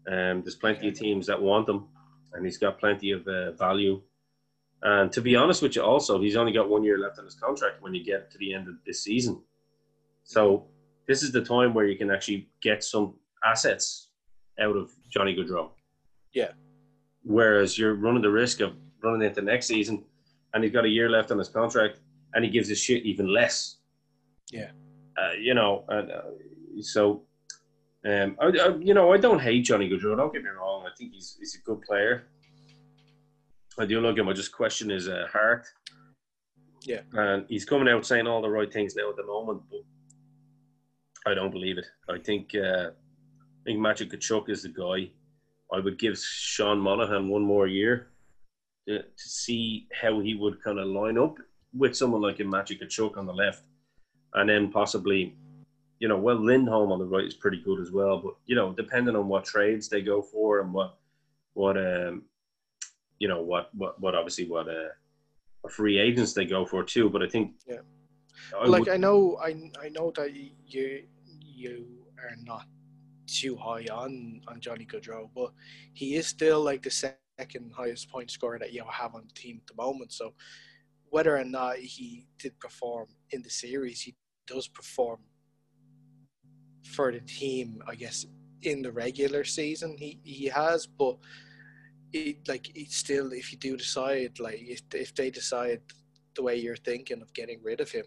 [0.09, 1.89] Um, there's plenty of teams that want him,
[2.33, 4.01] and he's got plenty of uh, value.
[4.87, 7.35] And to be honest with you, also he's only got one year left on his
[7.35, 9.43] contract when you get to the end of this season.
[10.23, 10.69] So
[11.09, 13.15] this is the time where you can actually get some
[13.45, 14.11] assets
[14.61, 15.71] out of Johnny Gaudreau.
[16.33, 16.53] Yeah.
[17.25, 20.05] Whereas you're running the risk of running into next season,
[20.55, 21.99] and he's got a year left on his contract,
[22.35, 23.79] and he gives his shit even less.
[24.53, 24.71] Yeah.
[25.21, 26.23] Uh, you know, and uh,
[26.81, 27.23] so.
[28.05, 30.17] Um, I, I, you know, I don't hate Johnny Gaudreau.
[30.17, 30.87] Don't get me wrong.
[30.87, 32.29] I think he's he's a good player.
[33.79, 34.29] I do like him.
[34.29, 35.67] I just question his uh, heart.
[36.83, 37.01] Yeah.
[37.13, 39.81] And he's coming out saying all the right things now at the moment, but
[41.31, 41.87] I don't believe it.
[42.09, 45.11] I think uh, I think Matthew Tkachuk is the guy.
[45.77, 48.09] I would give Sean Monahan one more year
[48.87, 51.37] to, to see how he would kind of line up
[51.75, 53.65] with someone like a Matthew Tkachuk on the left,
[54.35, 55.35] and then possibly,
[55.99, 58.21] you know, well Lindholm on the right is pretty good as well.
[58.23, 60.97] But you know, depending on what trades they go for and what
[61.55, 62.23] what um
[63.19, 64.91] you know what what what obviously what uh
[65.63, 67.09] what free agents they go for too.
[67.11, 67.81] But I think Yeah.
[68.61, 71.07] I like would- I know, I I know that you
[71.41, 72.67] you are not
[73.27, 75.53] too high on on Johnny Gaudreau, but
[75.95, 79.61] he is still like the second highest point scorer that you have on the team
[79.63, 80.13] at the moment.
[80.13, 80.35] So
[81.09, 84.15] whether or not he did perform in the series, he
[84.47, 85.21] does perform
[86.85, 87.83] for the team.
[87.87, 88.27] I guess
[88.63, 91.17] in the regular season, he he has, but.
[92.17, 95.81] It, like it's still if you do decide like if, if they decide
[96.35, 98.07] the way you're thinking of getting rid of him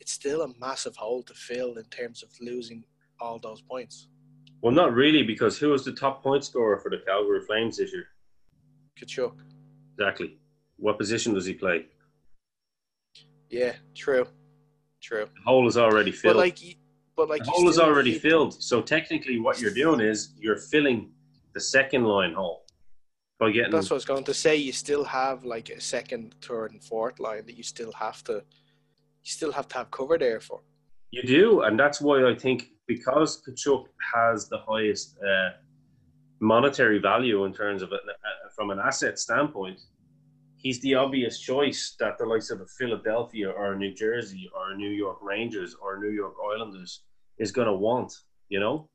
[0.00, 2.84] it's still a massive hole to fill in terms of losing
[3.20, 4.08] all those points.
[4.62, 7.92] well, not really because who was the top point scorer for the Calgary Flames this
[7.92, 8.06] year?
[8.96, 9.34] Tkachuk.
[9.94, 10.38] Exactly.
[10.76, 11.86] What position does he play?
[13.50, 14.26] Yeah, true.
[15.02, 15.26] True.
[15.34, 16.36] The hole is already But filled.
[16.36, 16.76] like y-
[17.16, 18.52] but like the hole is already filled.
[18.62, 21.10] So technically, what you're doing is you're filling
[21.54, 22.64] the second line hole
[23.38, 23.70] by getting.
[23.70, 24.56] That's what I was going to say.
[24.56, 28.34] You still have like a second, third, and fourth line that you still have to
[28.34, 30.60] you still have to have cover there for.
[31.10, 33.84] You do, and that's why I think because Tkachuk
[34.14, 35.50] has the highest uh,
[36.40, 39.80] monetary value in terms of it uh, from an asset standpoint,
[40.56, 44.72] he's the obvious choice that the likes of a Philadelphia or a New Jersey or
[44.72, 47.04] a New York Rangers or New York Islanders
[47.38, 48.12] is going to want.
[48.48, 48.88] You know,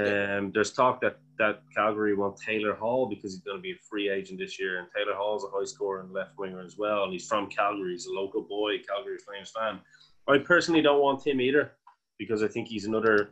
[0.00, 3.78] um, there's talk that that Calgary want Taylor Hall because he's going to be a
[3.88, 7.04] free agent this year, and Taylor Hall's a high scorer and left winger as well,
[7.04, 7.92] and he's from Calgary.
[7.92, 9.80] He's a local boy, Calgary Flames fan.
[10.28, 11.72] I personally don't want him either
[12.18, 13.30] because I think he's another.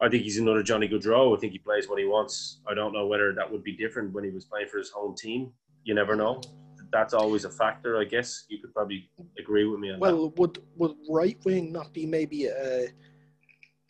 [0.00, 1.36] I think he's another Johnny Gaudreau.
[1.36, 2.60] I think he plays what he wants.
[2.66, 5.14] I don't know whether that would be different when he was playing for his home
[5.16, 5.52] team.
[5.84, 6.40] You never know.
[6.92, 8.44] That's always a factor, I guess.
[8.48, 9.08] You could probably
[9.38, 10.00] agree with me on that.
[10.00, 12.88] Well, would would right wing not be maybe a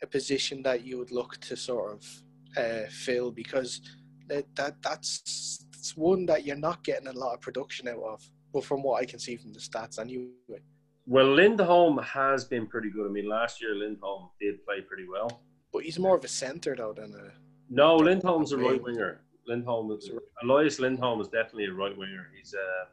[0.03, 2.22] a position that you would look to sort of
[2.57, 3.81] uh, fill because
[4.27, 8.21] that, that that's, that's one that you're not getting a lot of production out of.
[8.53, 10.61] Well, from what I can see from the stats, anyway.
[11.05, 13.07] Well, Lindholm has been pretty good.
[13.07, 15.41] I mean, last year Lindholm did play pretty well.
[15.73, 17.31] But he's more of a centre though than a.
[17.69, 19.21] No, Lindholm's a right winger.
[19.47, 20.09] Lindholm is
[20.43, 22.29] Elias Lindholm is definitely a right winger.
[22.37, 22.85] He's uh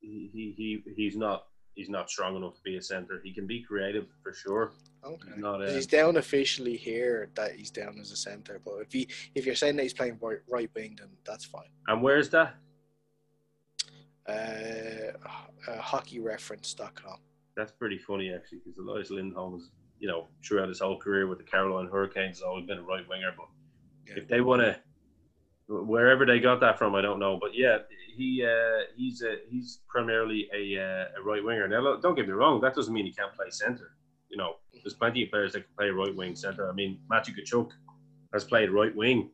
[0.00, 1.46] he, he he he's not
[1.78, 3.20] he's not strong enough to be a centre.
[3.22, 4.72] He can be creative for sure.
[5.04, 5.28] Okay.
[5.32, 8.92] He's not a, he's down officially here that he's down as a centre, but if
[8.92, 11.70] he if you're saying that he's playing right, right wing, then that's fine.
[11.86, 12.56] and where's that?
[14.28, 15.12] Uh,
[15.68, 17.18] uh, hockeyreference.com.
[17.56, 21.38] That's pretty funny actually, because Elias Lindholm is you know throughout his whole career with
[21.38, 23.32] the Carolina Hurricanes has always been a right winger.
[23.36, 23.46] But
[24.06, 24.22] Yeah.
[24.22, 24.76] if they want to,
[25.68, 27.38] wherever they got that from, I don't know.
[27.40, 27.78] But yeah,
[28.18, 31.66] he uh, he's a, he's primarily a, uh, a right winger.
[31.68, 33.92] Now don't get me wrong, that doesn't mean he can't play centre.
[34.28, 36.68] You know, there's plenty of players that can play right wing centre.
[36.68, 37.70] I mean, Matthew Tkachuk
[38.34, 39.30] has played right wing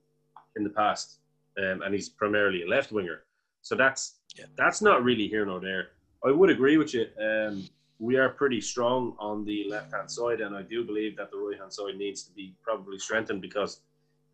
[0.57, 1.19] in the past,
[1.59, 3.25] um, and he's primarily a left winger.
[3.63, 4.03] So that's
[4.39, 4.47] Yeah.
[4.57, 5.85] that's not really here nor there.
[6.29, 7.05] I would agree with you.
[7.29, 7.55] Um,
[7.99, 11.39] we are pretty strong on the left hand side, and I do believe that the
[11.39, 13.73] right hand side needs to be probably strengthened because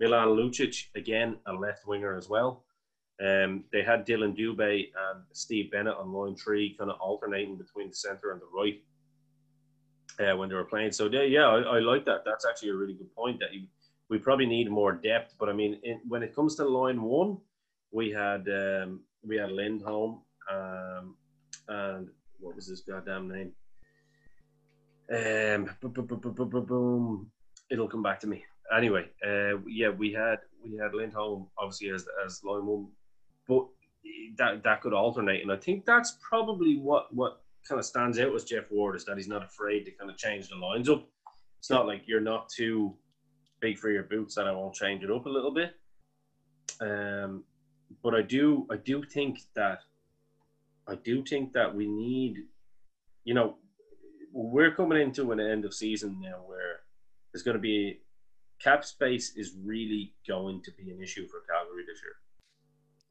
[0.00, 2.64] Milan Lucic, again, a left winger as well.
[3.24, 7.88] Um, they had Dillon Dubé and Steve Bennett on line three, kind of alternating between
[7.88, 8.82] the centre and the right
[10.20, 10.92] uh, when they were playing.
[10.92, 12.24] So yeah, yeah, I, I like that.
[12.24, 13.38] That's actually a really good point.
[13.40, 13.66] That you,
[14.08, 15.34] we probably need more depth.
[15.38, 17.38] But I mean, in, when it comes to line one,
[17.90, 21.14] we had um, we had Lindholm um,
[21.68, 23.52] and what was his goddamn name?
[25.12, 27.30] Um, boom, boom, boom.
[27.70, 28.44] It'll come back to me.
[28.76, 32.88] Anyway, uh, yeah, we had we had Lindholm obviously as as line one,
[33.50, 33.66] but
[34.38, 38.34] that that could alternate, and I think that's probably what what kind of stands out
[38.34, 41.06] as Jeff Ward is that he's not afraid to kind of change the lines up.
[41.58, 42.94] It's not like you're not too
[43.60, 45.74] big for your boots that I won't change it up a little bit.
[46.80, 47.44] Um,
[48.02, 49.80] but I do I do think that
[50.88, 52.36] I do think that we need,
[53.24, 53.56] you know,
[54.32, 56.80] we're coming into an end of season now where
[57.32, 58.00] there's going to be
[58.62, 62.14] cap space is really going to be an issue for Calgary this year.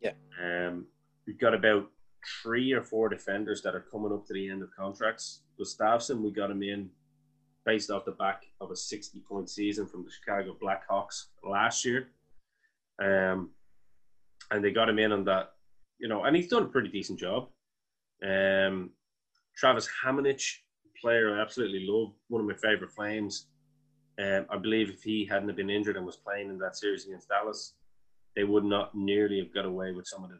[0.01, 0.13] Yeah.
[0.41, 0.85] Um,
[1.25, 1.89] we've got about
[2.41, 5.41] three or four defenders that are coming up to the end of contracts.
[5.59, 6.89] Gustafsson, we got him in
[7.65, 12.09] based off the back of a 60 point season from the Chicago Blackhawks last year.
[13.01, 13.51] Um,
[14.51, 15.51] and they got him in on that,
[15.99, 17.49] you know, and he's done a pretty decent job.
[18.23, 18.91] Um,
[19.55, 20.43] Travis Hamonic,
[20.99, 23.47] player I absolutely love, one of my favorite Flames.
[24.19, 27.29] Um, I believe if he hadn't been injured and was playing in that series against
[27.29, 27.75] Dallas,
[28.39, 30.39] they would not nearly have got away with some of the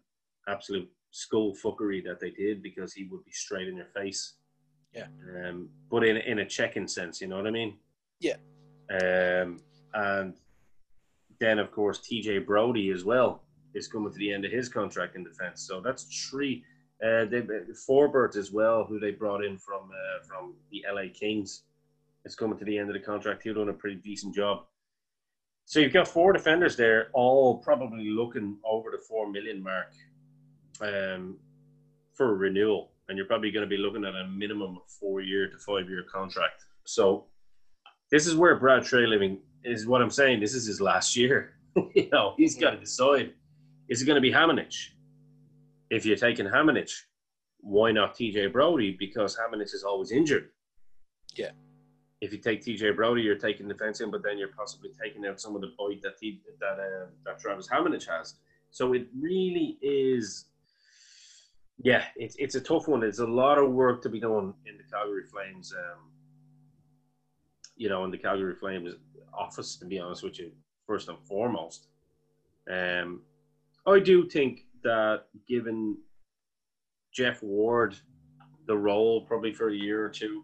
[0.50, 4.36] absolute skull fuckery that they did because he would be straight in your face.
[4.94, 5.08] Yeah.
[5.36, 7.74] Um, but in in a checking sense, you know what I mean?
[8.22, 8.38] Yeah.
[8.90, 9.60] Um,
[9.94, 10.34] and
[11.42, 13.44] then of course TJ Brodie as well
[13.74, 15.68] is coming to the end of his contract in defence.
[15.68, 16.64] So that's three.
[17.04, 17.42] Uh, they
[17.90, 21.64] Forbort as well, who they brought in from uh, from the LA Kings,
[22.24, 23.44] is coming to the end of the contract.
[23.44, 24.64] He's done a pretty decent job.
[25.70, 29.94] So you've got four defenders there, all probably looking over the four million mark
[30.82, 31.38] um,
[32.16, 35.48] for renewal, and you're probably going to be looking at a minimum of four year
[35.48, 36.66] to five year contract.
[36.86, 37.26] So
[38.10, 39.86] this is where Brad Treliving is.
[39.86, 41.54] What I'm saying, this is his last year.
[41.94, 43.36] you know, he's got to decide:
[43.90, 44.74] is it going to be Hamonic?
[45.92, 46.92] If you're taking Hamonic,
[47.60, 48.98] why not TJ Brodie?
[48.98, 50.50] Because Hamonic is always injured.
[51.36, 51.52] Yeah.
[52.22, 55.40] If you take TJ Brodie, you're taking defense in, but then you're possibly taking out
[55.40, 58.36] some of the bite that he, that uh, that Travis Hamonic has.
[58.72, 60.46] So it really is
[61.82, 63.04] yeah, it's it's a tough one.
[63.04, 65.74] It's a lot of work to be done in the Calgary Flames.
[65.74, 66.12] Um,
[67.78, 68.96] you know, in the Calgary Flames
[69.34, 70.52] office, to be honest with you,
[70.86, 71.88] first and foremost.
[72.70, 73.22] Um,
[73.88, 75.98] I do think that given
[77.14, 77.96] Jeff Ward
[78.68, 80.44] the role probably for a year or two,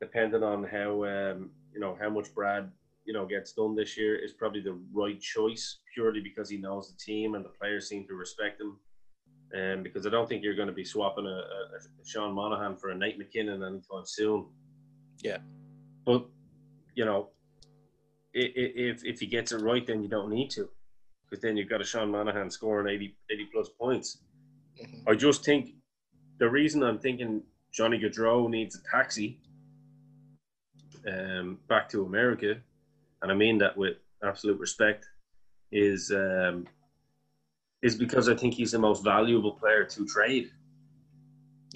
[0.00, 2.70] depending on how um, you know how much Brad
[3.04, 6.90] you know gets done this year, is probably the right choice purely because he knows
[6.90, 8.78] the team and the players seem to respect him
[9.54, 12.76] um, because I don't think you're going to be swapping a, a, a Sean Monahan
[12.76, 14.46] for a Nate MacKinnon anytime soon.
[15.22, 15.38] Yeah.
[16.04, 16.24] But,
[16.94, 17.28] you know,
[18.32, 20.68] if, if he gets it right, then you don't need to.
[21.28, 24.18] Because then you've got a Sean Monahan scoring 80, 80 plus points.
[24.80, 25.08] Mm-hmm.
[25.08, 25.70] I just think
[26.38, 29.40] the reason I'm thinking Johnny Gaudreau needs a taxi
[31.06, 32.56] um, back to America,
[33.22, 35.06] and I mean that with absolute respect,
[35.72, 36.66] is um,
[37.82, 40.50] is because I think he's the most valuable player to trade.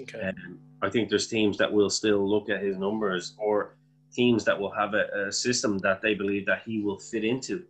[0.03, 0.21] Okay.
[0.21, 3.77] Um, I think there's teams that will still look at his numbers or
[4.13, 7.65] teams that will have a, a system that they believe that he will fit into.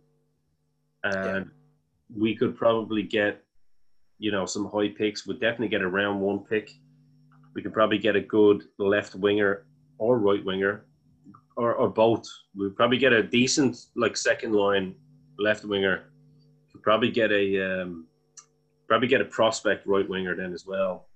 [1.03, 2.17] And yeah.
[2.17, 3.43] we could probably get,
[4.17, 5.25] you know, some high picks.
[5.25, 6.71] We'd definitely get a round one pick.
[7.53, 9.65] We could probably get a good left winger
[9.97, 10.85] or right winger
[11.57, 12.25] or, or both.
[12.55, 14.95] We'd probably get a decent, like, second line
[15.39, 16.05] left winger.
[16.71, 18.07] Could probably get a, um,
[18.87, 21.07] probably get a prospect right winger then as well.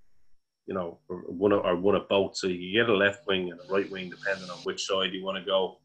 [0.65, 2.37] You know, or one of, or one of both.
[2.37, 5.23] So you get a left wing and a right wing depending on which side you
[5.23, 5.79] want to go.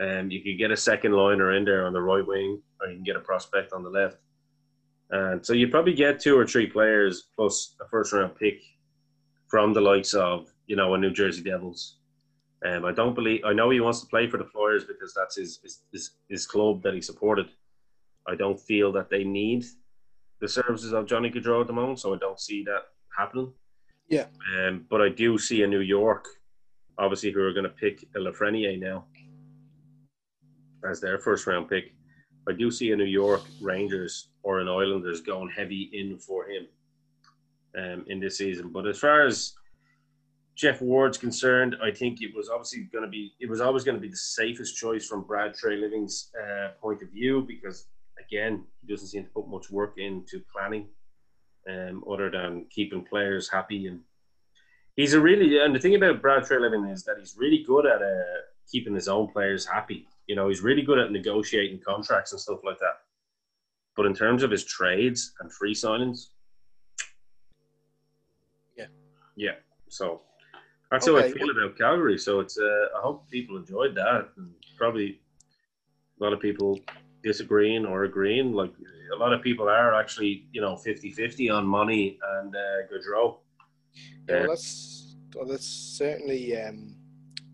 [0.00, 2.96] Um, you could get a second liner in there on the right wing, or you
[2.96, 4.18] can get a prospect on the left.
[5.10, 8.60] And so you probably get two or three players plus a first round pick
[9.48, 11.97] from the likes of you know a New Jersey Devils.
[12.66, 15.36] Um, I don't believe I know he wants to play for the Flyers because that's
[15.36, 17.48] his his, his, his club that he supported.
[18.26, 19.64] I don't feel that they need
[20.40, 22.82] the services of Johnny Gaudreau at the moment, so I don't see that
[23.16, 23.52] happening.
[24.08, 24.26] Yeah.
[24.56, 26.26] Um, but I do see a New York,
[26.98, 29.04] obviously, who are going to pick a Lafreniere now
[30.88, 31.92] as their first round pick.
[32.48, 36.66] I do see a New York Rangers or an Islanders going heavy in for him
[37.76, 38.70] um, in this season.
[38.72, 39.52] But as far as
[40.58, 43.94] Jeff Ward's concerned, I think it was obviously going to be it was always going
[43.94, 47.86] to be the safest choice from Brad Treliving's uh, point of view because
[48.18, 50.88] again, he doesn't seem to put much work into planning,
[51.70, 53.86] um, other than keeping players happy.
[53.86, 54.00] And
[54.96, 58.02] he's a really and the thing about Brad Treliving is that he's really good at
[58.02, 60.08] uh, keeping his own players happy.
[60.26, 62.98] You know, he's really good at negotiating contracts and stuff like that.
[63.96, 66.30] But in terms of his trades and free signings,
[68.76, 68.86] yeah,
[69.36, 69.54] yeah.
[69.88, 70.22] So
[70.90, 71.20] that's okay.
[71.20, 72.18] how I feel about Calgary.
[72.18, 75.20] So it's uh, I hope people enjoyed that, and probably
[76.20, 76.78] a lot of people
[77.22, 78.52] disagreeing or agreeing.
[78.52, 78.72] Like
[79.12, 83.38] a lot of people are actually, you know, 50-50 on money and uh, Gaudreau.
[84.28, 86.94] Yeah, well, that's well, that's certainly um,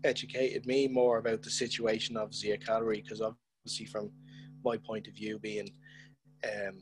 [0.03, 4.11] educated me more about the situation of at Calgary because obviously from
[4.63, 5.69] my point of view being
[6.43, 6.79] um,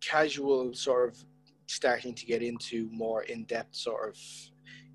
[0.00, 1.24] casual sort of
[1.66, 4.16] starting to get into more in-depth sort of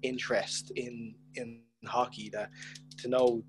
[0.01, 2.49] interest in in hockey that
[2.97, 3.43] to know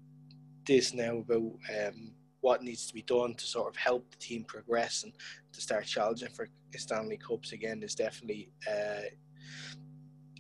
[0.66, 1.53] this now about
[1.87, 5.12] um, what needs to be done to sort of help the team progress and
[5.53, 9.09] to start challenging for Stanley Cups again is definitely uh,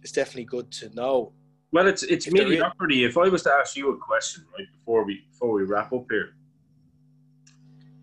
[0.02, 1.32] it's definitely good to know.
[1.72, 3.04] Well, it's it's If there is- mediocrity.
[3.04, 6.06] If I was to ask you a question right before we before we wrap up
[6.10, 6.34] here,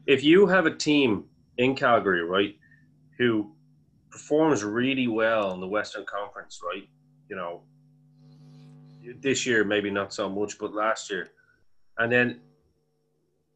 [0.07, 1.26] if you have a team
[1.57, 2.56] in Calgary, right,
[3.18, 3.52] who
[4.11, 6.88] performs really well in the Western Conference, right,
[7.30, 7.61] you know,
[9.19, 11.30] this year maybe not so much, but last year,
[11.98, 12.40] and then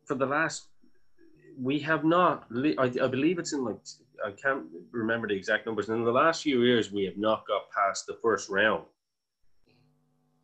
[0.06, 0.68] for the last,
[1.62, 2.46] we have not.
[2.78, 3.78] I, I believe it's in like
[4.26, 5.90] I can't remember the exact numbers.
[5.90, 8.84] And In the last few years, we have not got past the first round.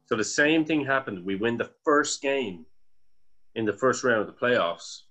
[0.06, 1.26] So the same thing happened.
[1.26, 2.66] We win the first game
[3.56, 5.04] in the first round of the playoffs,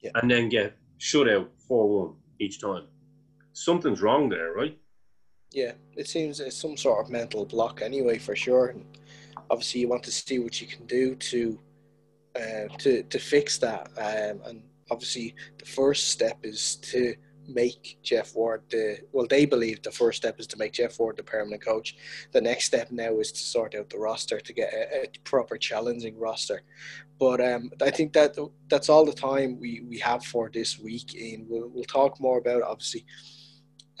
[0.00, 0.10] Yeah.
[0.14, 2.86] and then get shut out four one each time.
[3.52, 4.78] Something's wrong there, right?
[5.52, 8.74] Yeah, it seems it's some sort of mental block anyway, for sure.
[9.50, 11.58] Obviously, you want to see what you can do to
[12.36, 13.88] uh, to to fix that.
[13.98, 17.14] Um, and obviously, the first step is to
[17.48, 19.26] make Geoff Ward the well.
[19.28, 21.96] They believe the first step is to make Geoff Ward the permanent coach.
[22.32, 25.56] The next step now is to sort out the roster to get a, a proper
[25.56, 26.62] challenging roster.
[27.18, 28.36] But um, I think that
[28.68, 31.14] that's all the time we, we have for this week.
[31.14, 33.04] And we'll we'll talk more about obviously.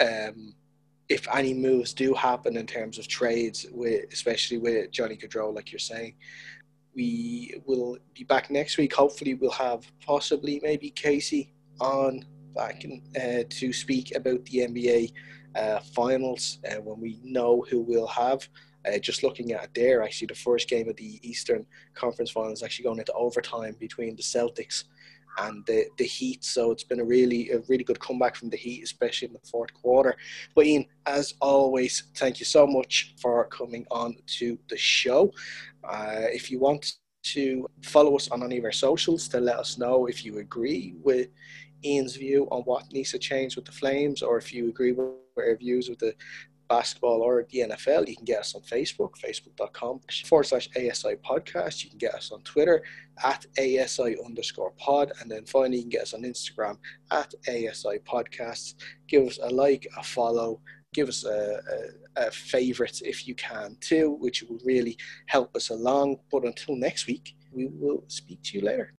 [0.00, 0.54] Um,
[1.10, 5.72] if any moves do happen in terms of trades, with especially with Johnny Gaudreau, like
[5.72, 6.14] you're saying,
[6.94, 8.94] we will be back next week.
[8.94, 12.24] Hopefully, we'll have possibly maybe Casey on
[12.54, 15.12] back in, uh, to speak about the NBA
[15.56, 18.48] uh, finals uh, when we know who we'll have.
[18.86, 22.84] Uh, just looking at there, actually, the first game of the Eastern Conference Finals actually
[22.84, 24.84] going into overtime between the Celtics
[25.38, 26.44] and the, the Heat.
[26.44, 29.48] So it's been a really a really good comeback from the Heat, especially in the
[29.50, 30.16] fourth quarter.
[30.54, 35.32] But Ian, as always, thank you so much for coming on to the show.
[35.84, 39.78] Uh, if you want to follow us on any of our socials to let us
[39.78, 41.28] know if you agree with
[41.84, 45.08] Ian's view on what needs to change with the Flames, or if you agree with
[45.38, 46.14] our views with the
[46.70, 51.82] basketball or the NFL, you can get us on Facebook, facebook.com forward slash ASI podcast.
[51.84, 52.82] You can get us on Twitter
[53.22, 55.12] at ASI underscore pod.
[55.20, 56.78] And then finally, you can get us on Instagram
[57.10, 58.74] at ASI podcasts.
[59.08, 60.60] Give us a like, a follow,
[60.94, 61.60] give us a,
[62.16, 66.18] a, a favorite if you can too, which will really help us along.
[66.30, 68.94] But until next week, we will speak to you later.